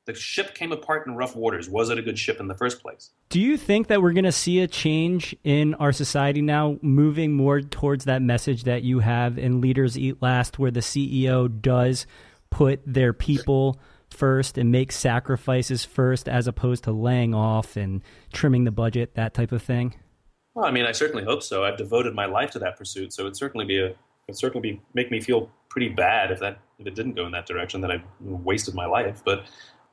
The 0.05 0.13
ship 0.13 0.53
came 0.53 0.71
apart 0.71 1.07
in 1.07 1.15
rough 1.15 1.35
waters. 1.35 1.69
Was 1.69 1.89
it 1.89 1.97
a 1.97 2.01
good 2.01 2.19
ship 2.19 2.39
in 2.39 2.47
the 2.47 2.55
first 2.55 2.81
place? 2.81 3.11
Do 3.29 3.39
you 3.39 3.57
think 3.57 3.87
that 3.87 4.01
we're 4.01 4.13
going 4.13 4.25
to 4.25 4.31
see 4.31 4.59
a 4.59 4.67
change 4.67 5.35
in 5.43 5.75
our 5.75 5.91
society 5.91 6.41
now, 6.41 6.77
moving 6.81 7.33
more 7.33 7.61
towards 7.61 8.05
that 8.05 8.21
message 8.21 8.63
that 8.63 8.83
you 8.83 8.99
have 8.99 9.37
in 9.37 9.61
Leaders 9.61 9.97
Eat 9.97 10.21
Last, 10.21 10.59
where 10.59 10.71
the 10.71 10.81
CEO 10.81 11.49
does 11.61 12.05
put 12.49 12.81
their 12.85 13.13
people 13.13 13.79
first 14.09 14.57
and 14.57 14.71
make 14.71 14.91
sacrifices 14.91 15.85
first, 15.85 16.29
as 16.29 16.47
opposed 16.47 16.83
to 16.83 16.91
laying 16.91 17.33
off 17.33 17.75
and 17.75 18.01
trimming 18.31 18.65
the 18.65 18.71
budget, 18.71 19.15
that 19.15 19.33
type 19.33 19.51
of 19.51 19.63
thing? 19.63 19.95
Well, 20.53 20.65
I 20.65 20.71
mean, 20.71 20.85
I 20.85 20.91
certainly 20.91 21.23
hope 21.23 21.41
so. 21.41 21.63
I've 21.63 21.77
devoted 21.77 22.13
my 22.13 22.25
life 22.25 22.51
to 22.51 22.59
that 22.59 22.77
pursuit, 22.77 23.13
so 23.13 23.23
it'd 23.23 23.37
certainly 23.37 23.65
be 23.65 23.79
a 23.79 23.95
it'd 24.27 24.37
certainly 24.37 24.71
be 24.71 24.81
make 24.93 25.11
me 25.11 25.21
feel 25.21 25.49
pretty 25.69 25.89
bad 25.89 26.31
if 26.31 26.39
that 26.39 26.59
if 26.79 26.87
it 26.87 26.95
didn't 26.95 27.13
go 27.13 27.25
in 27.25 27.31
that 27.31 27.45
direction. 27.45 27.81
That 27.81 27.91
I 27.91 28.03
wasted 28.19 28.75
my 28.75 28.85
life, 28.85 29.21
but 29.25 29.45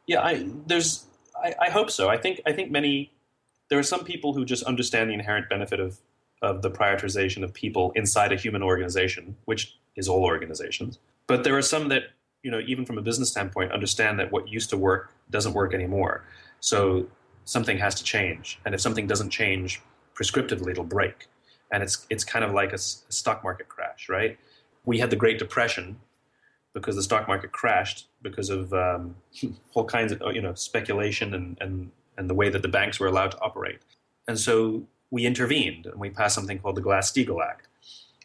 yeah, 0.06 0.20
I 0.20 0.46
there's 0.66 1.06
I, 1.42 1.54
I 1.60 1.70
hope 1.70 1.90
so. 1.90 2.08
I 2.08 2.16
think 2.16 2.40
I 2.46 2.52
think 2.52 2.70
many 2.70 3.12
there 3.68 3.78
are 3.78 3.84
some 3.84 4.04
people 4.04 4.32
who 4.34 4.44
just 4.44 4.62
understand 4.64 5.10
the 5.10 5.14
inherent 5.14 5.48
benefit 5.48 5.80
of 5.80 5.98
of 6.42 6.62
the 6.62 6.70
prioritization 6.70 7.42
of 7.42 7.52
people 7.52 7.92
inside 7.94 8.32
a 8.32 8.36
human 8.36 8.62
organization, 8.62 9.36
which 9.44 9.76
is 9.96 10.08
all 10.08 10.24
organizations. 10.24 10.98
But 11.26 11.44
there 11.44 11.56
are 11.56 11.62
some 11.62 11.88
that 11.88 12.04
you 12.42 12.50
know, 12.50 12.60
even 12.66 12.86
from 12.86 12.96
a 12.98 13.02
business 13.02 13.30
standpoint, 13.30 13.72
understand 13.72 14.18
that 14.18 14.32
what 14.32 14.48
used 14.48 14.70
to 14.70 14.76
work 14.78 15.12
doesn't 15.30 15.52
work 15.52 15.74
anymore. 15.74 16.24
So 16.60 17.06
something 17.44 17.78
has 17.78 17.94
to 17.96 18.04
change, 18.04 18.58
and 18.64 18.74
if 18.74 18.80
something 18.80 19.06
doesn't 19.06 19.30
change 19.30 19.82
prescriptively 20.14 20.70
it'll 20.70 20.84
break, 20.84 21.28
and 21.72 21.82
it's 21.82 22.06
it's 22.10 22.24
kind 22.24 22.44
of 22.44 22.52
like 22.52 22.72
a, 22.72 22.78
stock 22.78 23.42
market 23.44 23.68
crash, 23.68 24.08
right? 24.08 24.38
We 24.84 24.98
had 24.98 25.10
the 25.10 25.16
Great 25.16 25.38
Depression 25.38 26.00
because 26.72 26.96
the 26.96 27.02
stock 27.02 27.26
market 27.26 27.52
crashed 27.52 28.06
because 28.22 28.50
of 28.50 28.72
um, 28.72 29.16
all 29.74 29.84
kinds 29.84 30.12
of 30.12 30.22
you 30.34 30.42
know 30.42 30.54
speculation 30.54 31.34
and, 31.34 31.56
and 31.60 31.90
and 32.16 32.28
the 32.28 32.34
way 32.34 32.48
that 32.48 32.62
the 32.62 32.68
banks 32.68 33.00
were 33.00 33.06
allowed 33.06 33.32
to 33.32 33.40
operate, 33.40 33.80
and 34.28 34.38
so 34.38 34.82
we 35.10 35.26
intervened 35.26 35.86
and 35.86 35.98
we 35.98 36.10
passed 36.10 36.34
something 36.34 36.58
called 36.58 36.76
the 36.76 36.80
Glass-Steagall 36.80 37.44
Act, 37.44 37.66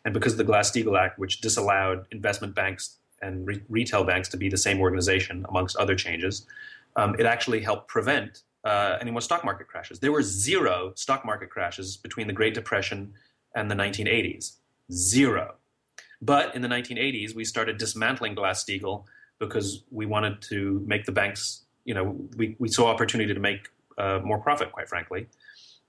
and 0.03 0.13
because 0.13 0.33
of 0.33 0.37
the 0.37 0.43
Glass-Steagall 0.43 0.99
Act, 0.99 1.17
which 1.17 1.41
disallowed 1.41 2.05
investment 2.11 2.53
banks 2.53 2.97
and 3.21 3.47
re- 3.47 3.63
retail 3.69 4.03
banks 4.03 4.29
to 4.29 4.37
be 4.37 4.49
the 4.49 4.57
same 4.57 4.79
organization, 4.79 5.45
amongst 5.49 5.75
other 5.77 5.95
changes, 5.95 6.45
um, 6.95 7.15
it 7.17 7.25
actually 7.25 7.59
helped 7.59 7.87
prevent 7.87 8.43
uh, 8.65 8.97
any 8.99 9.11
more 9.11 9.21
stock 9.21 9.45
market 9.45 9.67
crashes. 9.67 9.99
There 9.99 10.11
were 10.11 10.23
zero 10.23 10.91
stock 10.95 11.25
market 11.25 11.49
crashes 11.49 11.97
between 11.97 12.27
the 12.27 12.33
Great 12.33 12.53
Depression 12.53 13.13
and 13.55 13.71
the 13.71 13.75
1980s. 13.75 14.57
Zero. 14.91 15.55
But 16.21 16.55
in 16.55 16.61
the 16.61 16.67
1980s, 16.67 17.35
we 17.35 17.45
started 17.45 17.77
dismantling 17.77 18.35
Glass-Steagall 18.35 19.05
because 19.39 19.83
we 19.91 20.05
wanted 20.05 20.41
to 20.43 20.83
make 20.85 21.05
the 21.05 21.11
banks, 21.11 21.63
you 21.83 21.93
know, 21.93 22.15
we, 22.37 22.55
we 22.59 22.67
saw 22.67 22.87
opportunity 22.87 23.33
to 23.33 23.39
make 23.39 23.69
uh, 23.97 24.19
more 24.23 24.39
profit, 24.39 24.71
quite 24.71 24.87
frankly. 24.87 25.27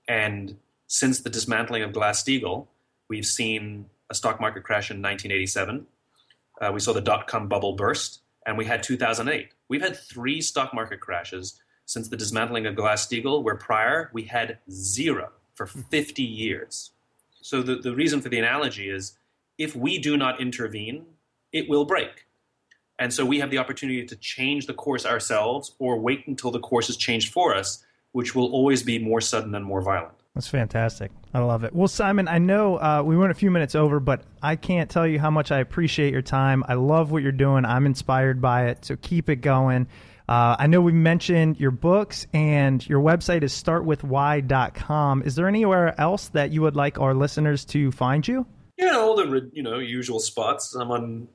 And 0.07 0.57
since 0.87 1.21
the 1.21 1.29
dismantling 1.29 1.83
of 1.83 1.93
Glass-Steagall, 1.93 2.67
we've 3.09 3.25
seen 3.25 3.85
a 4.09 4.15
stock 4.15 4.39
market 4.39 4.63
crash 4.63 4.89
in 4.89 4.97
1987. 4.97 5.85
Uh, 6.61 6.71
we 6.73 6.79
saw 6.79 6.93
the 6.93 7.01
dot 7.01 7.27
com 7.27 7.47
bubble 7.47 7.73
burst, 7.73 8.21
and 8.45 8.57
we 8.57 8.65
had 8.65 8.81
2008. 8.83 9.49
We've 9.69 9.81
had 9.81 9.97
three 9.97 10.41
stock 10.41 10.73
market 10.73 10.99
crashes 10.99 11.61
since 11.85 12.09
the 12.09 12.17
dismantling 12.17 12.65
of 12.65 12.75
Glass-Steagall, 12.75 13.43
where 13.43 13.55
prior 13.55 14.09
we 14.13 14.23
had 14.23 14.57
zero 14.69 15.31
for 15.55 15.65
50 15.65 16.23
years. 16.23 16.91
So 17.47 17.61
the, 17.61 17.75
the 17.75 17.95
reason 17.95 18.21
for 18.21 18.27
the 18.29 18.39
analogy 18.39 18.89
is 18.89 19.17
if 19.57 19.75
we 19.75 19.99
do 19.99 20.17
not 20.17 20.41
intervene, 20.41 21.05
it 21.53 21.69
will 21.69 21.85
break. 21.85 22.25
And 22.99 23.13
so 23.13 23.25
we 23.25 23.39
have 23.39 23.51
the 23.51 23.57
opportunity 23.57 24.05
to 24.05 24.15
change 24.17 24.65
the 24.65 24.73
course 24.73 25.05
ourselves 25.05 25.75
or 25.79 25.97
wait 25.99 26.27
until 26.27 26.51
the 26.51 26.59
course 26.59 26.89
is 26.89 26.97
changed 26.97 27.31
for 27.31 27.55
us, 27.55 27.85
which 28.11 28.35
will 28.35 28.51
always 28.51 28.83
be 28.83 28.99
more 28.99 29.21
sudden 29.21 29.55
and 29.55 29.63
more 29.63 29.81
violent. 29.81 30.13
That's 30.35 30.47
fantastic. 30.47 31.11
I 31.33 31.39
love 31.39 31.63
it. 31.63 31.73
Well, 31.73 31.87
Simon, 31.87 32.27
I 32.27 32.37
know 32.37 32.75
uh, 32.75 33.01
we 33.05 33.15
went 33.15 33.31
a 33.31 33.35
few 33.35 33.49
minutes 33.49 33.75
over, 33.75 33.99
but 33.99 34.23
I 34.41 34.55
can't 34.55 34.89
tell 34.89 35.07
you 35.07 35.19
how 35.19 35.31
much 35.31 35.51
I 35.51 35.59
appreciate 35.59 36.11
your 36.11 36.21
time. 36.21 36.63
I 36.67 36.73
love 36.73 37.11
what 37.11 37.23
you're 37.23 37.31
doing. 37.31 37.65
I'm 37.65 37.85
inspired 37.85 38.41
by 38.41 38.67
it. 38.67 38.83
So 38.85 38.97
keep 38.97 39.29
it 39.29 39.37
going. 39.37 39.87
Uh, 40.27 40.57
I 40.59 40.67
know 40.67 40.81
we 40.81 40.91
mentioned 40.91 41.59
your 41.59 41.71
books 41.71 42.27
and 42.33 42.87
your 42.87 43.01
website 43.01 43.43
is 43.43 43.53
startwithwhy.com. 43.53 45.23
Is 45.23 45.35
there 45.35 45.47
anywhere 45.47 45.99
else 45.99 46.27
that 46.29 46.51
you 46.51 46.61
would 46.63 46.75
like 46.75 46.99
our 46.99 47.13
listeners 47.13 47.63
to 47.65 47.91
find 47.91 48.27
you? 48.27 48.45
Yeah, 48.77 48.97
all 48.97 49.15
the 49.15 49.49
you 49.53 49.63
know 49.63 49.79
usual 49.79 50.19
spots. 50.19 50.75
I'm 50.75 50.91
on 50.91 51.27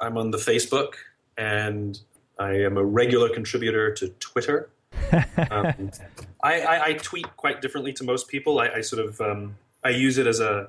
I'm 0.00 0.16
on 0.16 0.30
the 0.30 0.38
Facebook, 0.38 0.94
and 1.36 1.98
I 2.38 2.52
am 2.52 2.78
a 2.78 2.84
regular 2.84 3.28
contributor 3.28 3.92
to 3.94 4.08
Twitter. 4.20 4.70
um, 5.50 5.90
I, 6.42 6.60
I, 6.60 6.84
I, 6.86 6.92
tweet 6.94 7.36
quite 7.36 7.62
differently 7.62 7.92
to 7.92 8.04
most 8.04 8.26
people. 8.26 8.58
I, 8.58 8.68
I 8.68 8.80
sort 8.80 9.04
of 9.04 9.20
um, 9.20 9.56
I 9.84 9.90
use 9.90 10.18
it 10.18 10.26
as 10.26 10.40
a 10.40 10.68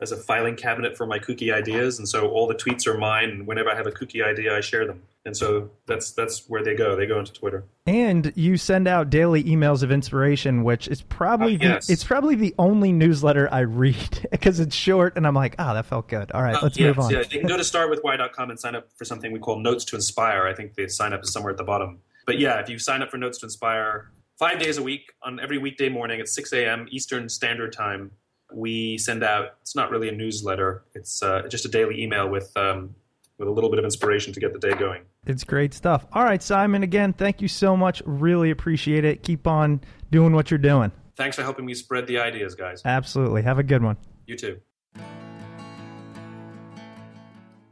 as 0.00 0.12
a 0.12 0.16
filing 0.16 0.56
cabinet 0.56 0.96
for 0.96 1.06
my 1.06 1.18
kooky 1.18 1.52
ideas, 1.52 1.98
and 1.98 2.08
so 2.08 2.28
all 2.30 2.46
the 2.46 2.54
tweets 2.54 2.86
are 2.86 2.96
mine. 2.96 3.28
And 3.30 3.46
whenever 3.46 3.70
I 3.70 3.74
have 3.74 3.86
a 3.86 3.90
kooky 3.90 4.24
idea, 4.24 4.56
I 4.56 4.60
share 4.60 4.86
them. 4.86 5.02
And 5.26 5.36
so 5.36 5.68
that's 5.86 6.12
that's 6.12 6.48
where 6.48 6.62
they 6.64 6.74
go. 6.74 6.96
They 6.96 7.06
go 7.06 7.18
into 7.18 7.32
Twitter. 7.32 7.64
And 7.86 8.32
you 8.36 8.56
send 8.56 8.88
out 8.88 9.10
daily 9.10 9.44
emails 9.44 9.82
of 9.82 9.92
inspiration, 9.92 10.64
which 10.64 10.88
is 10.88 11.02
probably 11.02 11.56
Uh, 11.56 11.74
yes. 11.74 11.86
the, 11.88 11.92
it's 11.92 12.04
probably 12.04 12.34
the 12.36 12.54
only 12.58 12.90
newsletter 12.92 13.46
I 13.52 13.60
read 13.60 14.26
because 14.30 14.60
it's 14.60 14.74
short, 14.74 15.16
and 15.16 15.26
I'm 15.26 15.34
like, 15.34 15.56
ah, 15.58 15.74
that 15.74 15.84
felt 15.86 16.08
good. 16.08 16.32
All 16.32 16.42
right, 16.42 16.54
Uh, 16.56 16.60
let's 16.62 16.78
yes, 16.78 16.86
move 16.96 17.04
on. 17.04 17.10
Yeah, 17.12 17.18
you 17.30 17.40
can 17.40 17.46
go 17.48 17.56
to 17.58 17.62
startwithwhy.com 17.62 18.50
and 18.50 18.58
sign 18.58 18.74
up 18.74 18.88
for 18.96 19.04
something 19.04 19.32
we 19.32 19.38
call 19.38 19.58
Notes 19.58 19.84
to 19.86 19.96
Inspire. 19.96 20.46
I 20.46 20.54
think 20.54 20.74
the 20.74 20.88
sign 20.88 21.12
up 21.12 21.22
is 21.22 21.32
somewhere 21.32 21.50
at 21.52 21.58
the 21.58 21.64
bottom. 21.64 21.98
But 22.26 22.38
yeah, 22.38 22.58
if 22.60 22.68
you 22.70 22.78
sign 22.78 23.02
up 23.02 23.10
for 23.10 23.18
Notes 23.18 23.38
to 23.40 23.46
Inspire 23.46 24.10
five 24.38 24.58
days 24.58 24.78
a 24.78 24.82
week 24.82 25.12
on 25.22 25.38
every 25.40 25.58
weekday 25.58 25.90
morning 25.90 26.18
at 26.20 26.28
6 26.28 26.52
a.m. 26.54 26.86
Eastern 26.90 27.28
Standard 27.28 27.72
Time, 27.74 28.10
we 28.54 28.98
send 28.98 29.22
out, 29.22 29.54
it's 29.60 29.76
not 29.76 29.90
really 29.90 30.08
a 30.08 30.12
newsletter, 30.12 30.84
it's 30.94 31.22
uh, 31.22 31.42
just 31.48 31.64
a 31.64 31.68
daily 31.68 32.02
email 32.02 32.28
with, 32.28 32.50
um, 32.56 32.94
with 33.38 33.48
a 33.48 33.50
little 33.50 33.70
bit 33.70 33.78
of 33.78 33.84
inspiration 33.84 34.32
to 34.32 34.40
get 34.40 34.52
the 34.52 34.58
day 34.58 34.74
going. 34.74 35.02
It's 35.26 35.44
great 35.44 35.74
stuff. 35.74 36.06
All 36.12 36.24
right, 36.24 36.42
Simon, 36.42 36.82
again, 36.82 37.12
thank 37.12 37.42
you 37.42 37.48
so 37.48 37.76
much. 37.76 38.02
Really 38.06 38.50
appreciate 38.50 39.04
it. 39.04 39.22
Keep 39.22 39.46
on 39.46 39.80
doing 40.10 40.34
what 40.34 40.50
you're 40.50 40.58
doing. 40.58 40.92
Thanks 41.16 41.36
for 41.36 41.42
helping 41.42 41.66
me 41.66 41.74
spread 41.74 42.06
the 42.06 42.18
ideas, 42.18 42.54
guys. 42.54 42.82
Absolutely. 42.84 43.42
Have 43.42 43.58
a 43.58 43.62
good 43.62 43.82
one. 43.82 43.96
You 44.26 44.36
too. 44.36 44.60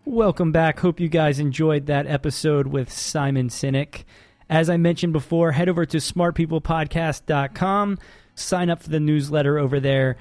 Welcome 0.04 0.52
back. 0.52 0.80
Hope 0.80 1.00
you 1.00 1.08
guys 1.08 1.38
enjoyed 1.38 1.86
that 1.86 2.06
episode 2.06 2.66
with 2.66 2.90
Simon 2.90 3.48
Sinek. 3.48 4.04
As 4.48 4.70
I 4.70 4.78
mentioned 4.78 5.12
before, 5.12 5.52
head 5.52 5.68
over 5.68 5.84
to 5.84 5.98
smartpeoplepodcast.com, 5.98 7.98
sign 8.34 8.70
up 8.70 8.82
for 8.82 8.88
the 8.88 9.00
newsletter 9.00 9.58
over 9.58 9.80
there, 9.80 10.16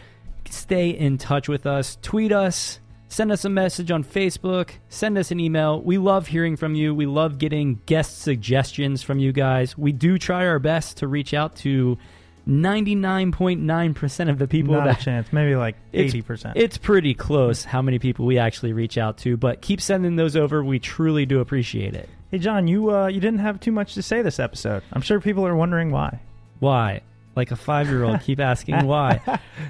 stay 0.51 0.89
in 0.89 1.17
touch 1.17 1.47
with 1.47 1.65
us, 1.65 1.97
tweet 2.01 2.31
us, 2.31 2.79
send 3.07 3.31
us 3.31 3.45
a 3.45 3.49
message 3.49 3.91
on 3.91 4.03
Facebook, 4.03 4.71
send 4.89 5.17
us 5.17 5.31
an 5.31 5.39
email. 5.39 5.81
We 5.81 5.97
love 5.97 6.27
hearing 6.27 6.55
from 6.57 6.75
you. 6.75 6.93
We 6.93 7.05
love 7.05 7.37
getting 7.37 7.81
guest 7.85 8.21
suggestions 8.21 9.03
from 9.03 9.19
you 9.19 9.31
guys. 9.31 9.77
We 9.77 9.91
do 9.91 10.17
try 10.17 10.45
our 10.45 10.59
best 10.59 10.97
to 10.97 11.07
reach 11.07 11.33
out 11.33 11.55
to 11.57 11.97
99.9% 12.47 14.29
of 14.29 14.37
the 14.39 14.47
people 14.47 14.73
Not 14.73 14.85
that 14.85 15.01
a 15.01 15.03
chance. 15.03 15.31
Maybe 15.31 15.55
like 15.55 15.75
80%. 15.93 16.53
It's 16.55 16.77
pretty 16.77 17.13
close 17.13 17.63
how 17.63 17.81
many 17.81 17.99
people 17.99 18.25
we 18.25 18.37
actually 18.37 18.73
reach 18.73 18.97
out 18.97 19.17
to, 19.19 19.37
but 19.37 19.61
keep 19.61 19.81
sending 19.81 20.15
those 20.15 20.35
over. 20.35 20.63
We 20.63 20.79
truly 20.79 21.25
do 21.25 21.39
appreciate 21.39 21.93
it. 21.93 22.09
hey, 22.31 22.39
John, 22.39 22.67
you 22.67 22.91
uh, 22.95 23.07
you 23.07 23.19
didn't 23.19 23.39
have 23.39 23.59
too 23.59 23.71
much 23.71 23.93
to 23.95 24.01
say 24.01 24.21
this 24.21 24.39
episode. 24.39 24.83
I'm 24.93 25.01
sure 25.01 25.19
people 25.19 25.45
are 25.45 25.55
wondering 25.55 25.91
why. 25.91 26.19
Why? 26.59 27.01
Like 27.37 27.51
a 27.51 27.55
five 27.55 27.87
year 27.87 28.03
old, 28.03 28.19
keep 28.23 28.39
asking 28.39 28.85
why. 28.85 29.21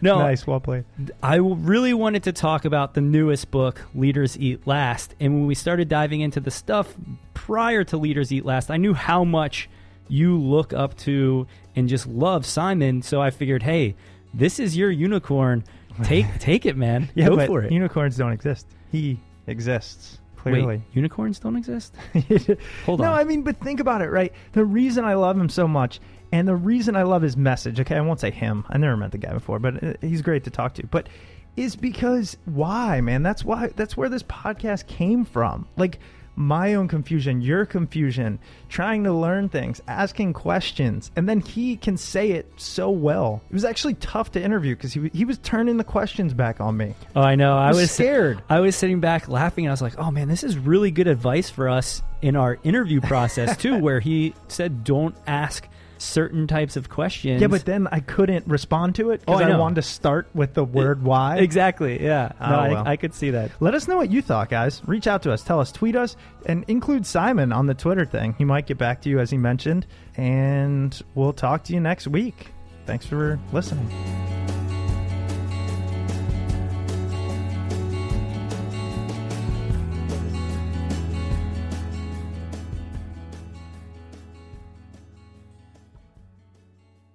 No, 0.02 0.20
Nice. 0.20 0.48
Well 0.48 0.60
played. 0.60 0.86
I 1.22 1.36
really 1.36 1.94
wanted 1.94 2.24
to 2.24 2.32
talk 2.32 2.66
about 2.66 2.94
the 2.94 3.02
newest 3.02 3.52
book, 3.52 3.82
Leaders 3.94 4.40
Eat 4.40 4.66
Last. 4.66 5.14
And 5.20 5.34
when 5.34 5.48
we 5.48 5.54
started 5.54 5.90
diving 5.90 6.22
into 6.22 6.40
the 6.40 6.50
stuff 6.52 6.96
prior 7.34 7.84
to 7.84 7.98
Leaders 7.98 8.32
Eat 8.32 8.46
Last, 8.46 8.72
I 8.72 8.78
knew 8.78 8.94
how 8.94 9.24
much 9.24 9.70
you 10.08 10.38
look 10.40 10.72
up 10.74 10.96
to 11.00 11.46
and 11.76 11.90
just 11.90 12.08
love 12.08 12.46
Simon. 12.46 13.02
So 13.02 13.22
I 13.22 13.30
figured, 13.30 13.64
hey, 13.64 13.96
this 14.34 14.60
is 14.60 14.78
your 14.78 14.90
unicorn. 14.90 15.64
Take 16.04 16.26
take 16.40 16.66
it, 16.66 16.78
man. 16.78 17.10
Yeah, 17.16 17.30
Go 17.30 17.46
for 17.46 17.64
it. 17.64 17.72
unicorns 17.72 18.18
don't 18.18 18.32
exist. 18.32 18.68
He 18.92 19.20
exists. 19.48 20.20
Clearly. 20.38 20.78
Wait, 20.78 20.82
unicorns 20.94 21.40
don't 21.40 21.56
exist? 21.58 21.96
Hold 22.86 23.00
no, 23.02 23.12
on. 23.12 23.20
I 23.20 23.24
mean, 23.24 23.42
but 23.42 23.58
think 23.58 23.80
about 23.80 24.02
it, 24.02 24.10
right? 24.10 24.32
The 24.54 24.64
reason 24.64 25.04
I 25.04 25.16
love 25.16 25.38
him 25.38 25.50
so 25.50 25.68
much, 25.68 26.00
and 26.32 26.48
the 26.48 26.56
reason 26.56 26.96
I 26.96 27.04
love 27.04 27.22
his 27.22 27.38
message, 27.38 27.80
okay, 27.80 27.96
I 27.96 28.02
won't 28.02 28.20
say 28.20 28.32
him. 28.32 28.66
I 28.70 28.78
never 28.78 28.98
met 28.98 29.12
the 29.12 29.18
guy 29.18 29.34
before, 29.34 29.60
but 29.60 29.84
uh, 29.84 29.94
he's 30.02 30.22
great 30.22 30.44
to 30.46 30.50
talk 30.50 30.74
to. 30.76 30.88
But 30.88 31.08
is 31.56 31.76
because 31.76 32.38
why, 32.46 33.02
man? 33.02 33.24
That's 33.24 33.44
why. 33.44 33.72
That's 33.76 33.98
where 33.98 34.10
this 34.10 34.24
podcast 34.24 34.88
came 34.88 35.26
from. 35.26 35.68
Like 35.76 36.00
my 36.38 36.76
own 36.76 36.88
confusion, 36.88 37.42
your 37.42 37.66
confusion, 37.66 38.38
trying 38.70 39.04
to 39.04 39.12
learn 39.12 39.50
things, 39.50 39.82
asking 39.88 40.34
questions, 40.34 41.12
and 41.16 41.28
then 41.28 41.42
he 41.42 41.76
can 41.76 41.98
say 41.98 42.32
it 42.32 42.46
so 42.58 42.92
well. 42.92 43.42
It 43.50 43.54
was 43.54 43.66
actually 43.66 43.96
tough 43.96 44.32
to 44.34 44.42
interview 44.42 44.76
because 44.76 44.94
he 44.94 45.10
he 45.14 45.26
was 45.26 45.40
turning 45.40 45.78
the 45.78 45.84
questions 45.84 46.34
back 46.34 46.62
on 46.62 46.78
me. 46.78 46.94
Oh, 47.16 47.22
I 47.22 47.36
know. 47.36 47.58
I 47.58 47.70
was 47.70 47.78
was 47.78 47.92
scared. 47.92 48.44
I 48.50 48.60
was 48.60 48.76
sitting 48.76 49.00
back 49.00 49.28
laughing, 49.28 49.66
and 49.66 49.72
I 49.72 49.74
was 49.74 49.82
like, 49.82 49.98
"Oh 49.98 50.12
man, 50.12 50.28
this 50.28 50.44
is 50.44 50.58
really 50.58 50.92
good 50.92 51.08
advice 51.08 51.50
for 51.50 51.68
us 51.68 52.04
in 52.22 52.36
our 52.36 52.60
interview 52.64 53.02
process 53.02 53.58
too." 53.58 53.80
where 53.82 54.00
he 54.00 54.36
said, 54.48 54.84
"Don't 54.84 55.16
ask 55.26 55.68
certain 56.02 56.48
types 56.48 56.76
of 56.76 56.90
questions." 56.90 57.42
Yeah, 57.42 57.48
but 57.48 57.66
then 57.66 57.88
I 57.92 58.00
couldn't 58.00 58.48
respond 58.48 58.96
to 58.96 59.12
it 59.12 59.22
Oh, 59.28 59.38
because 59.38 59.52
I 59.52 59.56
I, 59.56 59.58
wanted 59.58 59.76
to 59.76 59.82
start 59.84 60.28
with 60.34 60.54
the 60.54 60.64
word 60.64 61.04
why. 61.04 61.38
exactly. 61.38 62.04
Yeah. 62.04 62.32
Oh, 62.40 62.50
no, 62.50 62.70
well. 62.74 62.88
I, 62.88 62.92
I 62.92 62.96
could 62.98 63.14
see 63.14 63.32
that. 63.32 63.52
Let 63.60 63.74
us 63.74 63.88
know 63.88 63.98
what 63.98 64.12
you 64.12 64.22
thought, 64.22 64.50
guys. 64.50 64.82
Reach 64.86 65.08
out 65.08 65.24
to 65.24 65.32
us. 65.32 65.44
Tell 65.44 65.60
us, 65.60 65.72
tweet 65.72 65.96
us, 65.96 66.16
and 66.46 66.64
include 66.68 67.06
Simon 67.06 67.52
on 67.52 67.66
the 67.66 67.74
Twitter 67.74 68.06
thing. 68.06 68.36
He 68.38 68.46
might 68.46 68.68
get 68.68 68.78
back 68.78 69.02
to 69.04 69.10
you 69.10 69.20
as 69.20 69.30
he 69.30 69.38
mentioned. 69.38 69.86
And 70.16 71.00
we'll 71.16 71.34
talk 71.34 71.64
to 71.66 71.74
you 71.74 71.80
next 71.80 72.08
week. 72.08 72.48
Thanks 72.86 73.06
for 73.06 73.40
listening. 73.54 73.88